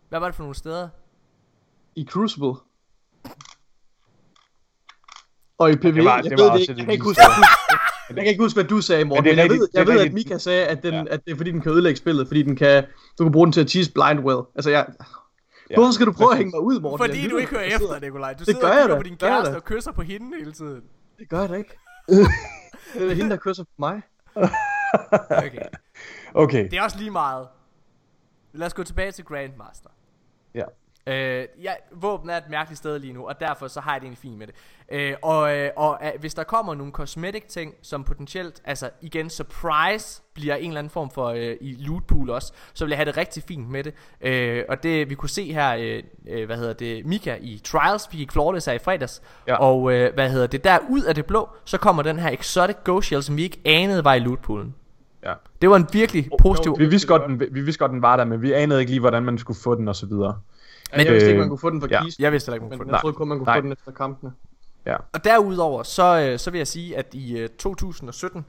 [0.09, 0.89] Hvad var det for nogle steder?
[1.97, 2.55] i Crucible.
[5.59, 7.23] Og i PvE, var- jeg det ved var det ikke, jeg kan ikke huske,
[8.17, 9.75] jeg kan ikke huske, hvad du sagde, Morten, Men det men, jeg rigtigt- ved, det
[9.75, 10.13] er jeg ved at.
[10.13, 11.05] Mika sagde, at, den, Ja.
[11.11, 12.85] at det er fordi, den kan ødelægge spillet, fordi den kan,
[13.19, 14.41] du kan bruge den til at cheese blind well.
[14.55, 14.87] Altså, jeg,
[15.71, 16.99] Ja, Hvorfor skal du prøve at hænge mig ud, Morten?
[17.07, 18.33] Fordi Jeg du ikke hører efter, Nikolaj.
[18.33, 20.03] Du Det sidder gør og kigger på din det gør jeg kæreste og kysser på
[20.03, 20.83] hende hele tiden.
[21.19, 21.71] Det gør jeg da ikke.
[22.95, 24.03] det er hende, der kysser på mig.
[25.31, 25.63] Okay.
[26.35, 27.47] Okay, Det er også lige meget.
[28.53, 29.91] Lad os gå tilbage til Grandmaster.
[30.55, 30.65] ja.
[31.09, 34.05] Øh, ja, våben er et mærkeligt sted lige nu, og derfor så har jeg det
[34.05, 34.55] egentlig fint med det.
[34.93, 39.31] Øh, og øh, og øh, hvis der kommer nogle cosmetic ting, som potentielt, altså igen,
[39.31, 42.99] surprise bliver en eller anden form for øh, i loot pool også, så vil jeg
[42.99, 43.95] have det rigtig fint med det.
[44.21, 48.09] Øh, og det vi kunne se her, øh, øh, hvad hedder det, Mika i Trials,
[48.13, 49.57] vi gik flawless her i fredags, Ja.
[49.57, 52.77] og øh, hvad hedder det, der ud af det blå, så kommer den her exotic
[52.85, 54.75] ghost shell, som vi ikke anede var i loot poolen.
[55.25, 55.33] ja.
[55.63, 56.79] Det var en virkelig positiv...
[56.79, 59.01] Vi vidste, godt, den, vi vidste godt, den var der, men vi anede ikke lige,
[59.01, 60.41] hvordan man skulle få den og så videre.
[60.97, 62.05] Men, jeg vidste ikke, øh, man kunne få den fra ja.
[62.05, 62.93] kisten, Jeg vidste heller ikke, man kunne få den.
[62.93, 63.57] jeg troede kun, man kunne Nej.
[63.59, 64.33] få den efter kampene.
[65.13, 68.47] Og derudover, så, øh, så vil jeg sige, at i øh, 2017,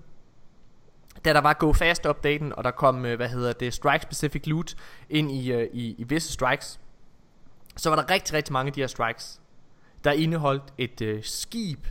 [1.26, 4.42] da der var Go Fast updaten, og der kom, øh, hvad hedder det, Strike Specific
[4.46, 4.76] Loot
[5.10, 6.80] ind i, øh, i, i visse strikes,
[7.78, 9.42] så var der rigtig, rigtig mange af de her strikes,
[10.04, 11.88] der indeholdt et øh, skib,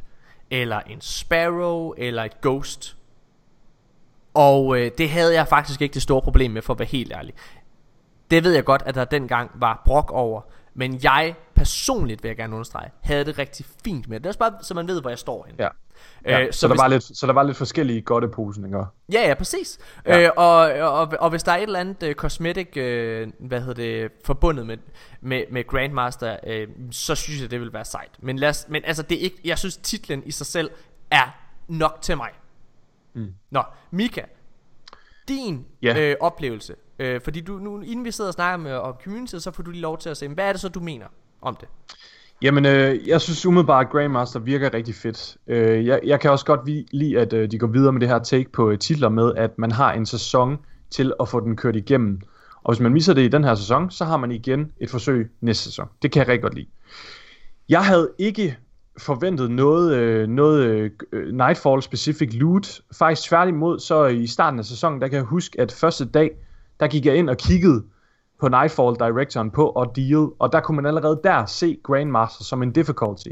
[0.50, 2.96] eller en sparrow, eller et ghost.
[4.34, 7.12] Og øh, det havde jeg faktisk ikke det store problem med, for at være helt
[7.12, 7.34] ærlig.
[8.30, 10.40] Det ved jeg godt, at der dengang var brok over.
[10.74, 14.24] Men jeg personligt, vil jeg gerne understrege, havde det rigtig fint med det.
[14.24, 15.62] Det er også bare, så man ved, hvor jeg står henne.
[15.64, 15.68] Ja.
[16.26, 18.78] Ja, Øh, så, så, der hvis- var lidt, så der var lidt forskellige godteposen, ikke?
[19.12, 19.78] Ja, ja, præcis.
[20.06, 20.20] Ja.
[20.24, 20.56] Øh, og,
[20.92, 24.66] og, og hvis der er et eller andet uh, cosmetic, uh, hvad hedder det, forbundet
[24.66, 24.76] med,
[25.20, 28.10] med, med Grandmaster, uh, så synes jeg, det vil være sejt.
[28.18, 30.70] Men, lad os, men altså, det er ikke, jeg synes, titlen i sig selv
[31.10, 31.36] er
[31.68, 32.30] nok til mig.
[33.14, 33.32] Mm.
[33.50, 34.22] Nå, Mika,
[35.28, 35.98] din Ja.
[36.00, 39.50] øh, oplevelse, øh, fordi du, nu, inden vi sidder og snakker med om community, så
[39.50, 41.06] får du lige lov til at se, hvad er det så, du mener
[41.42, 41.68] om det?
[42.42, 45.36] Jamen, øh, jeg synes umiddelbart, at Grandmaster virker rigtig fedt.
[45.46, 48.18] Øh, jeg, jeg kan også godt lide, at øh, de går videre med det her
[48.18, 50.58] take på øh, titler med, at man har en sæson
[50.90, 52.20] til at få den kørt igennem.
[52.62, 55.30] Og hvis man misser det i den her sæson, så har man igen et forsøg
[55.40, 55.88] næste sæson.
[56.02, 56.66] Det kan jeg rigtig godt lide.
[57.68, 58.56] Jeg havde ikke
[58.98, 62.80] forventet noget, øh, noget øh, Nightfall specific loot.
[62.98, 66.30] Faktisk tværtimod, så i starten af sæsonen, der kan jeg huske, at første dag,
[66.80, 67.84] der gik jeg ind og kiggede
[68.40, 72.72] på Nightfall Directoren på Ordeal, og der kunne man allerede der se Grandmaster som en
[72.72, 73.28] difficulty.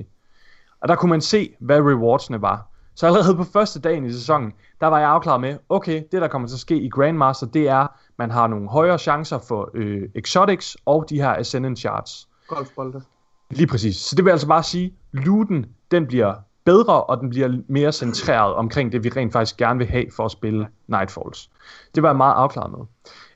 [0.81, 2.69] Og der kunne man se, hvad rewardsene var.
[2.95, 6.29] Så allerede på første dagen i sæsonen, der var jeg afklaret med, okay, det der
[6.29, 7.87] kommer til at ske i Grandmaster, det er,
[8.19, 12.29] man har nogle højere chancer for øh, exotics og de her Ascendant Shards.
[12.49, 13.03] Golfbolde.
[13.51, 13.97] Lige præcis.
[13.97, 16.35] Så det vil altså bare sige, looten, den bliver
[16.65, 20.25] bedre, og den bliver mere centreret omkring det, vi rent faktisk gerne vil have for
[20.25, 21.51] at spille Nightfalls.
[21.95, 22.87] Det var jeg meget afklaret med.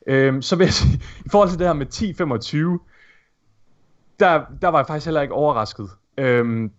[0.07, 1.85] Øhm, så vil jeg sige, i forhold til det her med
[2.79, 2.87] 10-25,
[4.19, 5.89] der, der var jeg faktisk heller ikke overrasket.
[6.17, 6.71] Øhm,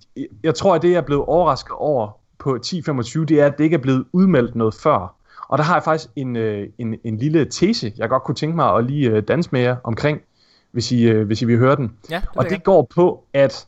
[0.43, 3.65] jeg tror, at det, jeg er blevet overrasket over på 10-25, det er, at det
[3.65, 5.15] ikke er blevet udmeldt noget før.
[5.49, 8.57] Og der har jeg faktisk en, øh, en, en lille tese, jeg godt kunne tænke
[8.57, 10.21] mig at lige øh, danse med jer omkring,
[10.71, 11.97] hvis I, øh, hvis I vil høre den.
[12.11, 12.63] Ja, det og det jeg.
[12.63, 13.67] går på, at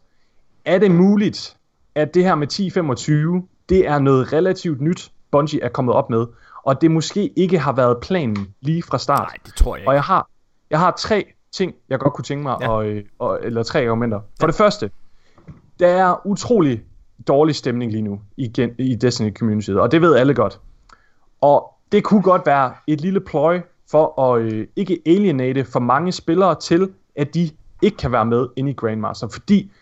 [0.64, 1.57] er det muligt,
[1.94, 6.26] at det her med 10-25, det er noget relativt nyt, Bungie er kommet op med,
[6.67, 9.19] og det måske ikke har været planen lige fra start.
[9.29, 9.97] Nej, det tror jeg Og ikke.
[9.97, 10.29] jeg har,
[10.71, 12.69] jeg har tre ting, jeg godt kunne tænke mig, Ja.
[12.69, 14.21] og, øh, og, eller tre argumenter.
[14.41, 14.47] For ja.
[14.47, 14.91] det første,
[15.81, 16.83] der er utrolig
[17.29, 20.61] dårlig stemning lige nu i, i Destiny Community, og det ved alle godt.
[21.41, 23.61] Og det kunne godt være et lille pløj
[23.91, 27.51] for at øh, ikke alienate for mange spillere til, at de
[27.83, 29.73] ikke kan være med inde i Grandmaster, fordi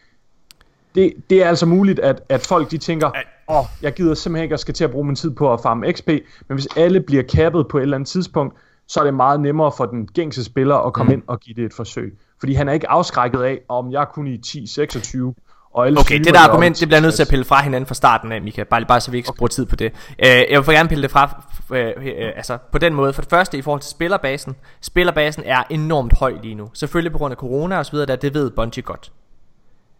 [0.94, 3.10] det, det er altså muligt, at, at folk de tænker,
[3.48, 5.92] åh, jeg gider simpelthen ikke at skal til at bruge min tid på at farme
[5.92, 6.08] XP,
[6.48, 8.56] men hvis alle bliver kappet på et eller andet tidspunkt,
[8.88, 11.12] så er det meget nemmere for den gængse spiller at komme mm.
[11.12, 12.18] ind og give det et forsøg.
[12.40, 15.32] Fordi han er ikke afskrækket af, om jeg er kun i 10-26,
[15.74, 17.30] og alle Okay, det der argument, det bliver nødt til at 10-60.
[17.30, 18.62] pille fra hinanden fra starten af, Mika.
[18.62, 19.92] Bare, bare så vi ikke skal bruge tid på det.
[20.18, 23.12] Øh, jeg vil for gerne pille det fra, øh, øh, altså på den måde.
[23.12, 24.56] For det første i forhold til spillerbasen.
[24.80, 26.70] Spillerbasen er enormt høj lige nu.
[26.74, 29.12] Selvfølgelig på grund af corona og så videre, der, det ved Bungie godt.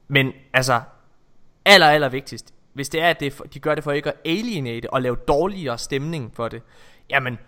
[0.09, 0.81] Men altså,
[1.65, 4.09] aller, aller vigtigst, hvis det er, at det, er for- de gør det for ikke
[4.09, 6.63] at alienate og lave dårligere stemning for det,
[7.11, 7.39] jamen,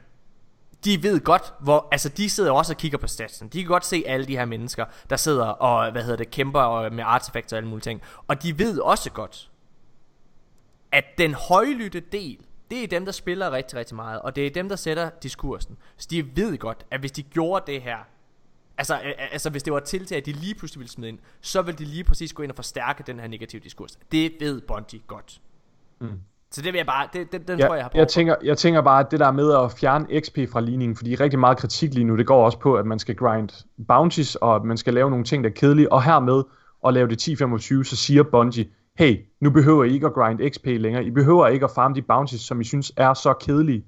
[0.84, 3.48] de ved godt, hvor, altså de sidder jo også og kigger på statsen.
[3.48, 6.60] De kan godt se alle de her mennesker, der sidder og, hvad hedder det, kæmper
[6.60, 8.02] og, med artefakter og alle mulige ting.
[8.28, 9.50] Og de ved også godt,
[10.92, 12.38] at den højlytte del,
[12.70, 14.20] det er dem, der spiller rigtig, rigtig meget.
[14.22, 15.76] Og det er dem, der sætter diskursen.
[15.96, 17.96] Så de ved godt, at hvis de gjorde det her,
[18.78, 18.94] altså,
[19.32, 21.78] altså hvis det var til til, at de lige pludselig ville smide ind, så ville
[21.78, 23.98] de lige præcis gå ind og forstærke den her negative diskurs.
[24.12, 25.40] Det ved Bungie godt.
[26.00, 26.08] Mm.
[26.50, 28.34] Så det vil jeg bare, det, den, den Ja, tror jeg, jeg har jeg, tænker,
[28.44, 31.58] jeg tænker bare, at det der med at fjerne XP fra ligningen, fordi rigtig meget
[31.58, 33.48] kritik lige nu, det går også på, at man skal grind
[33.88, 36.42] bounties, og at man skal lave nogle ting, der er kedelige, og hermed
[36.86, 38.66] at lave det 10-25, så siger Bungie,
[38.98, 42.02] hey, nu behøver I ikke at grind XP længere, I behøver ikke at farme de
[42.02, 43.84] bounties, som I synes er så kedelige.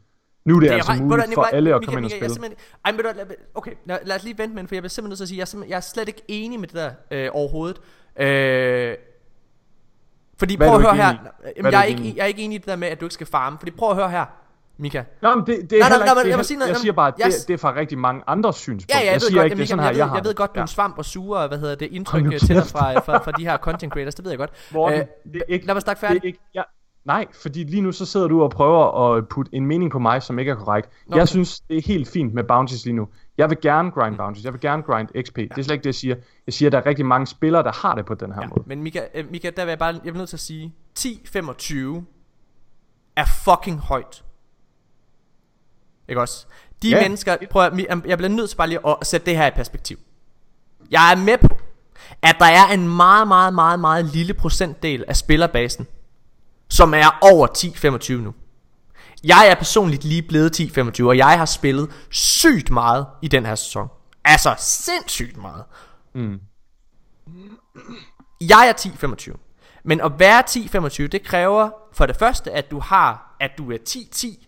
[0.47, 2.57] Nu er det, det altså muligt for hvad, alle at komme ind og jeg spille.
[2.85, 3.01] Ej, men
[3.55, 5.49] okay, lad, lad os lige vente med den, for jeg bliver simpelthen nødt til at
[5.49, 7.81] sige, jeg er, jeg er slet ikke enig med det der øh, overhovedet.
[8.19, 8.95] Øh,
[10.39, 11.15] fordi Hvad prøv at høre her?
[11.57, 13.15] Jamen, jeg, er ikke, jeg er ikke enig i det der med, at du ikke
[13.15, 14.25] skal farme, fordi prøv at høre her,
[14.79, 15.03] Mika.
[15.23, 17.09] Nå, men det, det er Nej, nej, nej, det, jeg vil sige jeg siger bare,
[17.09, 18.97] at jeg- det, det er fra rigtig mange andre synspunkter.
[18.97, 20.15] Ja, ja, jeg, jeg siger godt, ikke, det er sådan jeg, her, ved, jeg har
[20.17, 20.37] jeg ved det.
[20.37, 22.99] godt, du er svamp og sure, og hvad hedder det, indtryk øh, til dig fra,
[22.99, 24.51] fra, fra de her content creators, det ved jeg godt.
[24.73, 26.21] Morten, Øh, det er ikke, lad mig snakke det færdig.
[26.23, 26.63] er ikke, ja,
[27.07, 30.23] nej, fordi lige nu så sidder du og prøver at putte en mening på mig,
[30.23, 30.89] som ikke er korrekt.
[31.07, 31.31] Nå, Jeg okay.
[31.31, 33.09] synes, det er helt fint med bounties lige nu.
[33.39, 35.37] Jeg vil gerne grind bounties, jeg vil gerne grind XP.
[35.37, 36.17] Det er slet ikke det, jeg siger.
[36.47, 38.47] Jeg siger, at der er rigtig mange spillere, der har det på den her Ja,
[38.49, 38.63] måde.
[38.67, 42.05] men Mika, øh, Mika, der vil jeg bare, jeg bliver nødt til at sige, 10-25
[43.17, 44.25] er fucking højt.
[46.09, 46.47] Ikke også?
[46.83, 47.03] De Ja.
[47.03, 47.73] mennesker, prøv at,
[48.07, 49.99] jeg bliver nødt til bare lige at sætte det her i perspektiv.
[50.91, 51.49] Jeg er med på,
[52.23, 55.87] at der er en meget, meget, meget, meget lille procentdel af spillerbasen,
[56.69, 58.35] som er over 10-25 nu.
[59.25, 63.55] Jeg er personligt lige blevet 10-25, og jeg har spillet sygt meget i den her
[63.55, 63.89] sæson.
[64.25, 65.65] Altså sindssygt meget.
[66.15, 66.41] Mm.
[68.41, 69.37] Jeg er 10-25.
[69.85, 73.79] Men at være 10-25, det kræver for det første, at du har, at du er
[73.89, 74.47] 10-10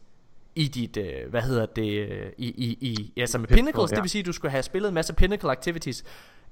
[0.54, 3.96] i dit, øh, hvad hedder det, øh, i, i, i altså med Pinnacle, Pinnacles, ja.
[3.96, 6.04] det vil sige, at du skulle have spillet en masse Pinnacle Activities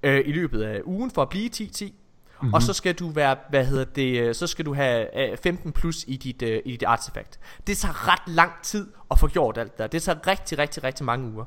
[0.02, 1.92] øh, i løbet af ugen for at blive 10-10.
[2.40, 2.54] Mm-hmm.
[2.54, 5.72] Og så skal du være, hvad hedder det, øh, så skal du have øh, 15
[5.72, 7.40] plus i dit, øh, i dit artefakt.
[7.66, 9.86] Det tager ret lang tid at få gjort alt det der.
[9.86, 11.44] Det tager rigtig, rigtig, rigtig mange uger.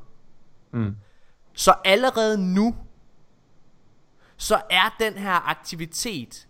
[0.72, 0.96] Mm.
[1.54, 2.76] Så allerede nu,
[4.36, 6.46] så er den her aktivitet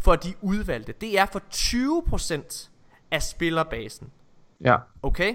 [0.00, 2.68] for de udvalgte, det er for 20%
[3.10, 4.10] af spillerbasen.
[4.60, 5.34] Ja, Okay?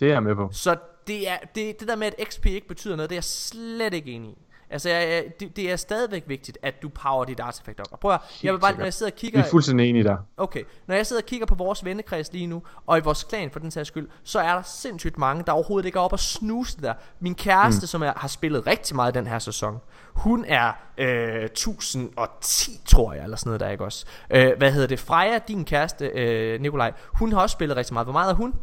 [0.00, 0.48] det er jeg med på.
[0.52, 3.24] Så det, er, det, det der med, at XP ikke betyder noget, det er jeg
[3.24, 4.38] slet ikke enig i.
[4.70, 7.86] Altså, jeg, det, det er stadigvæk vigtigt, at du power dit artefakt op.
[7.92, 8.78] Og prøv at, jeg vil bare, sikkert.
[8.78, 9.40] når jeg sidder og Vi kigger...
[9.40, 10.16] er fuldstændig enige der.
[10.36, 13.50] Okay, når jeg sidder og kigger på vores vennekreds lige nu, og i vores klan
[13.50, 16.20] for den sags skyld, så er der sindssygt mange, der overhovedet ikke er oppe og
[16.20, 16.94] snuse det der.
[17.20, 17.86] Min kæreste, mm.
[17.86, 19.80] som er, har spillet rigtig meget den her sæson,
[20.14, 24.06] hun er øh, 1010, tror jeg, eller sådan noget der, ikke også?
[24.30, 25.00] Øh, hvad hedder det?
[25.00, 28.06] Freja, din kæreste, øh, Nikolaj, hun har også spillet rigtig meget.
[28.06, 28.54] Hvor meget er hun?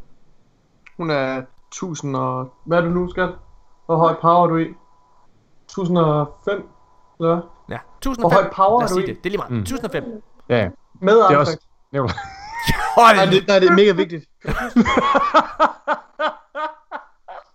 [0.98, 1.41] Hun er
[1.72, 2.53] 1000 og...
[2.65, 3.30] Hvad er du nu, skat?
[3.86, 4.68] Hvor høj power er du i?
[5.81, 6.56] 1005?
[7.19, 7.43] Eller hvad?
[7.69, 8.22] Ja, 1005.
[8.22, 9.14] Hvor høj power Lad os er du sige i?
[9.14, 9.23] det.
[9.23, 9.52] Det er lige meget.
[9.52, 9.60] Mm.
[9.60, 10.23] 1005.
[10.49, 10.69] Ja, ja.
[11.02, 11.60] Med Det er også...
[12.97, 14.26] Nej, det, nej, det er mega vigtigt.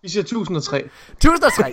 [0.02, 0.88] Vi siger 1003.
[1.12, 1.72] 1003.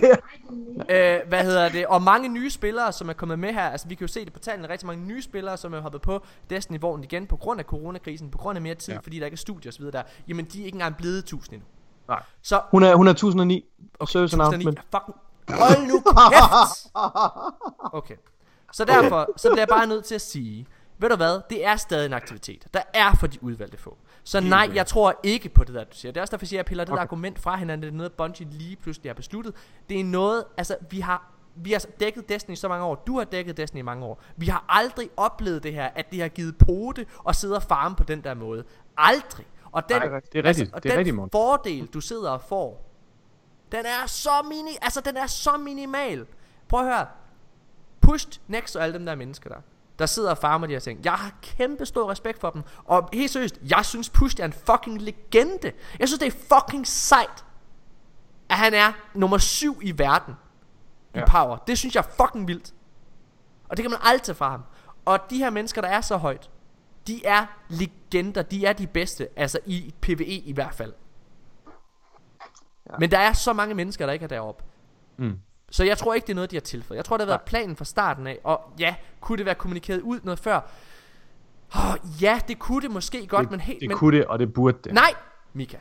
[0.94, 1.86] øh, hvad hedder det?
[1.86, 3.68] Og mange nye spillere, som er kommet med her.
[3.70, 4.68] Altså, vi kan jo se det på tallene.
[4.68, 8.38] Rigtig mange nye spillere, som er hoppet på Destiny-vognen igen på grund af coronakrisen, på
[8.38, 9.00] grund af mere tid, ja.
[9.00, 9.84] fordi der ikke er studier osv.
[9.84, 10.02] der.
[10.28, 11.66] Jamen, de er ikke engang blevet 1000 endnu.
[12.08, 12.22] Nej.
[12.42, 13.64] Så Hun er, hun er 1009
[13.98, 14.80] og service 1009 announcement.
[14.94, 15.27] fucking...
[15.48, 16.90] Hold nu kæft!
[17.92, 18.16] Okay.
[18.72, 20.66] Så derfor, så bliver jeg bare nødt til at sige,
[20.98, 22.66] ved du hvad, det er stadig en aktivitet.
[22.74, 23.96] Der er for de udvalgte få.
[24.24, 26.12] Så nej, jeg tror ikke på det der, du siger.
[26.12, 26.98] Det er også derfor, jeg siger, at jeg piller det okay.
[26.98, 27.82] der argument fra hinanden.
[27.82, 29.54] Det er noget, Bungie lige pludselig har besluttet.
[29.88, 32.94] Det er noget, altså vi har vi har dækket Destiny i så mange år.
[32.94, 34.22] Du har dækket Destiny i mange år.
[34.36, 37.96] Vi har aldrig oplevet det her, at det har givet pote og sidde og farme
[37.96, 38.64] på den der måde.
[38.96, 39.46] Aldrig.
[39.72, 40.46] Og den, Nej, det er rigtigt.
[40.46, 42.87] Altså, og Det er den rigtigt, fordel, du sidder og får,
[43.72, 46.26] den er så mini, altså den er så minimal.
[46.68, 47.06] Prøv at høre.
[48.00, 49.60] Pushed, Next og alle dem der mennesker der,
[49.98, 51.00] der sidder og farmer de her ting.
[51.04, 52.62] Jeg har kæmpe stor respekt for dem.
[52.84, 55.72] Og helt seriøst, jeg synes Pushed er en fucking legende.
[55.98, 57.44] Jeg synes det er fucking sejt,
[58.48, 60.34] at han er nummer syv i verden
[61.14, 61.24] i Ja.
[61.26, 61.56] power.
[61.56, 62.74] Det synes jeg er fucking vildt.
[63.68, 64.62] Og det kan man aldrig tage fra ham.
[65.04, 66.50] Og de her mennesker, der er så højt,
[67.06, 68.42] de er legender.
[68.42, 69.28] De er de bedste.
[69.36, 70.92] Altså i PvE i hvert fald.
[72.90, 72.94] Ja.
[72.98, 74.64] Men der er så mange mennesker, der ikke er deroppe.
[75.16, 75.38] Mm.
[75.70, 76.96] Så jeg tror ikke, det er noget, de har tilføjet.
[76.96, 78.38] Jeg tror, det har været planen fra starten af.
[78.44, 80.60] Og ja, kunne det være kommunikeret ud noget før?
[81.74, 83.80] Oh, ja, det kunne det måske godt, Det, men helt...
[83.80, 84.94] det men, kunne det, og det burde det.
[84.94, 85.14] Nej,
[85.52, 85.76] Mika.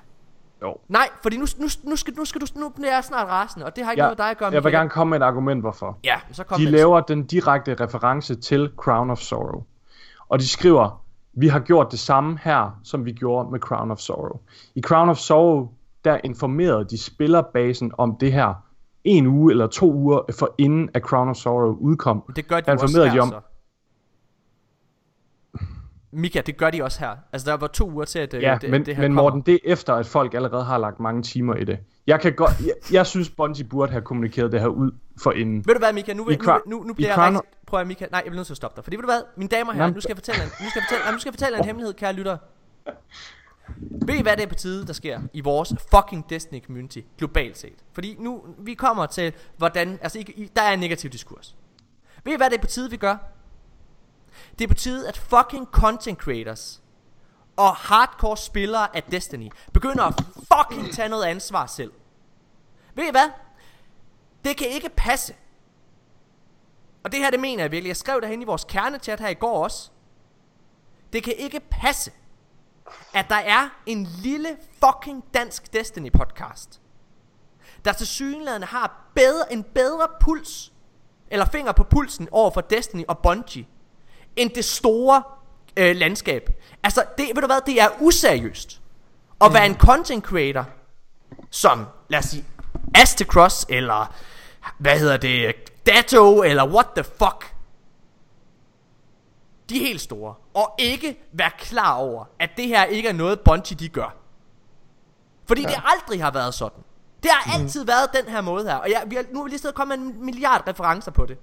[0.61, 0.77] Jo.
[0.87, 2.45] Nej, fordi nu, nu, nu, skal, nu skal du...
[2.55, 4.49] Nu bliver jeg snart rasende, og det har ikke Ja, noget med dig at gøre,
[4.49, 5.97] jeg vil gerne komme med et argument, hvorfor.
[6.03, 9.63] Ja, så kom De med laver den direkte reference til Crown of Sorrow.
[10.29, 11.01] Og de skriver,
[11.33, 14.39] vi har gjort det samme her, som vi gjorde med Crown of Sorrow.
[14.75, 15.69] I Crown of Sorrow,
[16.11, 18.53] der informerede de spillerbasen om det her
[19.03, 22.23] en uge eller to uger for inden at Crown of Sorrow udkom.
[22.35, 23.39] Det gør de Der jo også informerede her, de om- så.
[26.11, 27.15] Mika, det gør de også her.
[27.33, 29.21] Altså, der var to uger til, at øh, Ja, det, men, det her men kommer.
[29.21, 31.79] Morten, det er efter, at folk allerede har lagt mange timer i det.
[32.07, 34.91] Jeg kan godt, jeg, jeg synes, Bungie burde have kommunikeret det her ud
[35.23, 35.55] for inden.
[35.67, 36.13] Ved du hvad, Mika?
[36.13, 37.41] Nu, I nu, nu, nu bliver jeg rigtig...
[37.67, 38.05] Prøv at, Mika.
[38.11, 38.83] Nej, jeg bliver nødt til at stoppe dig.
[38.83, 40.79] Fordi ved du hvad, mine damer og herrer, nu skal jeg fortælle en, nu skal
[40.79, 42.37] jeg fortælle, nej, nu skal jeg fortælle en hemmelighed, kære lytter.
[43.77, 47.57] Ved I, hvad det er på tide, der sker i vores fucking Destiny community, globalt
[47.57, 47.83] set?
[47.93, 51.55] Fordi nu, vi kommer til, hvordan, altså, I, I, der er en negativ diskurs.
[52.23, 53.17] Ved I, hvad det er på tide, vi gør?
[54.59, 56.81] Det er på tide, at fucking content creators
[57.55, 60.13] og hardcore spillere af Destiny begynder at
[60.53, 61.91] fucking tage noget ansvar selv.
[62.95, 63.29] Ved I hvad?
[64.45, 65.33] Det kan ikke passe.
[67.03, 67.87] Og det her, det mener jeg virkelig.
[67.87, 69.91] Jeg skrev det hen i vores kernechat her i går også.
[71.13, 72.11] Det kan ikke passe,
[73.13, 76.81] at der er en lille fucking dansk Destiny podcast,
[77.85, 80.73] der til synligheden har bedre, en bedre puls,
[81.31, 83.67] eller finger på pulsen over for Destiny og Bungie,
[84.35, 85.23] end det store
[85.77, 86.49] øh, landskab.
[86.83, 88.81] Altså, det, ved du hvad, det er useriøst.
[89.41, 90.65] At være en content creator,
[91.51, 92.45] som, lad os sige,
[92.95, 94.15] Astecross, eller,
[94.77, 95.55] hvad hedder det,
[95.85, 97.56] Datto, eller what the fuck.
[99.69, 100.33] De helt store.
[100.53, 104.15] Og ikke være klar over, at det her ikke er noget Bungie de gør.
[105.45, 105.67] Fordi ja.
[105.67, 106.83] det aldrig har været sådan.
[107.23, 108.75] Det har altid været den her måde her.
[108.75, 111.11] Og jeg, vi har, nu er vi lige siddet og kommet med en milliard referencer
[111.11, 111.37] på det.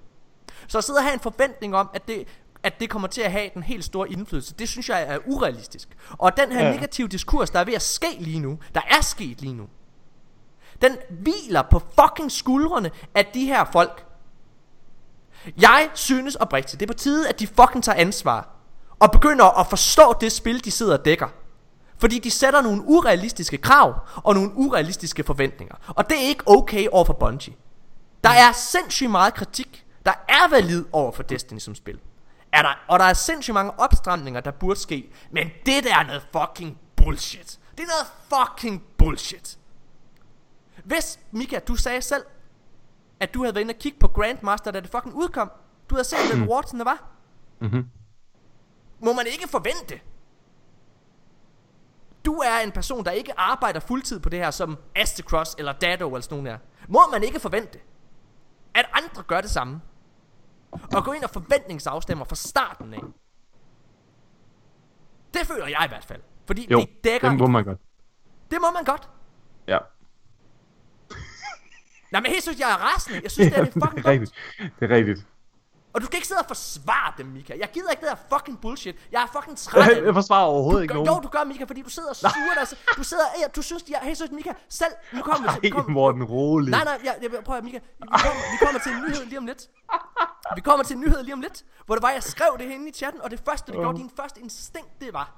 [0.67, 2.27] Så at sidde og have en forventning om, at det,
[2.63, 5.97] at det kommer til at have den helt store indflydelse, det synes jeg er urealistisk.
[6.09, 6.65] Og den her.
[6.65, 6.71] Ja.
[6.71, 9.67] negative diskurs, der er ved at ske lige nu, der er sket lige nu,
[10.81, 14.05] den hviler på fucking skuldrene af de her folk.
[15.61, 18.49] Jeg synes oprigtigt, det er på tide, at de fucking tager ansvar.
[18.99, 21.27] Og begynder at forstå det spil, de sidder og dækker.
[21.97, 25.75] Fordi de sætter nogle urealistiske krav og nogle urealistiske forventninger.
[25.87, 27.55] Og det er ikke okay over for Bungie.
[28.23, 31.99] Der er sindssygt meget kritik, der er valid over for Destiny som spil.
[32.51, 35.11] Er der, og der er sindssygt mange opstramninger, der burde ske.
[35.31, 37.59] Men det der er noget fucking bullshit.
[37.77, 39.57] Det er noget fucking bullshit.
[40.83, 42.23] Hvis, Mika, du sagde selv,
[43.19, 45.51] at du havde været inde og kigge på Grandmaster, da det fucking udkom.
[45.89, 47.03] Du havde set, hvad rewardsen der var.
[47.59, 47.89] Mhm.
[48.99, 49.99] Må man ikke forvente.
[52.25, 56.07] Du er en person, der ikke arbejder fuldtid på det her, som Astecross eller Dado
[56.07, 56.57] eller sådan nogen her.
[56.87, 57.79] Må man ikke forvente,
[58.73, 59.81] at andre gør det samme.
[60.71, 62.99] Og gå ind og forventningsafstemmer fra starten af.
[65.33, 66.21] Det føler jeg i hvert fald.
[66.47, 67.29] Fordi Jo, det dækker...
[67.29, 67.79] det må man godt.
[68.51, 69.09] det må man godt.
[69.67, 69.77] Ja.
[72.15, 73.19] Nej, men helt synes jeg er rasende.
[73.23, 74.05] Jeg synes, det er det det fucking er dumt.
[74.05, 74.31] rigtigt.
[74.79, 75.19] Det er rigtigt.
[75.93, 77.53] Og du skal ikke sidde og forsvare dem, Mika.
[77.59, 78.95] Jeg gider ikke det der fucking bullshit.
[79.11, 80.13] Jeg er fucking træt af Jeg, det.
[80.13, 81.21] forsvarer overhovedet Du ikke gør, nogen.
[81.23, 82.77] jo, du gør, Mika, fordi du sidder og suger dig.
[82.97, 85.91] Du sidder, ja, du synes, jeg, hey, synes, Mika, selv, nu kommer vi til, kom,
[85.91, 86.71] Morten, rolig.
[86.71, 89.37] Nej, nej, jeg, jeg, prøv at, Mika, vi kommer, vi kommer til en nyhed lige
[89.37, 89.67] om lidt.
[90.55, 92.89] Vi kommer til en nyhed lige om lidt, hvor det var, jeg skrev det herinde
[92.89, 95.33] i chatten, og det første, det gjorde, din første instinkt, det var,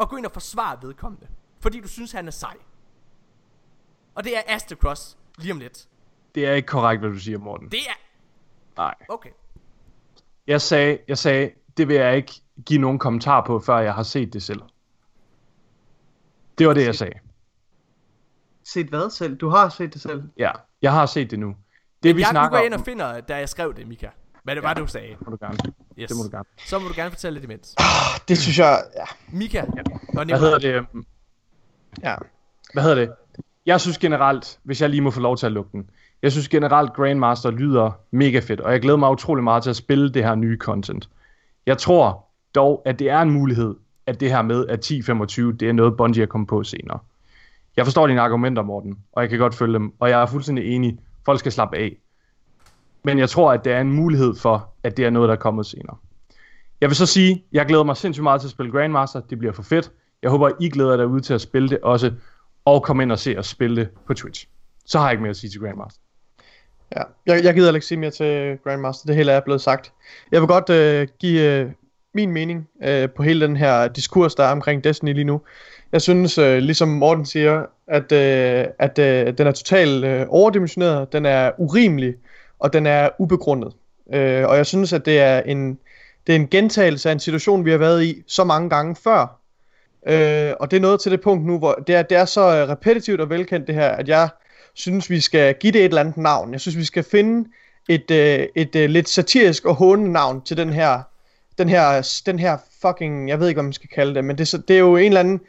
[0.00, 1.26] at gå ind og forsvare vedkommende,
[1.60, 2.56] fordi du synes, han er sej.
[4.14, 5.86] Og det er Astecross lige om lidt.
[6.34, 7.68] det er ikke korrekt, hvad du siger, Morten.
[7.70, 7.92] Det er...
[8.76, 8.94] Nej.
[9.08, 9.30] Okay.
[10.46, 12.32] Jeg sagde, jeg sagde, det vil jeg ikke
[12.66, 14.62] give nogen kommentar på, før jeg har set det selv.
[16.58, 17.18] Det var det, jeg sagde.
[18.64, 19.36] Set hvad selv?
[19.36, 20.22] Du har set det selv.
[20.38, 20.50] Ja,
[20.82, 21.56] jeg har set det nu.
[22.02, 24.08] Det vi jeg snakker går ind og finder, da jeg skrev det, Mika.
[24.44, 25.16] Hvad det var, du sagde.
[25.20, 25.58] må du gerne.
[25.98, 26.08] Yes.
[26.08, 26.44] Det må du gerne.
[26.66, 27.74] Så må du gerne fortælle lidt imens.
[28.28, 29.04] Det synes jeg, ja.
[29.32, 30.24] Mika, ja.
[30.24, 30.74] Hvad hedder det?
[30.74, 31.06] øhm,
[32.02, 32.16] ja.
[32.72, 33.12] Hvad hedder det?
[33.68, 35.90] Jeg synes generelt, hvis jeg lige må få lov til at lukke den,
[36.22, 39.76] jeg synes generelt Grandmaster lyder mega fedt, og jeg glæder mig utrolig meget til at
[39.76, 41.08] spille det her nye content.
[41.66, 43.74] Jeg tror dog, at det er en mulighed,
[44.06, 46.98] at det her med, at 10-25, det er noget, Bungie er kommet på senere.
[47.76, 50.64] Jeg forstår dine argumenter, Morten, og jeg kan godt følge dem, og jeg er fuldstændig
[50.64, 50.98] enig.
[51.24, 51.96] Folk skal slappe af.
[53.04, 55.38] Men jeg tror, at det er en mulighed for, at det er noget, der er
[55.38, 55.96] kommet senere.
[56.80, 59.20] Jeg vil så sige, jeg glæder mig sindssygt meget til at spille Grandmaster.
[59.20, 59.92] Det bliver for fedt.
[60.22, 62.12] Jeg håber, I glæder jer derude til at spille det også,
[62.74, 64.46] og komme ind og se og spille det på Twitch.
[64.86, 66.00] Så har jeg ikke mere at sige til Grandmaster.
[66.96, 69.92] Ja, jeg, jeg gider ikke sige mere til Grandmaster, det hele er blevet sagt.
[70.32, 71.70] Jeg vil godt øh, give øh,
[72.14, 75.40] min mening øh, på hele den her diskurs, der er omkring Destiny lige nu.
[75.92, 81.12] Jeg synes, øh, ligesom Morten siger, at, øh, at øh, den er totalt øh, overdimensioneret,
[81.12, 82.14] den er urimelig,
[82.58, 83.72] og den er ubegrundet.
[84.14, 85.78] Øh, og jeg synes, at det er en
[86.26, 89.40] det er en gentagelse af en situation, vi har været i så mange gange før.
[90.06, 92.40] Øh, og det er noget til det punkt nu, hvor det er, det er så
[92.40, 94.28] øh, repetitivt og velkendt det her, at jeg
[94.74, 96.52] synes, vi skal give det et eller andet navn.
[96.52, 97.48] Jeg synes, vi skal finde
[97.88, 101.02] et, øh, et øh, lidt satirisk og hånende navn til den her,
[101.58, 104.54] den her, den her fucking, jeg ved ikke, hvad man skal kalde det, men det,
[104.54, 105.40] er det er jo en eller anden,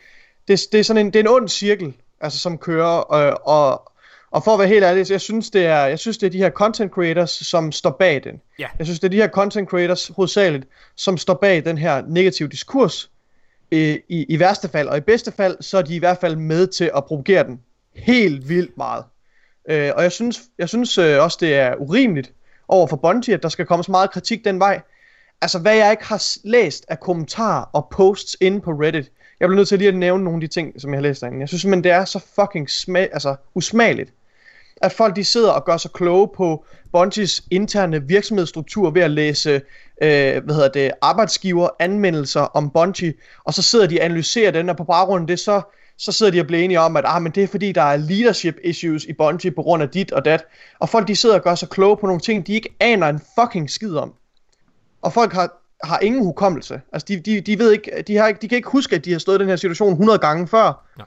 [0.48, 3.92] det, det er sådan en, det er en ond cirkel, altså som kører, øh, og,
[4.32, 6.38] og for at være helt ærlig, jeg synes, det er, jeg synes, det er de
[6.38, 8.42] her content creators, som står bag den.
[8.60, 8.68] Ja.
[8.78, 10.66] Jeg synes, det er de her content creators hovedsageligt,
[10.96, 13.10] som står bag den her negative diskurs,
[13.72, 16.36] øh, i, i værste fald, og i bedste fald, så er de i hvert fald
[16.36, 17.60] med til at provokere den
[17.96, 19.04] helt vildt meget.
[19.70, 22.34] Øh, og jeg synes, jeg synes øh, også, det er urimeligt
[22.68, 24.82] over for Bungie, at der skal komme så meget kritik den vej.
[25.42, 29.12] Altså, hvad jeg ikke har læst af kommentarer og posts inde på Reddit.
[29.40, 31.22] Jeg bliver nødt til lige at nævne nogle af de ting, som jeg har læst
[31.22, 31.40] derinde.
[31.40, 34.14] Jeg synes simpelthen, det er så fucking smag, altså, usmageligt.
[34.82, 39.62] At folk de sidder og gør sig kloge på Bungies interne virksomhedsstruktur ved at læse
[40.02, 43.14] øh, hvad hedder det, arbejdsgiver anmeldelser om Bungie,
[43.44, 45.62] og så sidder de og analyserer den, og på baggrund af det, så,
[45.98, 47.98] så sidder de og bliver enige om, at ah, men det er fordi, der er
[47.98, 50.46] leadership issues i Bungie på grund af dit og dat.
[50.80, 53.22] Og folk de sidder og gør sig kloge på nogle ting, de ikke aner en
[53.40, 54.14] fucking skid om.
[55.02, 56.82] Og folk har, har ingen hukommelse.
[56.94, 59.12] Altså, de, de, de ved ikke, de, har ikke, de kan ikke huske, at de
[59.12, 60.86] har stået i den her situation 100 gange før.
[61.00, 61.04] Ja.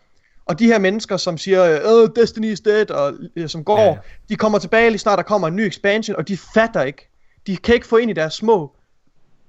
[0.46, 3.82] Og de her mennesker, som siger, øh, Destiny is dead, og øh, som går, Ja,
[3.82, 3.94] ja, ja.
[3.94, 4.00] ja.
[4.28, 7.08] de kommer tilbage lige snart der kommer en ny expansion, og de fatter ikke.
[7.46, 8.72] De kan ikke få ind i deres små,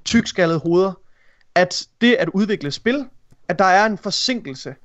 [0.06, 0.94] tykskallede hoveder,
[1.56, 3.06] at det at udvikle et spil,
[3.48, 4.76] at der er en forsinkelse.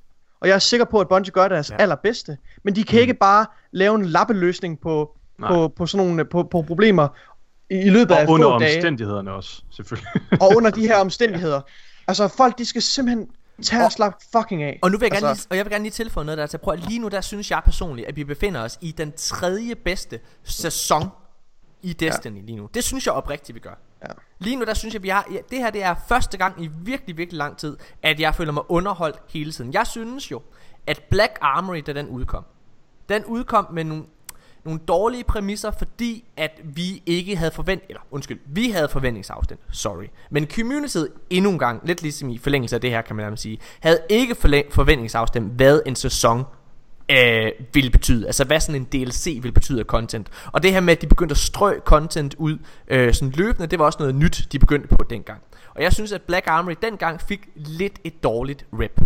[0.40, 1.77] Og jeg er sikker på, at Bungie gør deres Ja.
[1.77, 2.39] allerbedste.
[2.62, 3.01] Men de kan mm.
[3.01, 5.49] ikke bare lave en lappeløsning på, Nej.
[5.53, 7.09] på, på sådan nogle på, på problemer
[7.70, 10.09] i, i løbet af Og under få dage omstændighederne også, selvfølgelig.
[10.43, 11.61] og under de her omstændigheder.
[12.09, 13.28] Altså folk, de skal simpelthen
[13.62, 14.78] tage og slappe fucking af.
[14.82, 16.43] Og nu vil jeg gerne altså, lige, og jeg vil gerne lige tilføje noget der.
[16.45, 19.12] Altså, prøv, at- lige nu der synes jeg personligt, at vi befinder os i den
[19.16, 21.09] tredje bedste sæson
[21.82, 22.43] i Destiny ja.
[22.45, 22.69] lige nu.
[22.74, 23.74] Det synes jeg oprigtigt, vi gør.
[24.03, 24.12] Ja.
[24.39, 26.70] Lige nu der synes jeg, vi har, ja, det her det er første gang i
[26.83, 29.73] virkelig, virkelig lang tid, at jeg føler mig underholdt hele tiden.
[29.73, 30.43] Jeg synes jo,
[30.87, 32.45] at Black Armory, da den udkom,
[33.09, 34.05] den udkom med nogle,
[34.65, 40.05] nogle dårlige præmisser, fordi at vi ikke havde forvent, eller undskyld, vi havde forventningsafstand, sorry.
[40.31, 43.43] Men communityet endnu en gang, lidt ligesom i forlængelse af det her, kan man nærmest
[43.43, 46.45] sige, havde ikke forlæ- forventningsafstand, hvad en sæson
[47.10, 48.26] øh, ville betyde.
[48.26, 50.28] Altså hvad sådan en DLC vil betyde af content.
[50.52, 52.59] Og det her med, at de begyndte at strø content ud
[52.89, 55.40] øh, sådan løbende, det var også noget nyt, de begyndte på dengang.
[55.74, 59.01] Og jeg synes, at Black Armory dengang fik lidt et dårligt rep.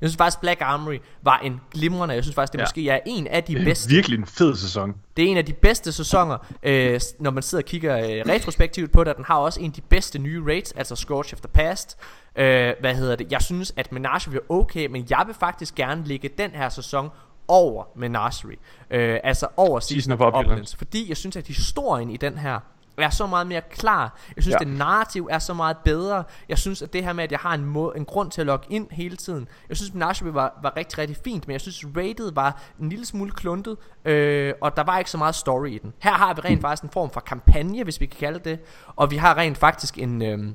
[0.00, 2.62] Jeg synes faktisk, Black Armory var en glimrende, jeg synes faktisk, det Ja.
[2.64, 4.94] måske er en af de Det er bedste virkelig en fed sæson.
[5.16, 8.92] det er en af de bedste sæsoner, øh, når man sidder og kigger øh, retrospektivt
[8.92, 9.16] på det.
[9.16, 11.96] Den har også en af de bedste nye rates, altså Scorch the Past.
[12.38, 13.32] Øh, hvad hedder det?
[13.32, 17.08] Jeg synes, at Menagerie er okay, men jeg vil faktisk gerne lægge den her sæson
[17.48, 18.56] over Menagerie.
[18.90, 20.76] Øh, altså over Season, of Opulence.
[20.76, 22.60] Fordi jeg synes, at historien i den her
[22.98, 24.18] er så meget mere klar.
[24.36, 24.64] Jeg synes, ja.
[24.64, 26.24] Det narrativ er så meget bedre.
[26.48, 28.46] Jeg synes, at det her med, at jeg har en, må- en grund til at
[28.46, 29.48] logge ind hele tiden.
[29.68, 33.06] Jeg synes, Menagerie var, var rigtig, rigtig fint, men jeg synes, rated var en lille
[33.06, 35.92] smule kluntet, øh, og der var ikke så meget story i den.
[35.98, 38.58] Her har vi rent faktisk en form for kampagne, hvis vi kan kalde det,
[38.96, 40.22] og vi har rent faktisk en...
[40.22, 40.52] Øh,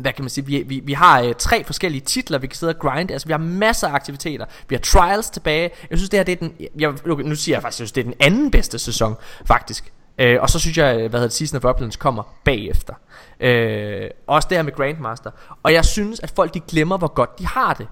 [0.00, 2.70] hvad kan man sige, vi, vi, vi har øh, tre forskellige titler, vi kan sidde
[2.70, 6.18] og grinde, altså vi har masser af aktiviteter, vi har trials tilbage, jeg synes det
[6.18, 6.92] her det er den, jeg,
[7.24, 9.16] nu siger jeg faktisk, jeg synes det er den anden bedste sæson,
[9.46, 12.94] faktisk, øh, og så synes jeg, øh, hvad hedder det, Season of Uplands kommer bagefter,
[13.40, 15.30] øh, også det her med Grandmaster,
[15.62, 17.86] og jeg synes, at folk de glemmer, hvor godt de har det,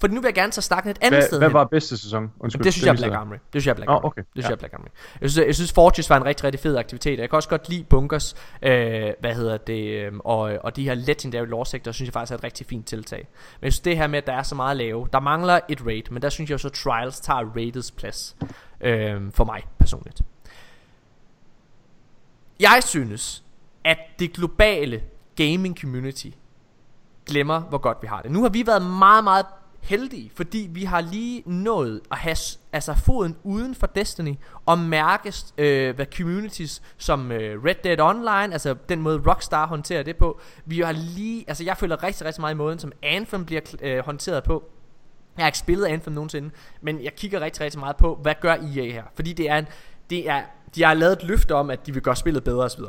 [0.00, 1.54] for nu vil jeg gerne så snakke et andet Hvad, sted hvad hen.
[1.54, 2.32] var bedste sæson?
[2.40, 3.34] Undskyld, det synes jeg er det Black Armory.
[3.36, 4.04] Det synes jeg er Black Armory.
[4.06, 4.22] okay.
[4.22, 4.48] Det synes Ja.
[4.48, 4.88] jeg er Black Armory.
[5.20, 7.18] Jeg synes, jeg synes Fortress var en rigtig, rigtig fed aktivitet.
[7.18, 10.94] Jeg kan også godt lide bunkers, øh, hvad hedder det, øh, og, og de her
[10.94, 13.28] legendary lore sector, synes jeg faktisk er et rigtig fint tiltag.
[13.60, 15.60] Men jeg synes det her med, at der er så meget at lave, der mangler
[15.68, 18.36] et raid, men der synes jeg så Trials tager raidets plads,
[18.80, 20.22] øh, for mig personligt.
[22.60, 23.42] Jeg synes,
[23.84, 25.02] at det globale
[25.36, 26.26] gaming community
[27.26, 28.30] glemmer, hvor godt vi har det.
[28.30, 29.46] Nu har vi været meget, meget
[29.86, 32.36] heldige, fordi vi har lige nået at have
[32.72, 34.34] altså foden uden for Destiny
[34.66, 40.02] og mærke øh, hvad communities som øh, Red Dead Online, altså den måde Rockstar håndterer
[40.02, 40.40] det på.
[40.64, 43.98] Vi har lige, altså jeg føler rigtig, rigtig meget i måden, som Anthem bliver øh,
[43.98, 44.64] håndteret på.
[45.36, 46.50] Jeg har ikke spillet Anthem nogensinde,
[46.80, 49.02] men jeg kigger rigtig, rigtig meget på, hvad gør EA her?
[49.14, 49.66] Fordi det er en,
[50.10, 50.42] det er,
[50.74, 52.82] de har lavet et løfte om, at de vil gøre spillet bedre osv.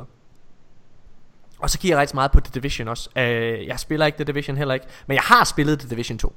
[1.60, 3.10] Og så kigger jeg rigtig meget på The Division også.
[3.18, 6.36] Øh, jeg spiller ikke The Division heller ikke, men jeg har spillet The Division 2.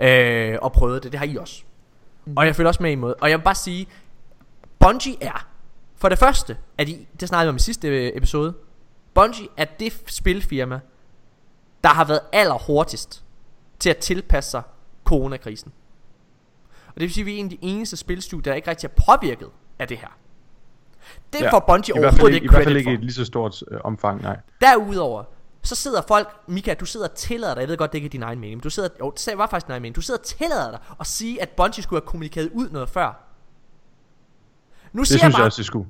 [0.00, 1.62] Øh, og prøvet det, det har I også.
[2.36, 3.14] Og jeg følger også med i måde.
[3.14, 3.86] Og jeg vil bare sige,
[4.78, 5.46] Bungie er,
[5.96, 8.54] for det første, at I, det snakkede vi om i sidste øh, episode,
[9.14, 10.80] Bungie er det spilfirma,
[11.84, 13.24] der har været allerhurtigst
[13.78, 14.62] til at tilpasse sig
[15.04, 15.72] coronakrisen.
[16.88, 18.88] Og det vil sige, at vi er en af de eneste spilstudier, der ikke rigtig
[18.88, 19.48] er påvirket
[19.78, 20.08] af det her.
[21.32, 22.98] Det Ja, får Bungie overhovedet ikke, ikke i hvert fald credit ikke i for.
[22.98, 24.36] et lige så stort øh, omfang, nej.
[24.60, 25.24] Derudover,
[25.62, 28.10] så sidder folk, Mika, du sidder og tillader dig, jeg ved godt, det ikke er
[28.10, 30.20] din egen mening, men du sidder, jo, det var faktisk din egen mening, du sidder
[30.20, 33.26] og tillader dig at sige, at Bungie skulle have kommunikeret ud noget før.
[34.92, 35.88] Nu Det siger jeg synes jeg bare, også, det skulle.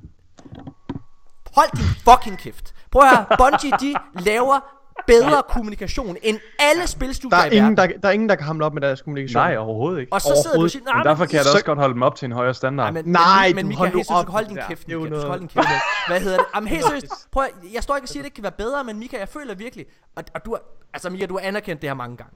[1.55, 2.75] hold din fucking kæft.
[2.91, 4.59] Prøv at høre, Bungie, de laver
[5.07, 7.93] bedre kommunikation end alle Der spilstudier er, i ingen, verden.
[7.93, 9.41] der, der er ingen, der kan hamle op med deres kommunikation.
[9.43, 10.13] Nej, overhovedet ikke.
[10.13, 11.79] Og så sidder du og siger, Men nej, derfor kan jeg da så- også godt
[11.79, 12.93] holde dem op til en højere standard.
[12.93, 14.67] Nej, men, Nej, men, du men Mika, hold helt seriøst, hold din der.
[14.67, 15.67] kæft, er du skal noget- holde din kæft.
[16.07, 16.45] Hvad hedder det?
[16.55, 18.51] Jamen helt seriøst, prøv at, jeg står ikke og siger, at det ikke kan være
[18.51, 19.85] bedre, men Mika, jeg føler virkelig,
[20.15, 20.61] og, og du har,
[20.93, 22.33] altså Mika, du har anerkendt det her mange gange.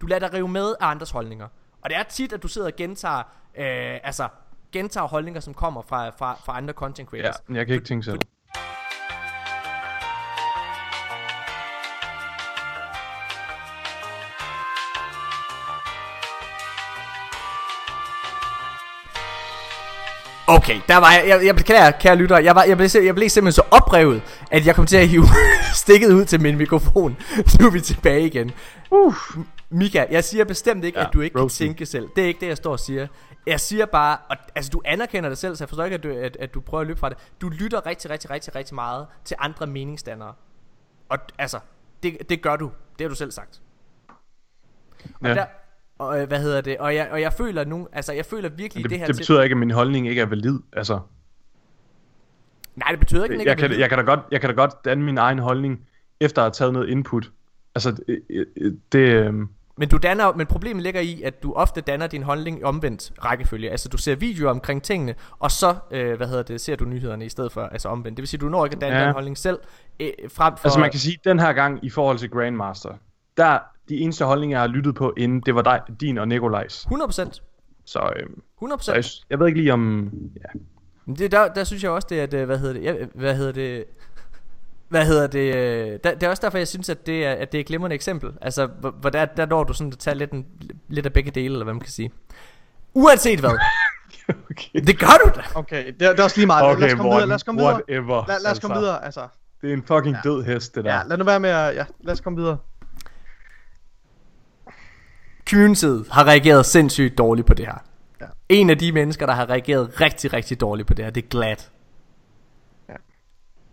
[0.00, 1.46] Du lader dig rive med af andres holdninger.
[1.84, 3.18] Og det er tit, at du sidder og gentager,
[3.58, 4.28] øh, altså,
[4.72, 7.36] gentager holdninger, som kommer fra, fra, fra andre content Ja, creators.
[7.46, 8.18] men jeg kan ikke tænke selv.
[20.46, 23.28] Okay, der var jeg, jeg, jeg beklager, kære lytter, jeg, var, jeg, blev, jeg blev
[23.28, 25.24] simpelthen så oprevet, at jeg kom til at hive
[25.74, 27.16] stikket ud til min mikrofon.
[27.60, 28.50] Nu er vi tilbage igen.
[28.90, 29.14] Uh.
[29.70, 31.66] Mika, jeg siger bestemt ikke, Ja, at du ikke kan roast me.
[31.66, 32.08] tænke selv.
[32.16, 33.06] Det er ikke det, jeg står og siger.
[33.46, 36.08] Jeg siger bare, og, altså du anerkender det selv, så jeg forstår ikke, at du,
[36.08, 37.16] at, at du prøver at løbe fra det.
[37.40, 40.32] Du lytter rigtig, rigtig, rigtig, rigtig meget til andre meningsdannere.
[41.08, 41.58] Og altså,
[42.02, 42.70] det, det gør du.
[42.98, 43.60] Det har du selv sagt.
[45.20, 45.34] Og Ja.
[45.34, 45.44] der,
[45.98, 46.78] og, øh, hvad hedder det?
[46.78, 49.20] Og jeg, og jeg føler nu, altså jeg føler virkelig Det, det her det til-
[49.20, 50.58] betyder ikke, at min holdning ikke er valid.
[50.72, 51.00] Altså,
[52.76, 54.40] Nej, det betyder ikke, at den ikke jeg er kan, jeg, kan da godt, jeg
[54.40, 55.86] kan da godt danne min egen holdning,
[56.20, 57.30] efter at have taget noget input.
[57.74, 58.20] Altså, det...
[58.56, 62.22] det, det øhm, Men du danner, men problemet ligger i, at du ofte danner din
[62.22, 63.70] holdning omvendt rækkefølge.
[63.70, 67.26] Altså du ser videoer omkring tingene, og så, øh, hvad hedder det, ser du nyhederne
[67.26, 68.16] i stedet for, altså omvendt.
[68.16, 69.04] Det vil sige, du når ikke at danne Ja.
[69.04, 69.58] din holdning selv,
[70.00, 70.64] øh, frem for...
[70.64, 72.94] Altså man kan sige, den her gang i forhold til Grandmaster,
[73.36, 73.58] der
[73.88, 76.86] de eneste holdninger, jeg har lyttet på inden, det var dig, din og Nikolajs.
[76.86, 77.40] 100%.
[77.84, 78.78] Så, øhm, 100%.
[78.80, 80.10] så jeg, jeg ved ikke lige om...
[80.36, 80.58] Ja.
[81.06, 82.94] Men det, der, der synes jeg også, det er, at, øh, hvad hedder det, ja,
[83.14, 83.84] hvad hedder det,
[84.88, 87.52] hvad hedder det, øh, der, det er også derfor, jeg synes, at det er, at
[87.52, 88.32] det er et glimrende eksempel.
[88.40, 90.46] Altså, hvor, hvor der, der når du sådan at tage lidt, en,
[90.88, 92.12] lidt af begge dele, eller hvad man kan sige.
[92.94, 93.50] Uanset hvad,
[94.50, 94.80] okay.
[94.86, 95.42] det gør du da.
[95.54, 96.70] Okay, det, er- det er også lige meget.
[96.70, 98.24] Okay, lad os komme videre, lad os komme videre.
[98.28, 98.80] Lad, lad os komme altså.
[98.80, 99.28] videre, altså.
[99.62, 100.30] Det er en fucking ja.
[100.30, 100.94] død hest, det der.
[100.94, 101.74] Ja, lad nu være med at...
[101.74, 102.58] Ja, lad os komme videre.
[105.50, 107.82] Communityet har reageret sindssygt dårligt på det her.
[108.20, 108.26] Ja.
[108.48, 111.28] En af de mennesker, der har reageret rigtig, rigtig dårligt på det her, det er
[111.28, 111.56] Glad.
[112.88, 112.94] Ja.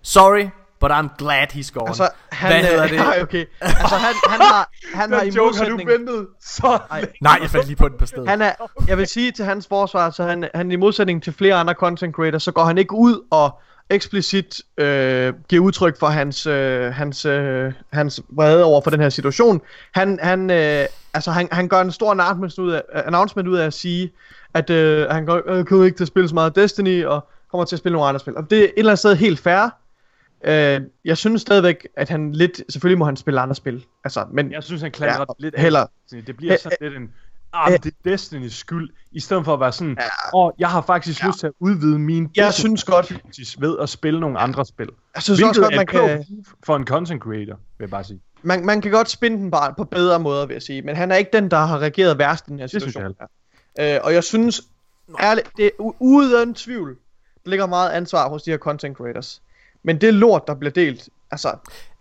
[0.01, 0.49] Sorry,
[0.79, 1.87] but I'm glad he's gone.
[1.87, 2.51] Altså, han...
[2.51, 2.95] Hvad hedder øh, det?
[2.95, 3.45] ja, okay.
[3.61, 5.89] Altså, han, han har, han har i joke har du modsætning...
[5.89, 7.05] ventet så Ej.
[7.21, 8.29] Nej, jeg faldt lige på den på stedet.
[8.29, 8.51] Han er,
[8.87, 12.15] jeg vil sige til hans forsvar, så han, han i modsætning til flere andre content
[12.15, 17.25] creators, så går han ikke ud og eksplicit øh, giver udtryk for hans, øh, hans,
[17.25, 19.61] øh, hans vrede over for den her situation.
[19.93, 23.65] Han, han, øh, altså, han, han gør en stor announcement ud af, announcement ud af
[23.65, 24.11] at sige,
[24.53, 27.65] at øh, han går, øh, kommer ikke til at spille så meget Destiny, og kommer
[27.65, 28.37] til at spille nogle andre spil.
[28.37, 29.69] Og det er et eller andet sted helt fair.
[30.43, 33.85] Øh, jeg synes stadigvæk, at han lidt, selvfølgelig må han spille andre spil.
[34.03, 36.23] Altså, men Jeg synes, han klandrer Ja, ja, lidt heller- af.
[36.27, 37.09] Det bliver sådan lidt en...
[37.53, 38.89] Ah, det er Destiny's skyld.
[39.11, 40.37] I stedet for at være sådan, Ja.
[40.37, 43.13] åh, jeg har faktisk lyst til at udvide min jeg synes godt,
[43.59, 44.89] ved at spille nogle andre spil.
[45.15, 46.25] jeg synes Hvilket også godt, man kan...
[46.65, 48.19] for en content creator, vil jeg bare sige.
[48.43, 50.81] Man, man kan godt spinde den bare på bedre måder, vil jeg sige.
[50.81, 53.15] Men han er ikke den, der har reageret værst i den her synes situation.
[53.79, 54.61] Øh, og jeg synes,
[55.19, 55.69] ærligt, det er
[56.01, 56.95] uden tvivl,
[57.45, 59.41] der ligger meget ansvar hos de her content creators.
[59.83, 61.53] Men det lort, der bliver delt, altså,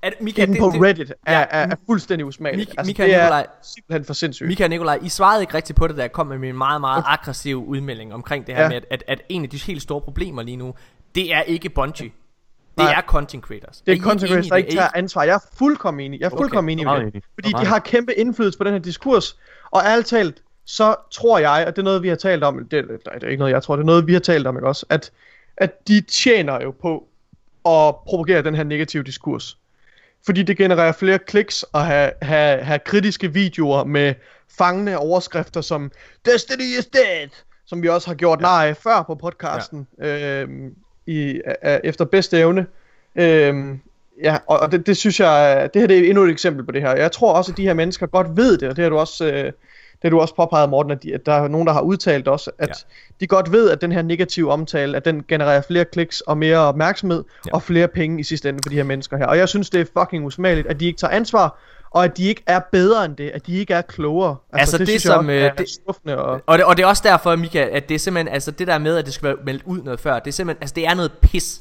[0.02, 2.70] At, Mika, inde det, på det, Reddit er, ja, er, er fuldstændig usmageligt.
[2.70, 4.48] Mika- Altså, Mika det er Nikolaj- simpelthen for sindssygt.
[4.48, 6.80] Mika og Nikolaj, I svarede ikke rigtigt på det, da jeg kom med min meget,
[6.80, 8.68] meget aggressive udmelding omkring det her Ja.
[8.68, 10.74] med, at, at, at en af de helt store problemer lige nu,
[11.14, 12.10] det er ikke Bungie.
[12.78, 12.92] Det Nej.
[12.96, 13.80] er content creators.
[13.80, 15.22] Det er I content creators, der ikke tager ansvar.
[15.22, 16.20] Jeg er fuldkommen enig.
[16.20, 16.40] Jeg er Okay.
[16.42, 17.14] fuldkommen enig Meget med det.
[17.14, 17.24] enig.
[17.34, 19.38] Fordi de har kæmpe indflydelse på den her diskurs.
[19.70, 22.58] Og ærligt talt, så tror jeg, at det er noget, vi har talt om.
[22.58, 24.68] Det, det er ikke noget, jeg tror, det er noget, vi har talt om, ikke
[24.68, 24.86] også?
[24.88, 25.12] At,
[25.56, 27.06] at de tjener jo på
[27.68, 29.56] at propagere den her negative diskurs.
[30.26, 34.14] Fordi det genererer flere kliks og have, have, have kritiske videoer med
[34.58, 35.90] fangende overskrifter som
[36.24, 37.28] Destiny is dead,
[37.66, 38.66] som vi også har gjort ja.
[38.66, 40.40] af før på podcasten, ja.
[40.42, 40.74] øhm,
[41.10, 42.66] i, a, a, efter bedste evne.
[43.16, 43.80] Øhm,
[44.22, 46.72] ja, og, og det, det synes jeg, det her det er endnu et eksempel på
[46.72, 46.96] det her.
[46.96, 49.26] Jeg tror også, at de her mennesker godt ved det, og det har du også,
[49.26, 49.52] øh, det
[50.02, 52.50] har du også påpeget, Morten, at, de, at der er nogen, der har udtalt også,
[52.58, 52.72] at Ja.
[53.20, 56.58] de godt ved, at den her negative omtale, at den genererer flere kliks og mere
[56.58, 57.50] opmærksomhed, ja.
[57.54, 59.26] og flere penge i sidste ende for de her mennesker her.
[59.26, 61.58] Og jeg synes, det er fucking usmageligt, at de ikke tager ansvar,
[61.90, 64.36] og at de ikke er bedre end det, at de ikke er klogere.
[64.52, 66.40] Altså, det synes som, jeg øh, også er det- skuffende og...
[66.46, 68.78] Og det, og det er også derfor, Mika, at det er simpelthen, altså det der
[68.78, 70.94] med, at det skal være meldt ud noget før, det er simpelthen, altså det er
[70.94, 71.60] noget pis.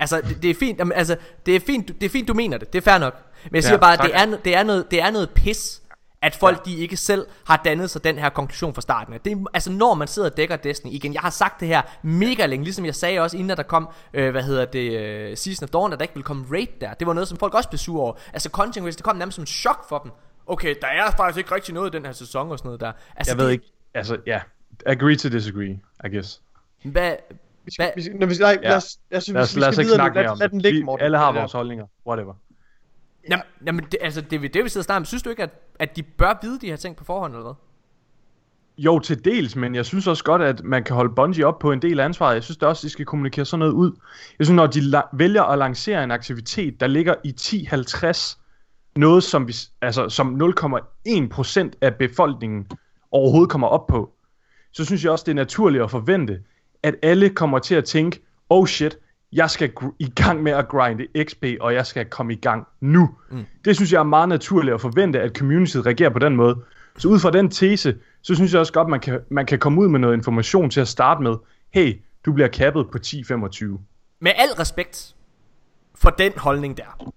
[0.00, 1.16] Altså, det, det er fint, jamen, altså,
[1.46, 3.14] det er fint, du- det er fint, du mener det, det er fair nok.
[3.44, 4.06] Men jeg siger Ja, bare, at tak.
[4.10, 5.80] det er, det, er noget, det er noget pis,
[6.22, 9.20] at folk de ikke selv har dannet sig den her konklusion fra starten af.
[9.20, 11.82] Det er, altså når man sidder og dækker Destiny, igen, jeg har sagt det her
[12.02, 15.36] mega længe, ligesom jeg sagde også, inden at der kom, øh, hvad hedder det, øh,
[15.36, 16.94] Season of Dawn, at der ikke ville komme raid der.
[16.94, 18.12] Det var noget, som folk også blev sure over.
[18.32, 20.10] Altså content creators, det kom nærmest som en chok for dem.
[20.46, 22.92] Okay, der er faktisk ikke rigtig noget i den her sæson og sådan noget der.
[23.16, 24.40] Altså, Jeg ved det, ikke, altså ja,
[24.86, 26.40] agree to disagree, I guess.
[26.84, 27.12] Hvad,
[27.64, 28.68] Vi skal, vi skal, vi, nej, Ja.
[28.68, 30.60] lad os, jeg synes, Lad os, vi lad skal os videre lad, om lad den
[30.60, 31.04] ligge, Vi, Morten.
[31.04, 32.34] alle har vores holdninger, whatever.
[33.28, 35.04] Jamen, jamen det, altså, det, er det vi sidder snart om.
[35.04, 37.54] Synes du ikke, at, at de bør vide de her ting på forhånd, eller hvad?
[38.78, 41.72] Jo, til dels, men jeg synes også godt, at man kan holde Bungie op på
[41.72, 42.34] en del af ansvaret.
[42.34, 43.92] Jeg synes da også, at de skal kommunikere sådan noget ud.
[44.38, 48.38] Jeg synes, når de la- vælger at lancere en aktivitet, der ligger i 10-50,
[48.96, 52.66] noget som, vi, altså, som 0,1% af befolkningen
[53.12, 54.12] overhovedet kommer op på,
[54.72, 56.40] så synes jeg også, det er naturligt at forvente,
[56.82, 58.98] at alle kommer til at tænke, oh shit,
[59.32, 63.10] jeg skal i gang med at grinde XP, og jeg skal komme i gang nu.
[63.30, 63.44] Mm.
[63.64, 66.56] Det synes jeg er meget naturligt at forvente, at communityet reagerer på den måde.
[66.98, 69.80] Så ud fra den tese, så synes jeg også godt, man kan, man kan komme
[69.80, 71.36] ud med noget information til at starte med.
[71.70, 73.64] Hey, du bliver kappet på 10-25.
[74.20, 75.14] Med al respekt
[75.94, 77.12] for den holdning der,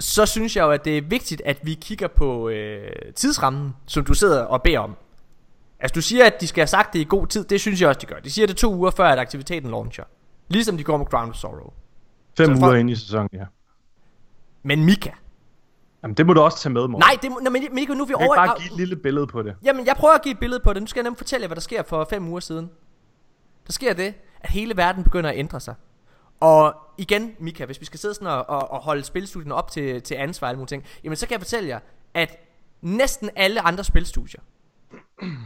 [0.00, 4.04] så synes jeg jo, at det er vigtigt, at vi kigger på øh, tidsrammen, som
[4.04, 4.96] du sidder og beder om.
[5.80, 7.44] Altså, du siger, at de skal have sagt det i god tid.
[7.44, 8.20] Det synes jeg også, de gør.
[8.20, 10.04] De siger det to uger før, at aktiviteten launcher.
[10.52, 11.72] Ligesom de går med Ground of Sorrow.
[12.36, 13.44] Fem Så uger folk- ind i sæsonen, ja.
[14.62, 15.10] Men Mika.
[16.02, 16.98] Jamen, det må du også tage med, Morten.
[17.08, 18.36] Nej, det må, nej men Mika, nu er vi Jeg kan over...
[18.36, 19.56] bare give et lille billede på det.
[19.64, 20.82] Jamen, jeg prøver at give et billede på det.
[20.82, 22.70] Nu skal jeg nemlig fortælle jer, hvad der sker for fem uger siden.
[23.66, 25.74] Der sker det, at hele verden begynder at ændre sig.
[26.40, 30.02] Og igen, Mika, hvis vi skal sidde sådan og, og, og holde spilstudierne op til,
[30.02, 31.80] til ansvar og alle mulige ting, jamen så kan jeg fortælle jer,
[32.14, 32.36] at
[32.82, 34.40] næsten alle andre spilstudier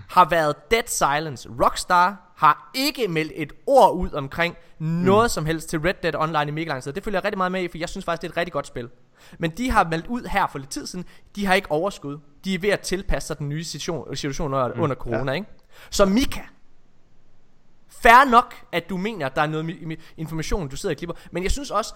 [0.08, 1.48] har været dead silence.
[1.62, 5.28] Rockstar har ikke meldt et ord ud omkring noget mm.
[5.28, 6.92] som helst til Red Dead Online i mega lang tid.
[6.92, 8.52] Det følger jeg rigtig meget med i, for jeg synes faktisk, det er et rigtig
[8.52, 8.90] godt spil.
[9.38, 11.04] Men de har meldt ud her for lidt tid siden,
[11.36, 12.18] de har ikke overskud.
[12.44, 14.80] De er ved at tilpasse sig den nye situation, situation under, mm.
[14.80, 15.36] under corona, ja.
[15.36, 15.48] ikke?
[15.90, 16.40] Så Mika,
[17.88, 21.14] Fair nok, at du mener, at der er noget information, du sidder og klipper.
[21.30, 21.94] Men jeg synes også,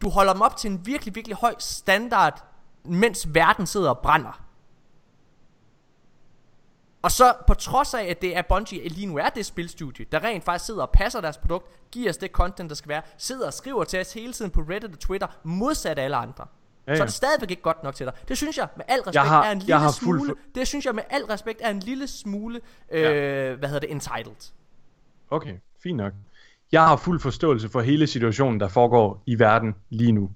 [0.00, 2.44] du holder dem op til en virkelig, virkelig høj standard,
[2.84, 4.45] mens verden sidder og brænder.
[7.06, 10.24] Og så på trods af, at det er Bungie lige nu er det spilstudie, der
[10.24, 13.46] rent faktisk sidder og passer deres produkt, giver os det content, der skal være, sidder
[13.46, 16.44] og skriver til os hele tiden på Reddit og Twitter, modsat alle andre.
[16.86, 17.02] Ja, Ja, Så ja.
[17.02, 18.14] er det stadigvæk ikke godt nok til dig.
[18.28, 20.38] Det synes jeg med al respekt har- er en jeg lille har fuld smule, for-
[20.54, 22.60] det synes jeg med al respekt er en lille smule,
[22.90, 24.52] øh, hvad hedder det, entitled.
[25.30, 26.12] Okay, fint nok.
[26.72, 30.30] Jeg har fuld forståelse for hele situationen, der foregår i verden lige nu.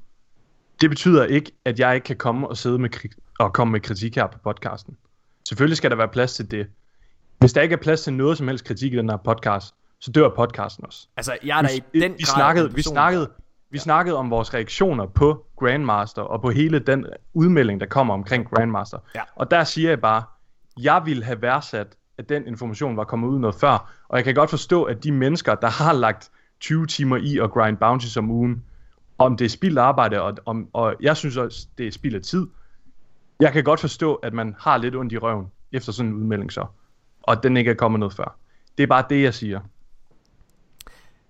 [0.81, 3.81] Det betyder ikke, at jeg ikke kan komme og sidde med kri- og komme med
[3.81, 4.97] kritik her på podcasten.
[5.51, 6.67] Selvfølgelig skal der være plads til det.
[7.39, 10.13] Hvis der ikke er plads til noget som helst kritik i den her podcast, så
[10.13, 11.09] dør podcasten også.
[11.17, 13.31] Altså, jeg er der i vi, den vi grad snakkede, vi snakkede,
[13.71, 18.51] vi snakkede om vores reaktioner på Grandmaster og på hele den udmelding, der kommer omkring
[18.51, 18.99] Grandmaster.
[19.15, 19.21] Ja.
[19.37, 20.23] Og der siger jeg bare,
[20.81, 21.87] jeg ville have værdsat,
[22.19, 23.93] at den information var kommet ud noget før.
[24.09, 27.51] Og jeg kan godt forstå, at de mennesker, der har lagt 20 timer i at
[27.51, 28.65] grind bounties om ugen,
[29.19, 32.23] om det er spild arbejde, og, om, og jeg synes også, det er spild af
[32.23, 32.47] tid.
[33.41, 36.53] Jeg kan godt forstå, at man har lidt ondt i røven efter sådan en udmelding
[36.53, 36.67] så.
[37.23, 38.37] Og den ikke er kommet noget før.
[38.79, 39.61] Det er bare det, jeg siger.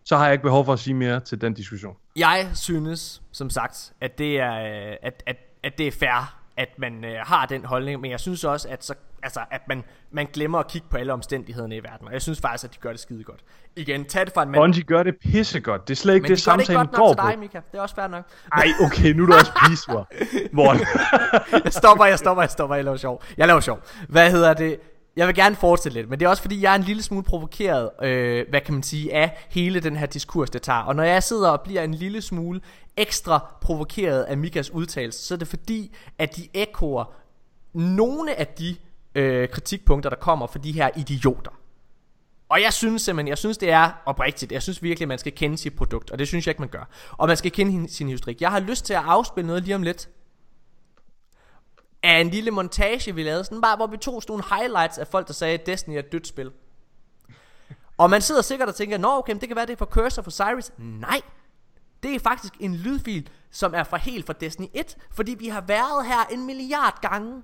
[0.05, 1.97] Så har jeg ikke behov for at sige mere til den diskussion.
[2.17, 4.55] Jeg synes, som sagt, at det er,
[4.91, 8.21] øh, at, at, at det er fair, at man øh, har den holdning, men jeg
[8.21, 11.83] synes også, at, så, altså, at man, man glemmer at kigge på alle omstændighederne i
[11.83, 13.41] verden, og jeg synes faktisk, at de gør det skide godt.
[13.77, 14.61] Igen, tag det fra en mand.
[14.61, 15.89] Bungie gør det pissegodt.
[15.89, 17.21] Det er slet ikke men det, de gør det ikke samtalen godt nok går til
[17.21, 17.29] på.
[17.31, 17.61] dig, Mika.
[17.73, 18.25] Det er også fair nok.
[18.53, 20.09] Ej, okay, nu er du også pisur.
[20.53, 20.77] Hvor...
[21.65, 23.23] Jeg stopper, jeg stopper, jeg stopper, jeg laver sjov.
[23.37, 23.81] Jeg laver sjov.
[24.09, 24.81] Hvad hedder det?
[25.17, 27.25] Jeg vil gerne fortsætte lidt, men det er også fordi, jeg er en lille smule
[27.25, 30.79] provokeret, øh, hvad kan man sige, af hele den her diskurs, det tager.
[30.79, 32.61] Og når jeg sidder og bliver en lille smule
[32.97, 37.05] ekstra provokeret af Mikas udtalelse, så er det fordi, at de ekoer
[37.73, 38.77] nogle af de
[39.15, 41.51] øh, kritikpunkter, der kommer fra de her idioter.
[42.49, 44.53] Og jeg synes simpelthen, jeg synes det er oprigtigt.
[44.53, 46.69] Jeg synes virkelig, at man skal kende sit produkt, og det synes jeg ikke, man
[46.69, 46.89] gør.
[47.11, 48.41] Og man skal kende sin historik.
[48.41, 50.09] Jeg har lyst til at afspille noget lige om lidt,
[52.03, 55.07] af en lille montage, vi lavede, sådan bare, hvor vi tog sådan nogle highlights af
[55.07, 56.53] folk, der sagde, at Destiny er et dødt spil.
[57.99, 60.23] Og man sidder sikkert og tænker, nå okay, det kan være, det er fra Cursor
[60.23, 60.71] for Cyrus.
[60.79, 61.21] Nej,
[62.03, 65.61] det er faktisk en lydfil, som er fra helt fra Destiny 1, fordi vi har
[65.61, 67.43] været her en milliard gange.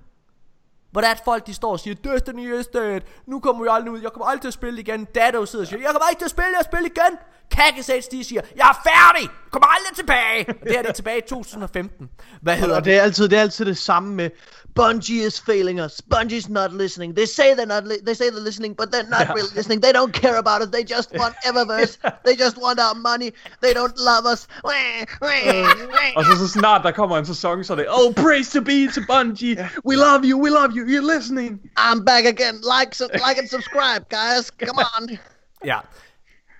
[0.96, 3.68] Hvor der er at folk, de står og siger, Destiny is dead, nu kommer vi
[3.72, 5.04] aldrig ud, jeg kommer aldrig til at spille igen.
[5.04, 7.18] Dado sidder og siger, jeg kommer ikke til at spille, jeg spiller igen.
[7.50, 10.48] Kakkesats, de siger, jeg er færdig, kommer aldrig tilbage.
[10.48, 12.08] Og det her det er tilbage i 2015.
[12.42, 14.30] Hvad hedder Og det er altid det er altid det samme med
[14.76, 16.02] Bungie is failing us.
[16.14, 17.14] Bungie's not listening.
[17.14, 19.80] They say they're not li- they say they're listening, but they're not really listening.
[19.80, 20.68] They don't care about us.
[20.68, 21.96] They just want Eververse.
[22.26, 23.30] They just want our money.
[23.62, 24.46] They don't love us.
[26.16, 28.78] Og så, så snart der kommer en sæson, så er det, oh, praise to be
[28.94, 29.68] to Bungie.
[29.88, 31.60] We love you, we love you, you're listening.
[31.78, 32.54] I'm back again.
[32.78, 34.44] Like, su- like and subscribe, guys.
[34.66, 35.08] Come on.
[35.64, 35.78] Ja.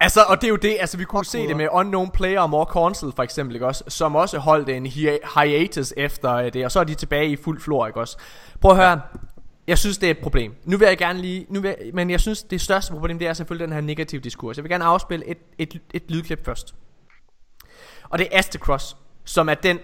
[0.00, 2.50] Altså, og det er jo det, altså vi kunne se det med Unknown Player og
[2.50, 3.84] More Console for eksempel, ikke også?
[3.88, 7.36] Som også holdt en hi- hiatus efter øh, det, og så er de tilbage i
[7.36, 8.16] fuld flor, ikke også?
[8.60, 9.00] Prøv at høre,
[9.66, 10.54] jeg synes det er et problem.
[10.64, 13.28] Nu vil jeg gerne lige, nu vil jeg, men jeg synes det største problem, det
[13.28, 14.56] er selvfølgelig den her negative diskurs.
[14.56, 16.74] Jeg vil gerne afspille et, et, et lydklip først.
[18.10, 19.78] Og det er Astecross, som er den,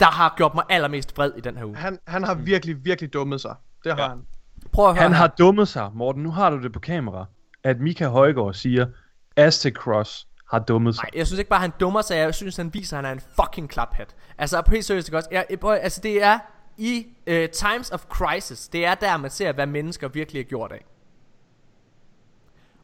[0.00, 1.76] der har gjort mig allermest vred i den her uge.
[1.76, 3.54] Han, han har virkelig, virkelig dummet sig.
[3.84, 4.08] Det har Ja.
[4.08, 4.26] han.
[4.72, 5.18] Prøv at høre Han her.
[5.18, 6.22] har dummet sig, Morten.
[6.22, 7.26] Nu har du det på kamera.
[7.64, 8.86] At Mika Højgaard siger,
[9.36, 11.02] Aztec Cross har dummet sig.
[11.04, 12.16] Nej, jeg synes ikke bare, han dummer sig.
[12.16, 14.14] Jeg synes, han viser, at han er en fucking klaphat.
[14.38, 15.28] Altså, på helt seriøst, ikke også?
[15.30, 16.38] Jeg, prøv, altså, det er
[16.78, 18.68] i uh, Times of Crisis.
[18.68, 20.84] Det er der, man ser, hvad mennesker virkelig er gjort af.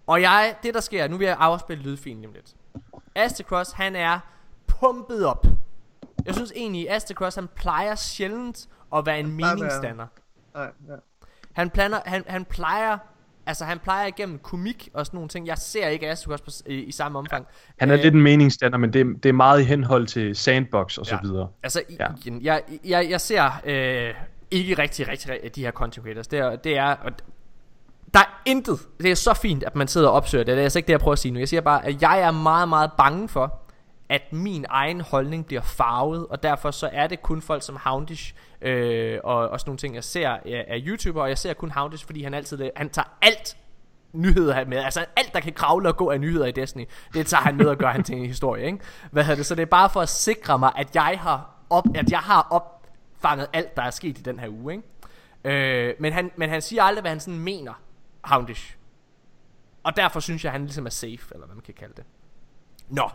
[0.07, 2.55] Og jeg, det der sker, nu vil jeg afspille lydfilen lige om lidt.
[3.15, 4.19] Astecross, han er
[4.67, 5.47] pumpet op.
[6.27, 10.07] Jeg synes egentlig, Astecross, han plejer sjældent at være en meningsdanner.
[10.55, 10.95] Nej, ja.
[11.53, 12.99] Han, planer, han, han plejer
[13.49, 16.75] Altså han plejer igennem komik og sådan nogle ting Jeg ser ikke Astecross på, i,
[16.75, 17.47] i samme omfang
[17.79, 20.99] Han er Øh, lidt en meningsstander, men det, det er meget i henhold til Sandbox
[20.99, 21.21] og så Ja.
[21.23, 21.49] videre.
[21.63, 21.97] Altså, Ja.
[22.01, 22.09] ja.
[22.25, 24.15] igen, jeg, jeg, jeg ser øh,
[24.51, 26.27] ikke rigtig, rigtig, rigtig de her content creators.
[26.27, 27.13] Det er, det er og
[28.15, 28.79] der er intet.
[29.01, 30.53] Det er så fint, at man sidder og opsøger det.
[30.53, 31.39] Det er altså ikke det, jeg prøver at sige nu.
[31.39, 33.61] Jeg siger bare, at jeg er meget, meget bange for,
[34.09, 38.35] at min egen holdning bliver farvet, og derfor så er det kun folk som Houndish
[38.61, 41.71] øh, og, og sådan nogle ting, jeg ser af, af YouTuber, og jeg ser kun
[41.71, 43.57] Houndish, fordi han altid han tager alt
[44.13, 44.79] nyheder med.
[44.79, 46.85] Altså alt, der kan kravle og gå af nyheder i Destiny,
[47.15, 48.79] det tager han med og gør han til en historie, ikke?
[49.11, 49.47] Hvad hedder det?
[49.47, 52.47] Så det er bare for at sikre mig, at jeg har, op, at jeg har
[52.51, 55.89] opfanget alt, der er sket i den her uge, ikke?
[55.89, 57.73] Øh, men, han, men han siger aldrig, hvad han sådan mener,
[58.23, 58.77] Houndish.
[59.83, 62.05] Og derfor synes jeg, at han ligesom er safe, eller hvad man kan kalde det.
[62.89, 63.11] Nå.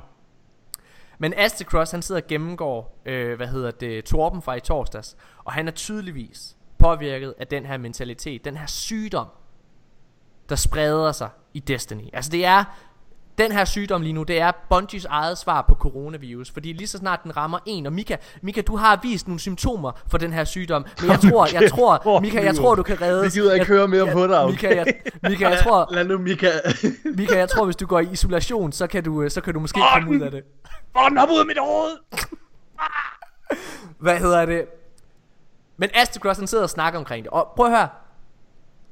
[1.22, 5.18] Men Astacross, han sidder og gennemgår, øh, hvad hedder det, Torben fra i torsdags.
[5.44, 9.28] Og han er tydeligvis påvirket af den her mentalitet, den her sygdom,
[10.50, 12.10] der spreder sig i Destiny.
[12.14, 12.64] Altså det er,
[13.38, 16.52] den her sygdom lige nu, det er Bungies eget svar på coronavirus.
[16.52, 19.92] Fordi lige så snart den rammer en, og Mika, Mika du har vist nogle symptomer
[20.08, 20.86] for den her sygdom.
[21.02, 23.24] Men jeg tror, jeg tror, Mika, jeg tror, du kan redde.
[23.24, 24.52] Vi gider ikke høre mere på dig, okay?
[24.52, 24.94] Mika, jeg,
[25.24, 26.52] Mika, jeg tror, Lad nu Mika.
[27.18, 29.82] Mika, jeg tror, hvis du går i isolation, så kan du, så kan du måske
[29.94, 30.44] komme ud af det.
[30.96, 31.98] Åh, den hopper ud af mit hoved!
[34.00, 34.66] Hvad hedder det?
[35.78, 37.32] Men Astecross, han sidder og snakker omkring det.
[37.32, 37.88] Og prøv at høre.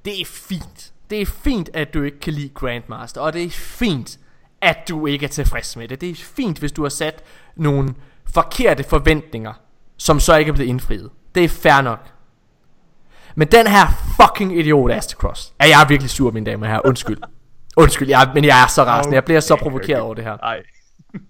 [0.06, 0.94] Det er fint.
[1.10, 3.22] Det er fint, at du ikke kan lide Grandmaster.
[3.22, 4.20] Og det er fint,
[4.62, 6.02] at du ikke er tilfreds med det.
[6.02, 7.24] Det er fint, hvis du har sat
[7.56, 7.94] nogle
[8.34, 9.54] forkerte forventninger,
[9.98, 11.10] som så ikke er blevet indfriet.
[11.36, 12.00] Det er fair nok.
[13.36, 13.88] Men den her
[14.22, 16.82] fucking idiot Astecross, er jeg virkelig sur, mine damer herrer.
[16.86, 17.18] Undskyld.
[17.78, 19.16] Undskyld, jeg, men jeg er så rasende.
[19.16, 20.38] Jeg bliver så provokeret over det her.
[20.42, 20.58] Nej.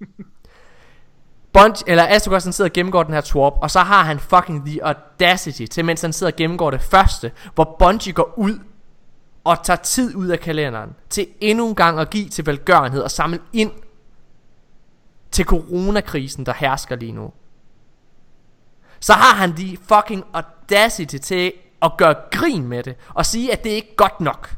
[1.53, 4.65] Bunch, eller Astagos han sidder og gennemgår den her twarp Og så har han fucking
[4.65, 8.59] the audacity Til mens han sidder og gennemgår det første Hvor Bungie går ud
[9.49, 13.11] Og tager tid ud af kalenderen Til endnu en gang at give til velgørenhed Og
[13.11, 13.71] samle ind
[15.31, 17.33] Til coronakrisen der hersker lige nu
[18.99, 23.63] Så har han de fucking audacity til At gøre grin med det Og sige at
[23.63, 24.55] det er ikke godt nok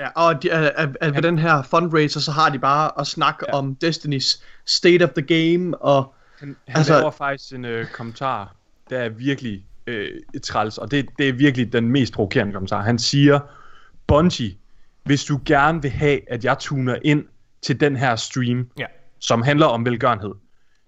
[0.00, 3.06] Ja, og de, at, at, at ved den her fundraiser, så har de bare at
[3.06, 3.58] snakke ja.
[3.58, 7.86] om Destiny's state of the game, og Han, han Altså- altså, laver faktisk en øh,
[7.86, 8.56] kommentar
[8.90, 10.10] der er virkelig øh,
[10.42, 12.82] træls, og det, det er virkelig den mest provokerende kommentar.
[12.82, 13.40] Han siger,
[14.06, 14.56] Bungie,
[15.04, 17.24] hvis du gerne vil have, at jeg tuner ind
[17.62, 18.86] til den her stream, Ja.
[19.18, 20.32] som handler om velgørenhed,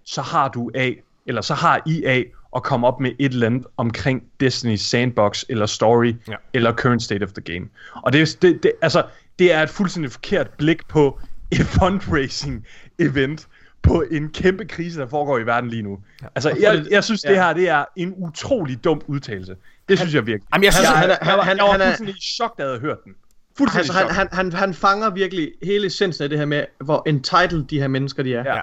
[0.03, 0.91] så har du A,
[1.25, 2.23] eller så har EA
[2.55, 6.35] at komme op med et eller andet omkring Destiny's Sandbox, eller Story, Ja.
[6.53, 7.67] eller Current State of the Game.
[8.03, 9.03] Og det, er- det, det, altså,
[9.39, 11.19] det er et fuldstændig forkert blik på
[11.51, 12.65] et fundraising
[12.99, 13.47] event
[13.81, 15.99] på en kæmpe krise, der foregår i verden lige nu.
[16.21, 16.27] Ja.
[16.35, 17.45] Altså, jeg, det- jeg synes, det ja.
[17.47, 19.55] her det er en utrolig dum udtalelse.
[19.89, 20.47] Det synes jeg virkelig.
[20.53, 22.81] Jamen, jeg synes, han han- jeg var han er- fuldstændig i chok, da jeg havde
[22.81, 23.13] hørt den.
[23.57, 27.03] Fuldstændig Altså, han, han, han, han fanger virkelig hele essensen af det her med, hvor
[27.07, 28.55] entitled de her mennesker de er.
[28.55, 28.61] Ja.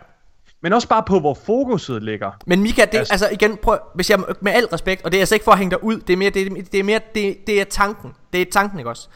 [0.62, 2.30] Men også bare på, hvor fokuset ligger.
[2.46, 5.22] Men Mika, det, Altså- altså igen, prøv, hvis jeg med al respekt, og det er
[5.22, 7.00] altså ikke for at hænge dig ud, det er mere, det, er- det er mere,
[7.14, 9.08] det, det er tanken, det er tanken, ikke også?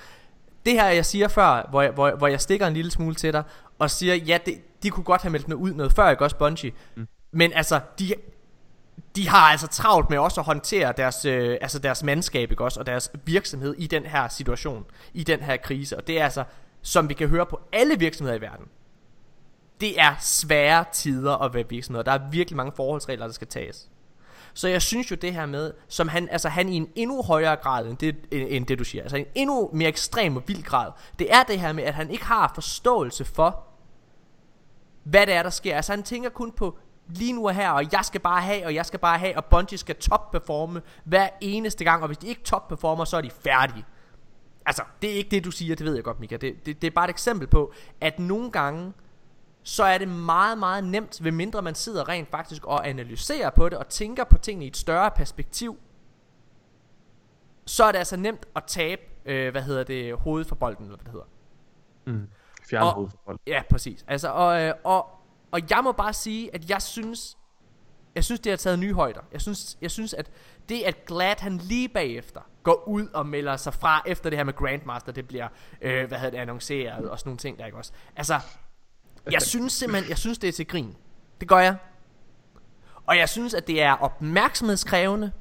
[0.67, 3.33] Det her, jeg siger før, hvor jeg, hvor, hvor jeg stikker en lille smule til
[3.33, 3.43] dig,
[3.79, 6.37] og siger, ja, det, de kunne godt have meldt noget ud noget før, ikke også,
[6.37, 6.73] Bungie?
[6.97, 7.07] Mm.
[7.33, 8.15] Men altså, de,
[9.17, 12.81] de har altså travlt med også at håndtere deres, øh, altså deres mandskab, ikke også,
[12.81, 16.45] og deres virksomhed i den her situation, i den her krise, og det er altså,
[16.83, 18.67] som vi kan høre på alle virksomheder i verden,
[19.81, 22.05] det er svære tider at være virksomhed.
[22.05, 23.91] Der er virkelig mange forholdsregler, der skal tages.
[24.55, 27.57] Så jeg synes jo det her med, som han, altså han i en endnu højere
[27.57, 30.63] grad end det, end, end det du siger, altså en endnu mere ekstrem og vild
[30.63, 33.65] grad, det er det her med, at han ikke har forståelse for,
[35.05, 35.77] hvad det er, der sker.
[35.77, 36.79] Altså han tænker kun på
[37.15, 39.45] lige nu og her, og jeg skal bare have, og jeg skal bare have, og
[39.45, 43.85] Bungie skal top-performe hver eneste gang, og hvis de ikke top-performer, så er de færdige.
[44.67, 46.37] Altså, det er ikke det, du siger, det ved jeg godt, Mika.
[46.37, 48.93] Det, det, det er bare et eksempel på, at nogle gange,
[49.63, 53.69] så er det meget, meget nemt, ved mindre man sidder rent faktisk og analyserer på
[53.69, 55.79] det, og tænker på tingene i et større perspektiv,
[57.67, 60.97] så er det altså nemt at tabe, øh, hvad hedder det, hovedet for bolden, eller
[60.97, 61.27] hvad det hedder.
[62.07, 62.29] Mm.
[62.71, 63.41] Fjern Og- hovedet for folk.
[63.47, 64.05] Ja, præcis.
[64.09, 65.07] Altså, og, øh, og,
[65.51, 67.37] og jeg må bare sige, at jeg synes,
[68.15, 69.21] jeg synes, det har taget nye højder.
[69.33, 70.31] Jeg synes, jeg synes at
[70.69, 74.45] det, at Glad han lige bagefter går ud og melder sig fra, efter det her
[74.45, 75.49] med Grandmaster, det bliver,
[75.81, 77.93] øh, hvad hedder det, annonceret og sådan nogle ting der, ikke også?
[78.17, 78.41] Altså,
[79.33, 80.97] jeg synes simpelthen, jeg synes, det er til grin.
[81.41, 81.77] Det gør jeg.
[83.07, 85.33] Og jeg synes, at det er opmærksomhedskrævende.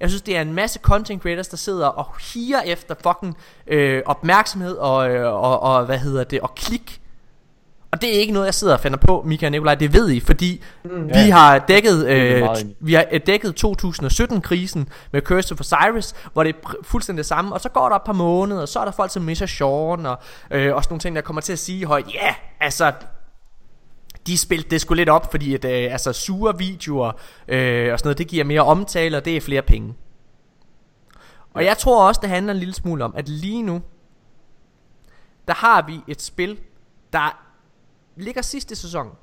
[0.00, 3.36] Jeg synes, det er en masse content creators, der sidder og higer efter fucking
[3.66, 7.02] øh, opmærksomhed og, øh, og, og, hvad hedder det, og klik.
[7.92, 10.10] Og det er ikke noget, jeg sidder og finder på, Mika og Nikolaj, det ved
[10.10, 11.30] I, fordi mm, vi Ja.
[11.30, 12.48] har dækket, øh,
[12.80, 17.52] vi har øh, dækket 2017-krisen med Curse of Osiris, hvor det er fuldstændig det samme,
[17.54, 20.06] og så går der et par måneder, og så er der folk som Misha Sean,
[20.06, 20.18] og
[20.50, 22.92] øh, også nogle ting, der kommer til at sige højt, ja, altså,
[24.26, 27.12] de spilte det sgu lidt op, fordi at, øh, altså, sure videoer
[27.48, 29.94] øh, og sådan noget, det giver mere omtale, og det er flere penge.
[31.54, 33.82] Og jeg tror også, det handler en lille smule om, at lige nu,
[35.48, 36.58] der har vi et spil,
[37.12, 37.46] der
[38.20, 39.16] ligger sidste sæson.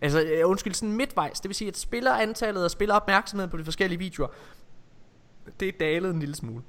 [0.00, 1.40] Altså, øh, undskyld, sådan midtvejs.
[1.40, 4.28] Det vil sige, at spillerantallet og spilleropmærksomheden på de forskellige videoer,
[5.60, 6.62] det er dalet en lille smule.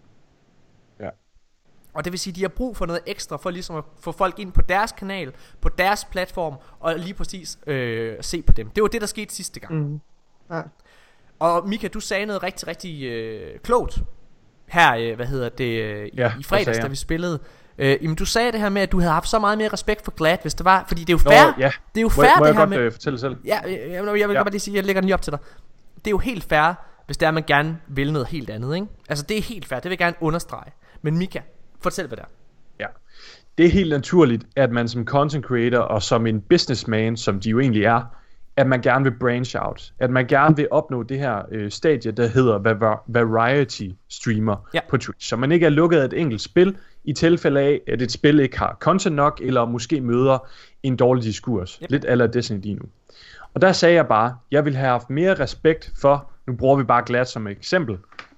[1.00, 1.10] Ja.
[1.94, 4.12] Og det vil sige, at de har brug for noget ekstra for ligesom at få
[4.12, 8.70] folk ind på deres kanal, på deres platform, og lige præcis øh, se på dem.
[8.70, 9.74] Det var det, der skete sidste gang.
[9.74, 10.00] Mm.
[10.50, 10.62] Ja.
[11.40, 14.04] Og Mika, du sagde noget rigtig, rigtig øh, klogt
[14.66, 17.40] her, øh, hvad hedder det, øh, i, Ja, i fredags, da vi spillede.
[17.78, 20.06] Øh, jamen, du sagde det her med, at du havde haft så meget mere respekt
[20.06, 21.54] for Glad, hvis det var, fordi det er jo Nå, fair.
[21.60, 21.72] ja.
[21.96, 22.78] Det er jo Må, fair, må det jeg her godt med...
[22.78, 23.36] øh, fortælle selv?
[23.46, 24.26] Ja, øh, jeg, jeg vil Ja.
[24.26, 25.40] godt bare lige sige, jeg lægger den lige op til dig.
[25.98, 26.74] Det er jo helt fair,
[27.06, 28.88] hvis det er, at man gerne vil noget helt andet, ikke?
[29.10, 30.72] Altså, det er helt fair, det vil jeg gerne understrege.
[31.02, 31.40] Men Mika,
[31.82, 32.28] fortæl, hvad det er.
[32.80, 32.86] Ja.
[33.58, 37.50] Det er helt naturligt, at man som content creator og som en businessman, som de
[37.50, 38.02] jo egentlig er,
[38.58, 39.94] at man gerne vil branch out.
[40.00, 44.80] At man gerne vil opnå det her øh, stadie, der hedder va- variety streamer Ja.
[44.90, 45.30] på Twitch.
[45.30, 48.40] Så man ikke er lukket af et enkelt spil, i tilfælde af, at et spil
[48.40, 50.48] ikke har content nok, eller måske møder
[50.84, 51.80] en dårlig diskurs.
[51.84, 51.92] Yep.
[51.92, 52.86] Lidt aller Destiny lige nu.
[53.54, 56.84] Og der sagde jeg bare, jeg vil have haft mere respekt for, nu bruger vi
[56.84, 57.98] bare Glad som eksempel,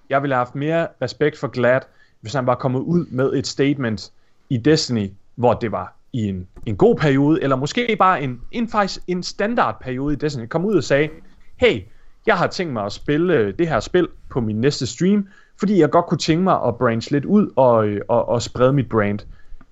[0.10, 1.82] jeg ville have haft mere respekt for Glad,
[2.22, 4.12] hvis han var kommet ud med et statement
[4.50, 8.68] i Destiny, hvor det var i en, en god periode, eller måske bare en, en,
[8.68, 11.10] faktisk en standardperiode i Destiny, kom ud og sagde,
[11.58, 11.82] hey,
[12.26, 15.28] jeg har tænkt mig at spille øh, det her spil på min næste stream,
[15.60, 18.74] fordi jeg godt kunne tænke mig at branche lidt ud og, øh, og, og sprede
[18.74, 19.20] mit brand.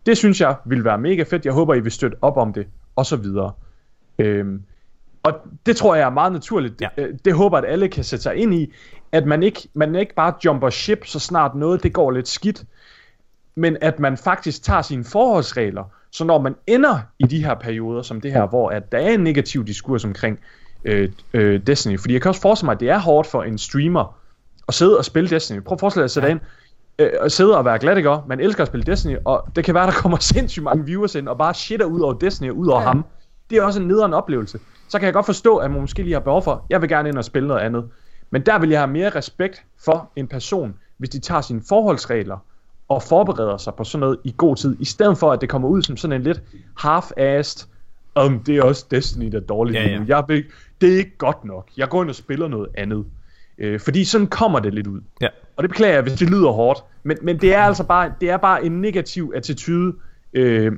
[0.06, 1.46] Det synes jeg vil være mega fedt.
[1.46, 3.52] Jeg håber, I vil støtte op om det, og så videre.
[4.20, 4.64] Øhm,
[5.24, 5.34] og
[5.66, 6.82] det tror jeg er meget naturligt.
[6.82, 6.88] Ja.
[6.98, 7.04] Ja.
[7.04, 8.74] Det, det håber at alle kan sætte sig ind i,
[9.12, 12.64] at man ikke, man ikke bare jumper ship, så snart noget det går lidt skidt,
[13.56, 18.02] men at man faktisk tager sine forholdsregler, så når man ender i de her perioder,
[18.02, 20.40] som det her, hvor at der er en negativ diskurs omkring
[20.86, 23.58] øh, øh, Destiny, fordi jeg kan også forestille mig, at det er hårdt for en
[23.58, 24.18] streamer
[24.68, 25.60] at sidde og spille Destiny.
[25.62, 26.34] Prøv at forestille dig at sætte ja.
[26.34, 26.40] ind,
[27.00, 28.16] øh, og sidde og være glad, ikke?
[28.28, 31.28] Man elsker at spille Destiny, og det kan være, der kommer sindssygt mange viewers ind,
[31.28, 32.88] og bare shitter ud over Destiny og ud over Ja.
[32.88, 33.06] ham.
[33.50, 34.60] Det er også en nederen oplevelse.
[34.90, 37.10] Så kan jeg godt forstå, at man måske lige har behov for, jeg vil gerne
[37.10, 37.86] ind og spille noget andet.
[38.32, 42.38] Men der vil jeg have mere respekt for en person, hvis de tager sine forholdsregler
[42.90, 45.68] og forbereder sig på sådan noget i god tid, i stedet for at det kommer
[45.68, 46.42] ud som sådan en lidt
[46.76, 47.68] half-assed,
[48.16, 50.00] om det er også Destiny, der er dårligt Ja, ja.
[50.00, 50.06] nu.
[50.08, 50.50] Jeg ikke-
[50.82, 51.68] det er ikke godt nok.
[51.78, 53.06] Jeg går ind og spiller noget andet.
[53.58, 55.02] Øh, fordi sådan kommer det lidt ud.
[55.22, 55.28] Ja.
[55.58, 56.84] Og det beklager jeg, hvis det lyder hårdt.
[57.04, 59.94] Men, men det er altså bare, det er bare en negativ attitude,
[60.34, 60.72] øh,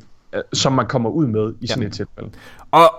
[0.53, 1.87] som man kommer ud med i sådan Ja.
[1.87, 2.29] et tilfælde.
[2.71, 2.93] Og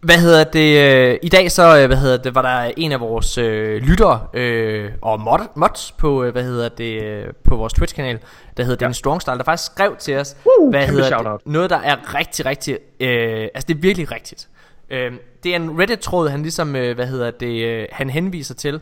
[0.00, 0.94] hvad hedder det?
[1.12, 4.26] Øh, I dag så øh, hvad hedder det, var der en af vores øh, lyttere
[4.34, 8.18] øh, og mod, mods på øh, hvad hedder det på vores Twitch kanal,
[8.56, 8.84] der hedder ja.
[8.84, 12.46] Dennis Strongstyle, der faktisk skrev til os, Woo, hvad hedder det, noget der er rigtig
[12.46, 14.48] rigtig øh, altså det er virkelig rigtigt.
[14.90, 18.54] Øh, det er en Reddit tråd han ligesom øh, hvad hedder det øh, han henviser
[18.54, 18.80] til.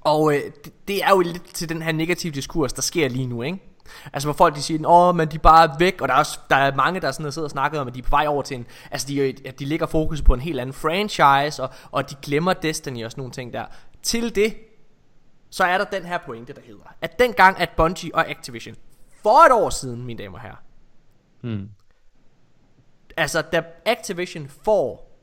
[0.00, 3.26] Og øh, det, det er jo lidt til den her negative diskurs der sker lige
[3.26, 3.58] nu, ikke?
[4.12, 6.38] Altså hvor folk de siger, åh, men de er bare væk Og der er, også,
[6.50, 8.26] der er mange der sådan har siddet og snakket om At de er på vej
[8.26, 11.70] over til en Altså de, at de lægger fokus på en helt anden franchise og,
[11.90, 13.64] og de glemmer Destiny og sådan nogle ting der
[14.02, 14.56] Til det
[15.50, 18.76] Så er der den her pointe der hedder At dengang at Bungie og Activision
[19.22, 20.62] For et år siden mine damer og herrer
[21.42, 21.68] Hmm.
[23.16, 25.16] Altså da Activision får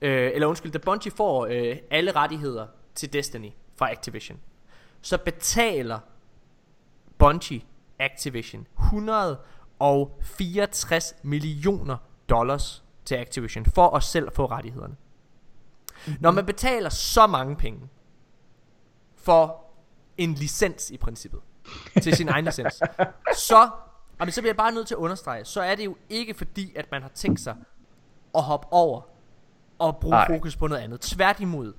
[0.00, 3.50] øh, Eller undskyld Da Bungie får øh, alle rettigheder Til Destiny
[3.80, 4.38] fra Activision
[5.00, 5.98] Så betaler
[7.18, 7.62] Bungie
[7.98, 11.96] Activision 164 millioner
[12.28, 14.96] dollars til Activision for at selv få rettighederne.
[16.20, 17.88] Når man betaler så mange penge
[19.14, 19.64] for
[20.16, 21.40] en licens i princippet,
[22.02, 22.74] til sin egen licens,
[23.48, 23.70] så,
[24.18, 26.72] og så bliver jeg bare nødt til at understrege, så er det jo ikke fordi,
[26.76, 27.56] at man har tænkt sig
[28.34, 29.00] at hoppe over
[29.78, 30.26] og bruge Nej.
[30.26, 31.00] fokus på noget andet.
[31.00, 31.72] Tværtimod,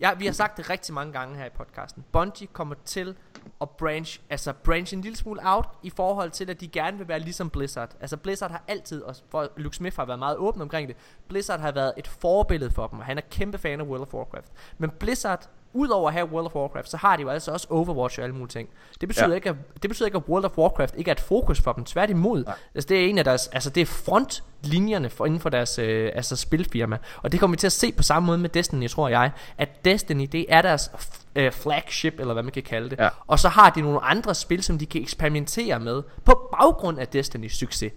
[0.00, 2.04] Ja, vi har sagt det rigtig mange gange her i podcasten.
[2.12, 3.16] Bungie kommer til
[3.60, 7.08] at branch, altså branch en lille smule out i forhold til, at de gerne vil
[7.08, 7.96] være ligesom Blizzard.
[8.00, 10.96] Altså Blizzard har altid, og for Luke Smith har været meget åben omkring det,
[11.28, 14.14] Blizzard har været et forbillede for dem, og han er kæmpe fan af World of
[14.14, 14.52] Warcraft.
[14.78, 18.18] Men Blizzard, udover at have World of Warcraft, så har de jo altså også Overwatch
[18.18, 18.68] og alle mulige ting.
[19.00, 19.30] Det betyder, Ja.
[19.30, 19.34] ja.
[19.34, 21.84] ikke, at, det betyder ikke, at World of Warcraft ikke er et fokus for dem.
[21.84, 22.44] Tværtimod.
[22.74, 26.12] Altså, det er en af deres, altså det er frontlinjerne for, inden for deres øh,
[26.14, 26.98] altså spilfirma.
[27.22, 29.30] Og det kommer vi til at se på samme måde med Destiny, tror jeg.
[29.58, 30.90] At Destiny, det er deres
[31.34, 32.98] øh, flagship, eller hvad man kan kalde det.
[32.98, 33.08] Ja.
[33.26, 37.08] Og så har de nogle andre spil, som de kan eksperimentere med, på baggrund af
[37.08, 37.92] Destinys succes.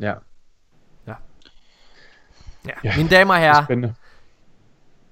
[0.00, 0.12] Ja,
[1.06, 1.12] Ja.
[2.66, 2.72] Ja.
[2.84, 3.92] Ja, Mine damer og herrer.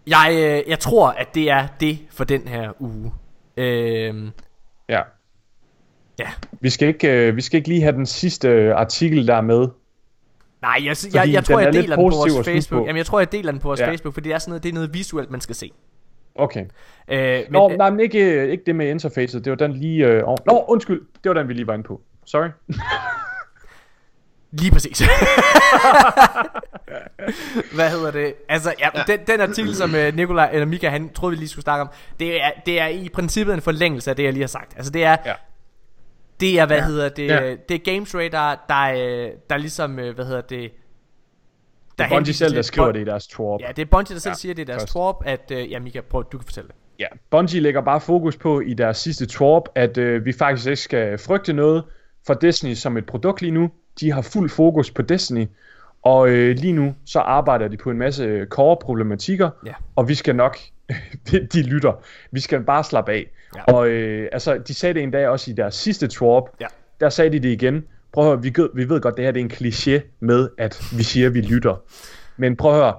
[0.06, 3.12] Jeg, øh, jeg tror, at det er det for den her uge.
[3.56, 4.30] Øhm,
[4.88, 5.00] Ja.
[6.18, 6.28] ja.
[6.60, 9.68] Vi skal, ikke, øh, vi skal ikke lige have den sidste øh, artikel der med.
[10.62, 12.80] Nej, jeg, jeg, jeg, jeg tror, er jeg deler den på vores Facebook.
[12.82, 12.86] på.
[12.86, 13.88] Jamen, jeg tror, jeg deler den på vores Ja.
[13.90, 15.70] Facebook, fordi det er sådan noget, det er noget visuelt, man skal se.
[16.34, 16.64] Okay.
[17.08, 19.44] Øh, men, Nå, øh, nej, men ikke, øh, ikke det med interfacet.
[19.44, 20.06] Det var den lige...
[20.06, 21.00] Øh, over- Nå, undskyld.
[21.24, 22.00] Det var den, vi lige var inde på.
[22.24, 22.48] Sorry.
[24.58, 25.02] Lige præcis.
[27.74, 28.34] Hvad hedder det?
[28.48, 29.02] Altså, ja, ja.
[29.06, 31.88] Den, den artikel, som uh, Nikolaj, eller Mika, han troede, vi lige skulle snakke om,
[32.20, 34.72] det er, det er i princippet en forlængelse af det, jeg lige har sagt.
[34.76, 35.32] Altså, det er, Ja.
[36.40, 36.84] det er hvad Ja.
[36.84, 37.54] hedder det, Ja.
[37.68, 38.82] det er Games Radar, der,
[39.26, 40.70] øh, der ligesom, øh, hvad hedder det,
[41.98, 43.60] Det er Bungie selv, der skriver det i deres twerp.
[43.60, 44.92] Ja, det er Bungie, der selv Ja, siger, det er deres først.
[44.92, 46.76] twerp, at, øh, ja, Mika, prøv, du kan fortælle det.
[46.98, 50.76] Ja, Bungie lægger bare fokus på i deres sidste twerp, at øh, vi faktisk ikke
[50.82, 51.84] skal frygte noget
[52.26, 53.70] for Destiny som et produkt lige nu.
[54.00, 55.46] De har fuld fokus på Destiny,
[56.02, 59.72] og øh, lige nu så arbejder de på en masse core-problematikker, Ja.
[59.96, 60.58] og vi skal nok,
[61.30, 61.92] de, de lytter,
[62.30, 63.30] vi skal bare slappe af.
[63.56, 63.62] Ja.
[63.74, 66.66] Og øh, altså, de sagde det en dag også i deres sidste twerp, Ja.
[67.00, 67.84] der sagde de det igen.
[68.12, 70.48] Prøv at høre, vi, ved, vi ved godt, det her det er en kliché med,
[70.58, 71.82] at vi siger, at vi lytter.
[72.36, 72.94] Men prøv at høre,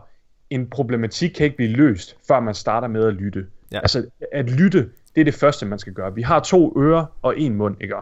[0.49, 3.45] en problematik kan ikke blive løst, før man starter med at lytte.
[3.72, 3.80] Ja.
[3.80, 6.15] Altså, at lytte, det er det første, man skal gøre.
[6.15, 7.95] Vi har to ører og en mund, ikke?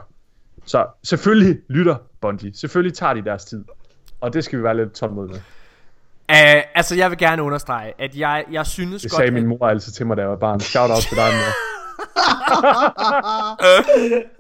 [0.65, 2.55] Så selvfølgelig lytter Bungie.
[2.55, 3.65] Selvfølgelig tager de deres tid.
[4.21, 5.41] Og det skal vi være lidt tålmodige med.
[6.29, 9.47] Uh, altså, jeg vil gerne understrege, at jeg, jeg synes Det godt, sagde at- min
[9.47, 10.59] mor altid til mig, da jeg var barn.
[10.59, 11.51] Shout out til dig, mor.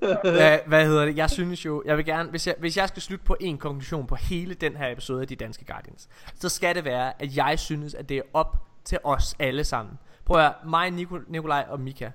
[0.31, 1.17] hvad, hvad hedder det?
[1.17, 4.07] Jeg synes jo, jeg vil gerne, hvis jeg, hvis jeg skal slutte på en konklusion
[4.07, 7.59] på hele den her episode af De Danske Guardians, så skal det være, at jeg
[7.59, 9.95] synes, at det er op til os alle sammen.
[10.25, 10.91] Prøv at høre, mig,
[11.27, 12.09] Nikolaj og Mika,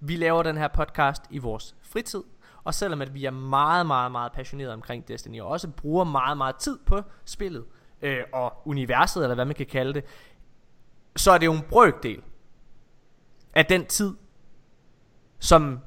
[0.00, 2.22] vi laver den her podcast i vores fritid,
[2.64, 6.36] og selvom at vi er meget, meget, meget passionerede omkring Destiny, og også bruger meget,
[6.36, 7.64] meget tid på spillet,
[8.02, 10.04] øh, og universet, eller hvad man kan kalde det,
[11.16, 12.22] så er det jo en brøkdel
[13.54, 14.14] af den tid,
[15.38, 15.80] som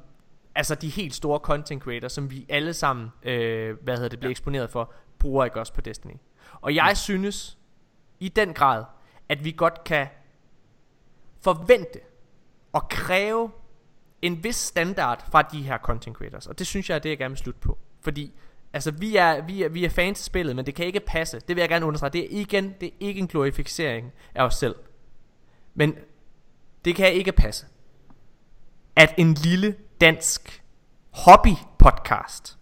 [0.54, 4.30] altså de helt store content creators, som vi alle sammen, øh, hvad hedder det, bliver
[4.30, 6.14] eksponeret for, bruger ikke også på Destiny.
[6.60, 7.58] Og jeg synes
[8.20, 8.84] i den grad,
[9.28, 10.08] at vi godt kan
[11.40, 12.00] forvente
[12.72, 13.50] og kræve
[14.24, 16.46] en vis standard fra de her content creators.
[16.46, 17.78] Og det synes jeg er det, jeg gerne vil slutte på.
[18.00, 18.32] Fordi
[18.72, 21.40] altså, vi er, vi er, vi er fans af spillet, men det kan ikke passe.
[21.40, 22.10] Det vil jeg gerne understrege.
[22.10, 24.74] Det er igen, det er ikke en glorificering af os selv.
[25.74, 25.94] Men
[26.84, 27.66] det kan ikke passe,
[28.96, 30.62] at en lille dansk
[31.10, 32.58] hobby podcast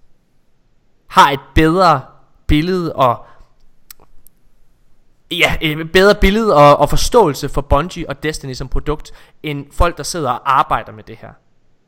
[1.07, 2.03] har et bedre
[2.47, 3.27] billede og
[5.31, 9.13] ja, et bedre billede og, og forståelse for Bungie og Destiny som produkt,
[9.43, 11.33] end folk, der sidder og arbejder med det her.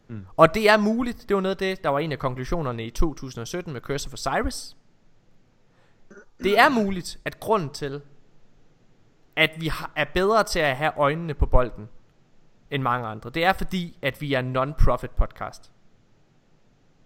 [0.09, 0.26] Mm.
[0.36, 2.90] Og det er muligt, det var noget af det, der var en af konklusionerne i
[2.90, 4.76] 2017 med Curse of Osiris.
[6.43, 8.02] Det er muligt, at grunden til,
[9.36, 11.89] at vi er bedre til at have øjnene på bolden,
[12.70, 15.72] end mange andre, det er fordi, at vi er non-profit podcast.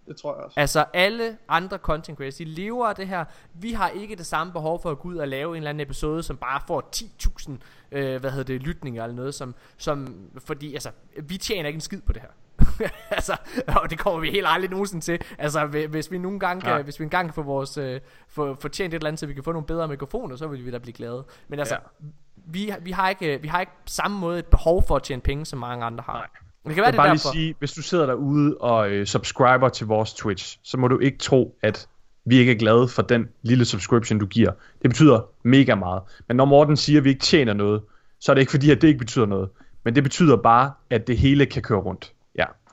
[0.07, 0.59] Det tror jeg også.
[0.59, 3.25] Altså alle andre content creators, de lever af det her.
[3.53, 5.81] Vi har ikke det samme behov for at gå ud og lave en eller anden
[5.81, 7.51] episode, som bare får 10.000
[7.91, 10.91] øh, hvad hedder det, lytninger eller noget, som, som, fordi altså,
[11.23, 12.29] vi tjener ikke en skid på det her.
[13.17, 13.37] altså,
[13.67, 15.19] og det kommer vi helt aldrig nogensinde til.
[15.37, 18.57] Altså, hvis vi nogle gange kan, hvis vi en gang kan få vores, øh, få,
[18.61, 20.71] få tjent et eller andet, så vi kan få nogle bedre mikrofoner, så vil vi
[20.71, 21.25] da blive glade.
[21.47, 22.05] Men altså, ja.
[22.35, 25.45] vi, vi, har ikke, vi har ikke samme måde et behov for at tjene penge,
[25.45, 26.13] som mange andre har.
[26.13, 26.27] Nej.
[26.67, 27.33] Det kan være, jeg det bare derfor.
[27.33, 30.99] lige sige, hvis du sidder derude og øh, subscriber til vores Twitch, så må du
[30.99, 31.87] ikke tro, at
[32.25, 34.51] vi ikke er glade for den lille subscription, du giver.
[34.81, 36.01] Det betyder mega meget.
[36.27, 37.81] Men når Morten siger, at vi ikke tjener noget,
[38.19, 39.49] så er det ikke fordi, at det ikke betyder noget.
[39.83, 42.13] Men det betyder bare, at det hele kan køre rundt.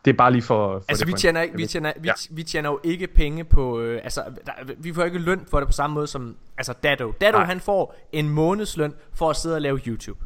[0.07, 0.79] Det er bare lige for...
[0.79, 2.13] for altså, det vi tjener, ikke, vi, tjener, vi, ja.
[2.31, 3.81] vi tjener jo ikke penge på...
[3.81, 6.37] Øh, altså, der, vi får ikke løn for det på samme måde som...
[6.59, 7.13] Altså, Dado.
[7.21, 7.47] Dado, Nej.
[7.47, 10.25] han får en månedsløn for at sidde og lave YouTube.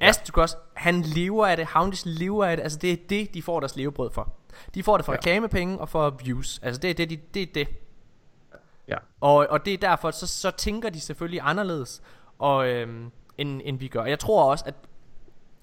[0.00, 0.06] Ja.
[0.08, 3.60] Astrocross, han lever af det, Houndis lever af det, altså det er det, de får
[3.60, 4.32] deres levebrød for.
[4.74, 5.16] De får det for ja.
[5.16, 7.68] reklamepenge og for views, altså det er det, de, det er det.
[8.88, 8.96] Ja.
[9.20, 12.02] Og, og det er derfor, så, så tænker de selvfølgelig anderledes,
[12.38, 14.00] og, øhm, end, end vi gør.
[14.00, 14.74] Og jeg tror også, at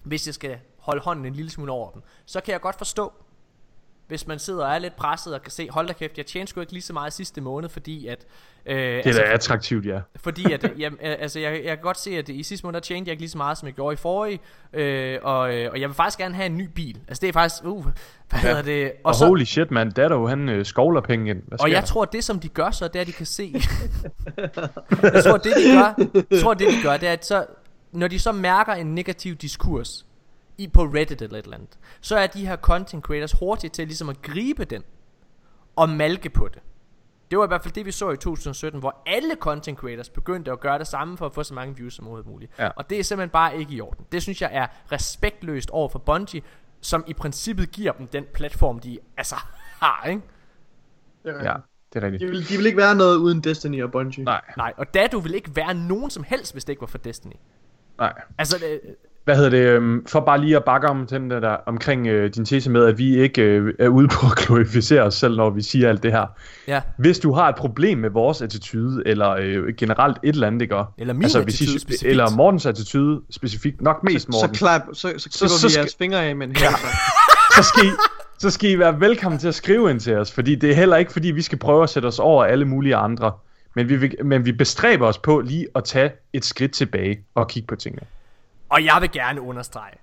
[0.04, 3.14] hvis jeg skal holde hånden en lille smule over dem, så kan jeg godt forstå,
[4.08, 6.50] hvis man sidder og er lidt presset og kan se, hold da kæft, jeg tjente
[6.50, 8.26] sgu ikke lige så meget sidste måned, fordi at...
[8.66, 10.00] Øh, det er altså, da attraktivt, ja.
[10.16, 13.10] Fordi at, jamen, altså, jeg, jeg kan godt se, at i sidste måned, der tjente
[13.10, 14.40] jeg ikke lige så meget, som jeg gjorde i forrige,
[14.74, 17.00] øh, og, øh, og jeg vil faktisk gerne have en ny bil.
[17.08, 17.94] Altså det er faktisk, uh, hvad
[18.34, 18.48] ja.
[18.48, 18.92] hedder det?
[18.92, 21.42] Og, og så, holy shit, man, Datto, han øh, skovler penge ind.
[21.60, 21.88] og jeg der?
[21.88, 23.54] tror, det som de gør så, det er, at de kan se...
[25.14, 27.46] jeg tror, det de gør, jeg tror, det de gør, det er, at så,
[27.92, 30.06] når de så mærker en negativ diskurs,
[30.58, 33.88] i på Reddit eller et eller andet, så er de her content creators hurtige til
[33.88, 34.84] ligesom at gribe den
[35.76, 36.62] og malke på det.
[37.32, 40.52] Det var i hvert fald det, vi så i 2017, hvor alle content creators begyndte
[40.52, 42.52] at gøre det samme for at få så mange views som overhovedet muligt.
[42.60, 42.70] Ja.
[42.76, 44.06] Og det er simpelthen bare ikke i orden.
[44.12, 46.42] Det synes jeg er respektløst over for Bungie,
[46.82, 49.36] som i princippet giver dem den platform, de altså
[49.80, 50.22] har, ikke?
[51.24, 51.56] Det er ja,
[51.94, 52.22] det er rigtigt.
[52.22, 54.24] De vil, de vil ikke være noget uden Destiny og Bungie.
[54.24, 54.42] Nej.
[54.58, 57.36] Nej, og Dadu vil ikke være nogen som helst, hvis det ikke var for Destiny.
[57.98, 58.22] Nej.
[58.38, 58.96] Altså, det,
[59.26, 62.46] hvad hedder det, øhm, for bare lige at bakke om den der, omkring øh, din
[62.46, 65.62] tese med, at vi ikke øh, er ude på at glorificere os selv, når vi
[65.62, 66.26] siger alt det her.
[66.68, 66.82] Ja.
[66.98, 70.76] Hvis du har et problem med vores attitude, eller øh, generelt et eller andet, ikke?
[70.98, 72.10] Eller min altså, attitude hvis I, specifikt.
[72.10, 74.56] Eller Mortens attitude specifikt, nok mest Morten.
[74.56, 76.70] Så, så, klap, så, så klipper så, vi så, jeres fingre af med en ja.
[77.56, 77.92] så, skal I,
[78.40, 80.98] så skal I være velkommen til at skrive ind til os, fordi det er heller
[80.98, 83.32] ikke, fordi vi skal prøve at sætte os over alle mulige andre.
[83.76, 87.68] Men vi, men vi bestræber os på lige at tage et skridt tilbage og kigge
[87.68, 88.04] på tingene.
[88.74, 89.98] Og jeg vil gerne understrege,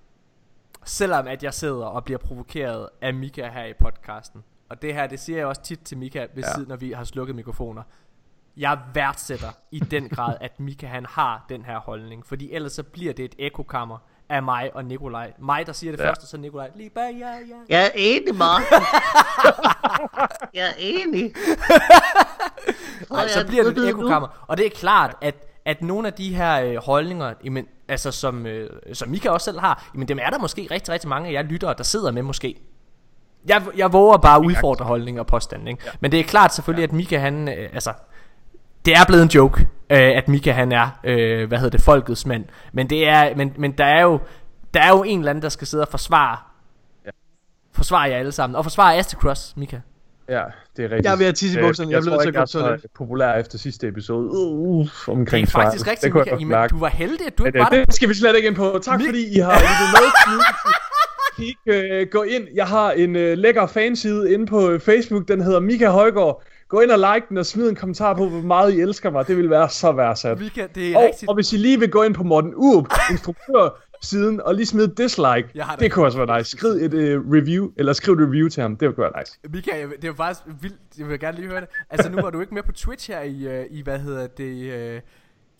[0.84, 5.06] selvom at jeg sidder og bliver provokeret af Mika her i podcasten, og det her,
[5.06, 6.54] det siger jeg også tit til Mika, ved ja.
[6.54, 7.82] siden, når vi har slukket mikrofoner.
[8.56, 12.82] Jeg værdsætter i den grad, at Mika han har den her holdning, fordi ellers så
[12.82, 13.98] bliver det et ekokammer
[14.28, 15.32] af mig og Nikolaj.
[15.38, 16.08] Mig, der siger det ja.
[16.08, 17.56] første, så Nikolaj, lige bare ja, ja.
[17.68, 18.62] Jeg er enig, Mark.
[20.54, 21.34] jeg er enig.
[23.10, 24.44] Ej, så bliver det et ekokammer.
[24.48, 28.46] Og det er klart, at, at nogle af de her øh, holdninger, jamen, altså som,
[28.46, 31.32] øh, som Mika også selv har, jamen dem er der måske rigtig, rigtig mange af
[31.32, 32.60] jer lyttere, der sidder med måske.
[33.48, 35.82] Jeg, jeg våger bare at udfordre holdning og påstand, ikke?
[35.86, 35.90] Ja.
[36.00, 37.92] Men det er klart selvfølgelig, at Mika han, øh, altså,
[38.84, 39.60] det er blevet en joke,
[39.90, 42.44] øh, at Mika han er, øh, hvad hedder det, folkets mand.
[42.72, 44.20] Men det er, men, men der er jo,
[44.74, 46.36] der er jo en eller anden, der skal sidde og forsvare,
[47.06, 47.10] ja.
[47.72, 49.78] forsvare jer alle sammen, og forsvare Astacross, Mika.
[50.30, 50.42] Ja,
[50.76, 51.04] det er rigtigt.
[51.04, 51.90] Jeg er ved at tisse i bukserne.
[51.90, 54.30] Jeg, jeg, blev nødt til at gå populær efter sidste episode.
[54.30, 55.90] Uh, omkring det er faktisk svar.
[55.90, 56.36] rigtigt, Mika.
[56.40, 58.56] Jamen, du var heldig, at du ikke var det, det skal vi slet ikke ind
[58.56, 58.80] på.
[58.82, 60.06] Tak fordi I har lyttet med.
[61.36, 62.44] Kig, uh, gå ind.
[62.54, 65.28] Jeg har en uh, lækker fanside inde på Facebook.
[65.28, 66.42] Den hedder Mika Højgaard.
[66.68, 69.26] Gå ind og like den og smid en kommentar på, hvor meget I elsker mig.
[69.26, 70.40] Det vil være så værdsat.
[70.40, 71.28] Mika, det er og, rigtigt.
[71.28, 74.94] og hvis I lige vil gå ind på Morten Urup, instruktør, siden og lige smide
[74.96, 75.48] dislike.
[75.54, 76.50] Det, det kunne også være nice.
[76.50, 78.76] Skriv et uh, review, eller skriv et review til ham.
[78.76, 79.38] Det kunne være nice.
[79.52, 80.76] Mika, det er faktisk vildt.
[80.98, 81.68] Jeg vil gerne lige høre det.
[81.90, 84.94] Altså nu var du ikke med på Twitch her i, uh, i hvad hedder det...
[84.96, 85.00] Uh,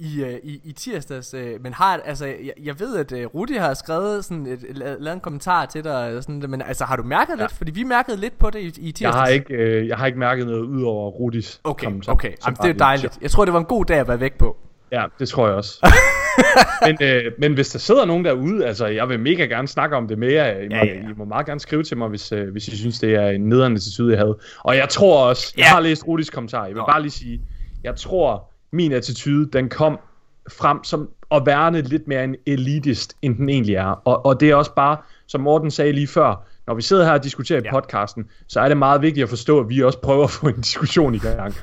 [0.03, 3.75] i, i, i tirsdags, uh, men har, altså, jeg, jeg ved, at uh, Rudi har
[3.75, 7.43] skrevet sådan et, lavet en kommentar til dig, sådan, men altså, har du mærket ja.
[7.43, 7.53] lidt?
[7.53, 9.01] Fordi vi mærkede lidt på det i, i tirsdags.
[9.03, 12.13] Jeg har ikke, uh, jeg har ikke mærket noget ud over Rudis okay, kommentar.
[12.13, 12.37] Okay, okay.
[12.47, 13.19] Jamen, det er dejligt.
[13.23, 14.57] Jeg tror, det var en god dag at være væk på.
[14.93, 15.87] Ja, det tror jeg også.
[16.87, 20.09] men, øh, men hvis der sidder nogen derude, altså jeg vil mega gerne snakke om
[20.09, 20.65] det mere.
[20.65, 20.93] I må, Ja, ja.
[21.01, 23.41] I må meget gerne skrive til mig, hvis, øh, hvis I synes, det er en
[23.49, 24.39] nederen attitude, jeg havde.
[24.65, 25.69] Og jeg tror også, jeg Ja.
[25.69, 26.87] har læst Rudis kommentar, jeg vil Nå.
[26.87, 27.41] bare lige sige,
[27.85, 29.99] jeg tror, min attitude, den kom
[30.51, 33.85] frem som at værne lidt mere en elitist, end den egentlig er.
[34.05, 34.97] Og, og det er også bare,
[35.27, 37.71] som Morten sagde lige før, når vi sidder her og diskuterer i Ja.
[37.81, 40.61] podcasten, så er det meget vigtigt at forstå, at vi også prøver at få en
[40.61, 41.55] diskussion i gang.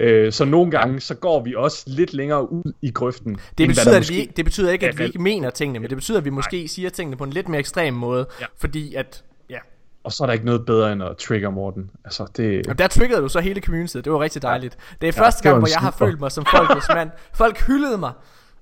[0.00, 3.34] Øh, så nogle gange, så går vi også lidt længere ud i grøften.
[3.58, 5.78] Det end betyder, der at måske- vi, det betyder ikke, at vi ikke mener tingene,
[5.78, 8.46] men det betyder, at vi måske siger tingene på en lidt mere ekstrem måde, Ja.
[8.58, 9.58] fordi at, ja.
[10.04, 11.90] Og så er der ikke noget bedre end at trigger Morten.
[12.04, 12.66] Altså, det...
[12.66, 14.76] Og der triggede du så hele communityet, det var rigtig dejligt.
[15.00, 17.10] Det er Ja, første det var gang, hvor jeg har følt mig som folkets mand.
[17.34, 18.12] Folk hyldede mig.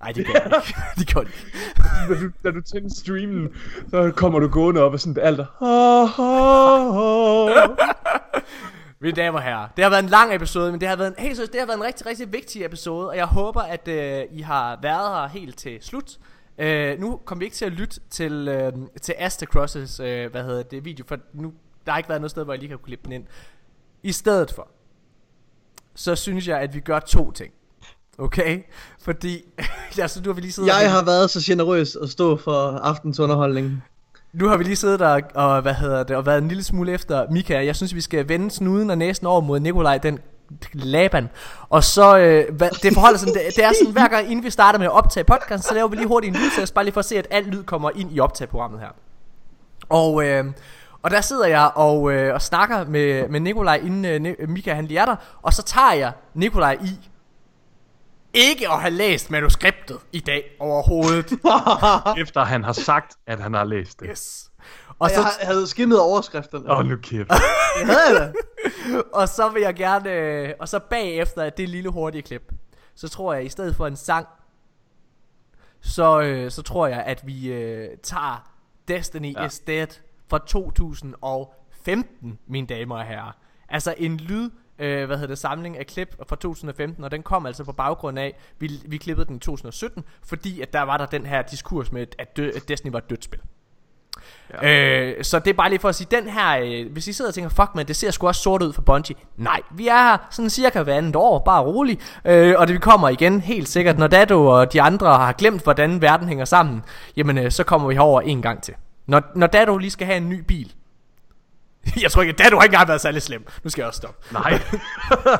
[0.00, 0.80] Nej, det gjorde de ikke.
[0.98, 2.14] De gjorde de ikke.
[2.14, 3.48] da, du, da du tænder streamen,
[3.90, 5.44] så kommer du gående op og sådan alt der...
[5.62, 7.76] "Ah, ah, ah."
[9.00, 11.14] Mine damer og herrer, det har været en lang episode, men det har været en,
[11.18, 14.24] helt seriøst, det har været en rigtig, rigtig vigtig episode, og jeg håber, at øh,
[14.30, 16.18] I har været her helt til slut.
[16.58, 20.44] Øh, nu kommer vi ikke til at lytte til, øh, til Asta Crosses, øh, hvad
[20.44, 21.52] hedder det, video, for nu,
[21.86, 23.24] der har ikke været noget sted, hvor jeg lige kan klippe den ind.
[24.02, 24.68] I stedet for,
[25.94, 27.52] så synes jeg, at vi gør to ting.
[28.18, 28.62] Okay?
[29.00, 29.42] Fordi,
[30.02, 33.20] altså, nu har vi lige siddet Jeg har været så generøs at stå for aftens
[33.20, 33.82] underholdning.
[34.40, 36.92] Nu har vi lige siddet der og, hvad hedder det, og været en lille smule
[36.92, 37.64] efter Mika.
[37.64, 40.18] Jeg synes, vi skal vende snuden og næsen over mod Nikolaj, den
[40.72, 41.28] Laban.
[41.68, 44.50] Og så, øh, hvad, det forholder sådan, det, det er sådan, hver gang inden vi
[44.50, 47.00] starter med at optage podcast, så laver vi lige hurtigt en lydtest, bare lige for
[47.00, 48.88] at se, at alt lyd kommer ind i optageprogrammet her.
[49.88, 50.44] Og, øh,
[51.02, 54.86] og der sidder jeg og, øh, og snakker med, med Nikolaj, inden øh, Mika han
[54.86, 57.08] lige er der, og så tager jeg Nikolaj i,
[58.36, 61.32] ikke at have læst manuskriptet i dag overhovedet.
[62.22, 64.08] Efter han har sagt, at han har læst det.
[64.10, 64.50] Yes.
[64.88, 66.70] Og Og så, jeg havde skimmet overskrifterne.
[66.70, 67.28] Åh, oh, nu kæft.
[67.78, 68.32] Det havde jeg
[69.20, 72.52] og så vil jeg gerne, øh, og så bagefter det lille hurtige klip,
[72.94, 74.26] så tror jeg, i stedet for en sang,
[75.80, 78.50] så, øh, så tror jeg, at vi øh, tager
[78.88, 79.34] Destiny.
[79.34, 79.46] Ja.
[79.46, 79.86] is Dead
[80.30, 83.36] fra 2015, mine damer og herrer.
[83.68, 87.46] Altså en lyd, øh, hvad hedder det, samling af klip fra 2015, og den kom
[87.46, 91.06] altså på baggrund af, vi, vi klippede den i 2017, fordi at der var der
[91.06, 93.40] den her diskurs med, at, dø, at Destiny var et dødt spil.
[94.62, 95.00] Ja.
[95.00, 97.30] Øh, så det er bare lige for at sige, den her, øh, hvis I sidder
[97.30, 99.16] og tænker, fuck man, det ser sgu også sort ud for Bungie.
[99.36, 101.98] Nej, vi er her sådan cirka hver andet år, bare rolig.
[102.24, 105.62] Øh, og det vi kommer igen helt sikkert, når Dado og de andre har glemt,
[105.62, 106.82] hvordan verden hænger sammen,
[107.16, 108.74] jamen øh, så kommer vi herover en gang til.
[109.06, 110.72] Når, når Dado lige skal have en ny bil.
[112.02, 113.46] Jeg tror ikke, at Dado har ikke engang været særlig slem.
[113.64, 114.32] Nu skal jeg også stoppe.
[114.32, 114.60] Nej.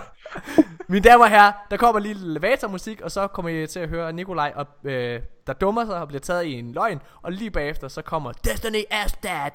[0.89, 4.13] Mine damer og herrer, der kommer lige elevatormusik, og så kommer I til at høre
[4.13, 7.89] Nikolaj, og, øh, der dummer sig og bliver taget i en løgn, og lige bagefter
[7.89, 9.51] så kommer Destiny as Dad.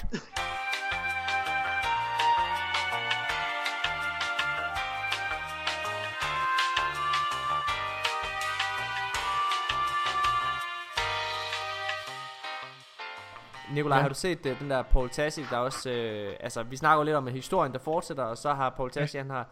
[13.73, 14.01] Nikolaj, ja.
[14.01, 17.03] har du set uh, den der Paul Tassi, der også, øh, altså vi snakker jo
[17.03, 19.23] lidt om historien, der fortsætter, og så har Paul Tassi, ja.
[19.23, 19.49] han har,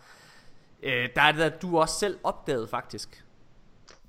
[0.83, 3.25] øh, der er det der, du også selv opdaget faktisk.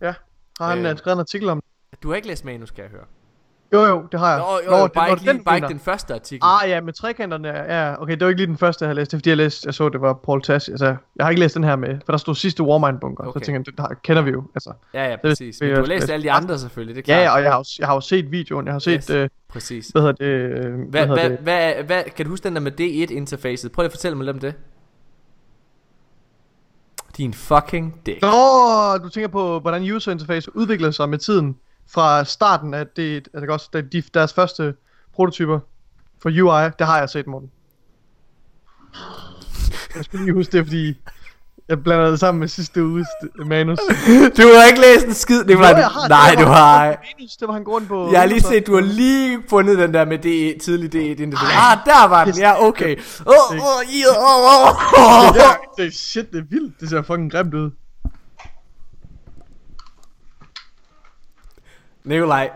[0.00, 0.14] Ja.
[0.60, 0.98] Har han øh.
[0.98, 1.62] skrevet en artikel om?
[2.02, 3.04] Du har ikke læst manus, kan jeg høre.
[3.72, 4.38] Jo, jo, det har jeg.
[4.38, 6.42] Nå, jo, jo, det bare, ikke, lige, den, bare ikke den første artikel.
[6.62, 9.10] Ah ja, med trekanterne, ja, okay, det var ikke lige den første, jeg havde læst,
[9.10, 10.86] det er fordi jeg læste, jeg så, det var Paul Tass, altså,
[11.16, 13.32] jeg har ikke læst den her med, for der stod sidste Warmind bunker, Okay.
[13.32, 14.72] så jeg tænker, den har, kender vi jo, altså.
[14.94, 15.56] ja, ja, præcis.
[15.59, 17.32] det Men du har læst alle de andre selvfølgelig, det er Ja, klart.
[17.32, 19.10] ja, og jeg har, jeg har jo set videoen, jeg har set, yes.
[19.10, 19.88] øh, Præcis.
[19.88, 21.38] hvad hedder det, øh, Hvad, hvad, hedder hvad, det?
[21.38, 23.72] hvad, hvad, kan du huske den der med D1-interfacet?
[23.72, 24.55] Prøv lige at fortælle mig lidt om det.
[27.16, 28.22] Din fucking dick.
[28.22, 28.28] Nå,
[29.02, 31.56] du tænker på, hvordan user interface udvikler sig med tiden,
[31.94, 34.74] fra starten af det, altså også, da de, deres første
[35.14, 35.58] prototyper
[36.22, 37.50] for UI, det har jeg set, Morten.
[39.96, 40.94] Jeg skulle lige huske det, fordi
[41.68, 43.06] jeg blander det sammen med sidste uges
[43.46, 43.78] manus.
[44.36, 46.86] Du har ikke læst en skid, det var Jo, har, Nej, det du var- har
[47.18, 48.10] Manus, det var han går på.
[48.12, 51.52] Jeg har lige set, du har lige fundet den der med D1, tidlig D1 interface.
[51.52, 52.34] Ah, der var den.
[52.38, 52.96] Ja, okay.
[53.26, 53.58] Åh, åh,
[54.00, 56.80] ja, åh, åh, det, er, det er shit, det er vildt.
[56.80, 57.70] Det ser fucking grimt ud.
[62.05, 62.51] Nikolaj,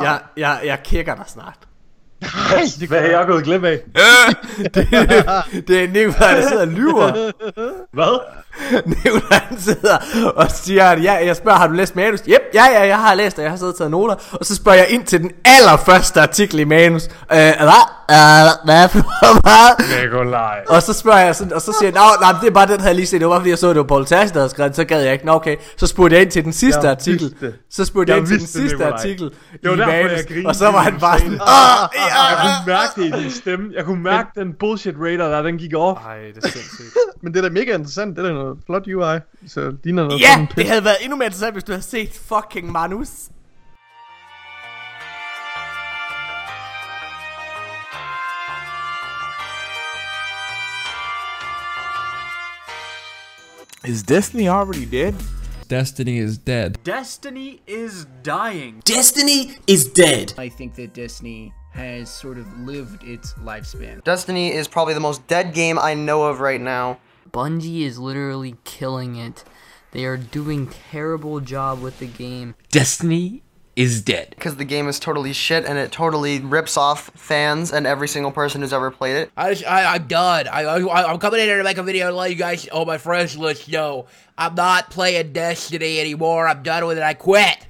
[0.00, 1.58] jeg, jeg, jeg kicker dig snart.
[2.88, 3.80] Hvad har jeg gået glip af?
[4.74, 4.88] det,
[5.68, 7.32] det er Nikolaj, der sidder og lyver.
[7.92, 8.43] Hvad?
[8.86, 9.96] Nikolaj han sidder
[10.36, 12.20] og siger, at ja, jeg spørger, har du læst manus?
[12.28, 14.14] Yep, ja, ja, jeg har læst det, jeg har siddet og taget noter.
[14.32, 17.04] Og så spørger jeg ind til den allerførste artikel i manus.
[17.04, 17.08] Øh,
[17.38, 17.84] hvad?
[18.10, 18.88] Øh, hvad?
[19.42, 20.02] Hvad?
[20.02, 20.58] Nikolaj.
[20.68, 22.76] Og så spørger jeg sådan, og så siger jeg, "Nå, nej, det er bare den,
[22.80, 23.20] havde jeg lige set.
[23.20, 25.02] Det var fordi, jeg så, at det var Paul Tass, der havde skrevet så gad
[25.02, 25.26] jeg ikke.
[25.26, 25.56] Nå, okay.
[25.76, 27.20] Så spurgte jeg ind til den sidste Jeg artikel.
[27.20, 27.52] vidste.
[27.70, 28.90] Så spurgte jeg, Jeg ind til den sidste Nikolaj.
[28.90, 29.30] artikel
[29.62, 30.10] Det var i manus.
[30.30, 31.32] jeg Og så var han bare sådan.
[31.32, 31.38] Åh,
[31.96, 32.24] ja.
[32.30, 33.66] Jeg kunne mærke det i din stemme.
[33.76, 36.00] Jeg kunne mærke den bullshit radar der, den gik off.
[36.06, 36.94] Ej, det er sindssygt.
[37.22, 38.16] Men det er da mega interessant.
[38.16, 40.84] Det er da noget noget flot UI, så det ligner noget Ja, sådan det havde
[40.84, 43.08] været endnu mere interessant, hvis du havde set fucking Manus.
[53.86, 55.14] Is Destiny already dead?
[55.68, 56.70] Destiny is dead.
[56.84, 58.82] Destiny is dying.
[58.86, 60.32] Destiny is dead.
[60.38, 64.02] I think that Destiny has sort of lived its lifespan.
[64.04, 66.96] Destiny is probably the most dead game I know of right now.
[67.34, 69.42] Bungie is literally killing it.
[69.90, 72.54] They are doing terrible job with the game.
[72.70, 73.42] Destiny
[73.74, 74.30] is dead.
[74.30, 78.30] Because the game is totally shit and it totally rips off fans and every single
[78.30, 79.32] person who's ever played it.
[79.36, 80.46] I, just, I I'm done.
[80.46, 82.84] I, I I'm coming in here to make a video to let you guys, all
[82.84, 84.06] my friends let's know
[84.38, 86.46] I'm not playing Destiny anymore.
[86.46, 87.02] I'm done with it.
[87.02, 87.68] I quit.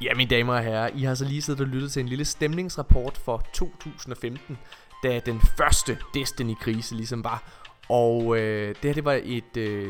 [0.00, 2.24] Ja, mine damer og herrer, I har så lige siddet og lyttet til en lille
[2.24, 4.58] stemningsrapport for 2015,
[5.02, 7.65] da den første Destiny-krise ligesom var.
[7.88, 9.88] Og øh, det her, det var et øh,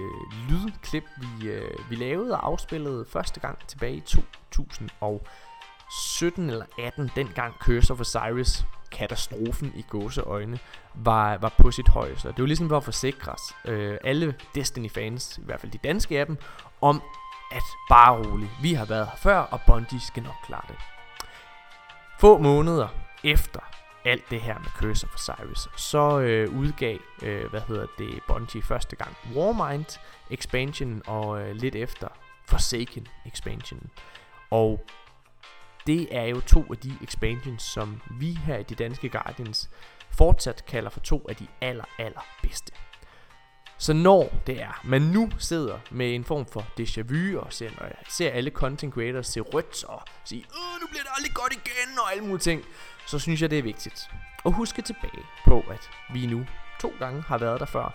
[0.48, 7.54] lydklip, vi, øh, vi lavede og afspillede første gang tilbage i 2017 eller 18, dengang
[7.60, 10.58] Cursor for Cyrus, katastrofen i gåseøjne,
[10.94, 12.28] var, var på sit højeste.
[12.28, 16.20] Det var ligesom for at forsikre os, øh, alle Destiny-fans, i hvert fald de danske
[16.20, 16.38] af dem,
[16.80, 17.02] om
[17.52, 20.76] at bare roligt, vi har været her før, og Bungie skal nok klare det.
[22.20, 22.88] Få måneder
[23.24, 23.60] efter
[24.06, 28.62] alt det her med Curse of Osiris, så øh, udgav, øh, hvad hedder det, Bungie
[28.62, 29.98] første gang Warmind
[30.30, 32.08] expansion og øh, lidt efter
[32.48, 33.90] Forsaken expansion.
[34.50, 34.86] Og
[35.86, 39.70] det er jo to af de expansions, som vi her i de danske Guardians
[40.18, 42.72] fortsat kalder for to af de aller, aller bedste.
[43.78, 47.70] Så når det er, man nu sidder med en form for déjà vu og ser,
[47.70, 51.34] når jeg ser alle content creators se rødt og sige, Åh, nu bliver det aldrig
[51.34, 52.64] godt igen og alle mulige ting,
[53.06, 54.10] så synes jeg det er vigtigt
[54.46, 56.46] at huske tilbage på, at vi nu
[56.80, 57.94] to gange har været der før,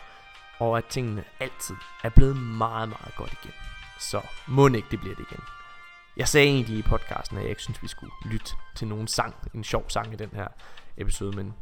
[0.60, 3.54] og at tingene altid er blevet meget, meget godt igen.
[4.00, 5.44] Så må ikke det bliver det igen.
[6.18, 9.36] Jeg sagde egentlig i podcasten, at jeg ikke synes, vi skulle lytte til nogen sang,
[9.54, 10.48] en sjov sang i den her
[10.98, 11.54] episode, men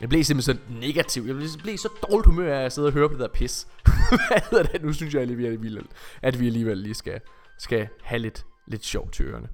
[0.00, 1.22] jeg blev simpelthen så negativ.
[1.22, 3.68] Jeg blev, så dårligt humør af at sidde og høre på det der pis.
[4.28, 4.82] Hvad hedder det?
[4.82, 5.88] Nu synes jeg alligevel,
[6.22, 7.20] at vi alligevel lige skal,
[7.58, 9.48] skal have lidt, lidt sjov til ørerne.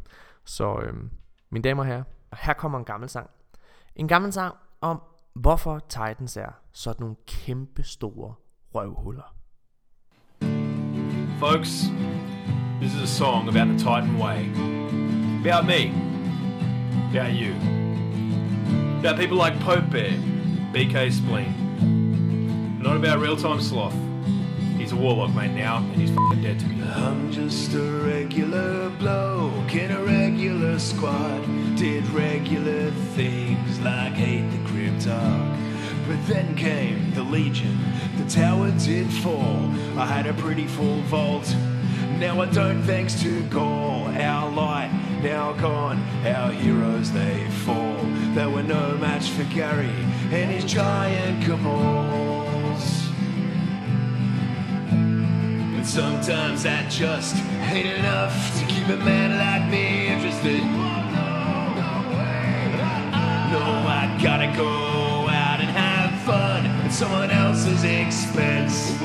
[0.44, 1.10] Så øhm,
[1.50, 2.02] mine damer og herrer,
[2.32, 3.30] her kommer en gammel sang.
[3.96, 5.00] En gammel sang om,
[5.34, 8.34] hvorfor Titans er sådan nogle kæmpe store
[8.74, 9.34] røvhuller.
[11.38, 11.84] Folks,
[12.80, 14.38] this is a song about the Titan way.
[15.40, 15.92] About me.
[17.10, 17.54] About you.
[18.98, 20.12] About people like Pope Bear,
[20.74, 21.52] BK Spleen.
[22.82, 23.96] Not about real time sloth.
[24.78, 26.82] He's a warlock, mate, now, and he's fucking dead to me.
[26.82, 27.82] I'm just a
[28.12, 30.02] regular bloke in a
[30.78, 31.42] squad.
[31.76, 35.56] Did regular things like hate the Cryptarch.
[36.06, 37.78] But then came the Legion,
[38.16, 39.70] the tower did fall.
[39.98, 41.52] I had a pretty full vault.
[42.18, 44.90] Now I don't thanks to Gaul, our light
[45.22, 47.96] now gone, our heroes they fall.
[48.34, 49.90] There were no match for Gary
[50.30, 53.08] and his giant cabals.
[55.74, 57.36] But sometimes that just
[57.72, 60.62] ain't enough to keep a man like me interested.
[63.52, 68.96] No, I gotta go out and have fun at someone else's expense.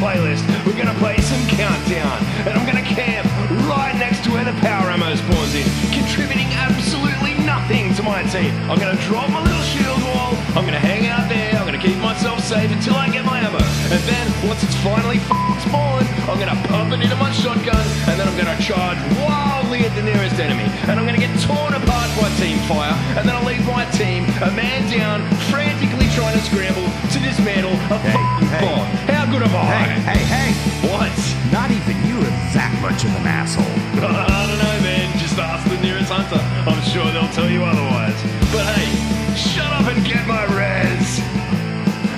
[0.00, 0.42] Playlist.
[0.64, 2.16] We're gonna play some countdown,
[2.48, 3.28] and I'm gonna camp
[3.68, 5.68] right next to where the power ammo spawns in.
[5.92, 8.50] Contributing absolutely nothing to my team.
[8.70, 10.32] I'm gonna drop my little shield wall.
[10.56, 11.52] I'm gonna hang out there.
[11.52, 13.60] I'm gonna keep myself safe until I get my ammo.
[13.92, 15.20] And then once it's finally
[15.60, 19.94] spawned, I'm gonna pump it into my shotgun, and then I'm gonna charge wildly at
[19.94, 20.64] the nearest enemy.
[20.88, 24.24] And I'm gonna get torn apart by team fire, and then I'll leave my team
[24.40, 29.09] a man down, frantically trying to scramble to dismantle a f***ing bomb.
[29.30, 29.86] How good am I?
[29.86, 30.90] Hey, hey, hey!
[30.90, 31.14] What?
[31.52, 33.62] Not even you are that much of an asshole.
[34.02, 35.06] I don't know, man.
[35.22, 36.42] Just ask the nearest hunter.
[36.66, 38.18] I'm sure they'll tell you otherwise.
[38.50, 38.90] But hey,
[39.38, 41.22] shut up and get my res.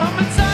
[0.00, 0.51] I'm a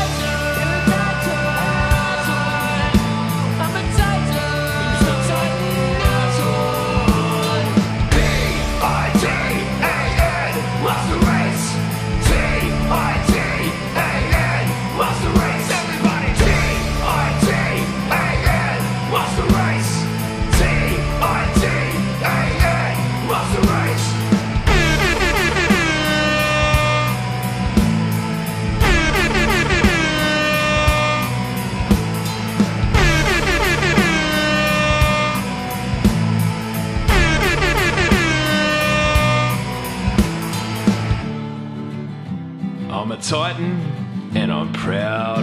[43.28, 45.37] Titan, and I'm proud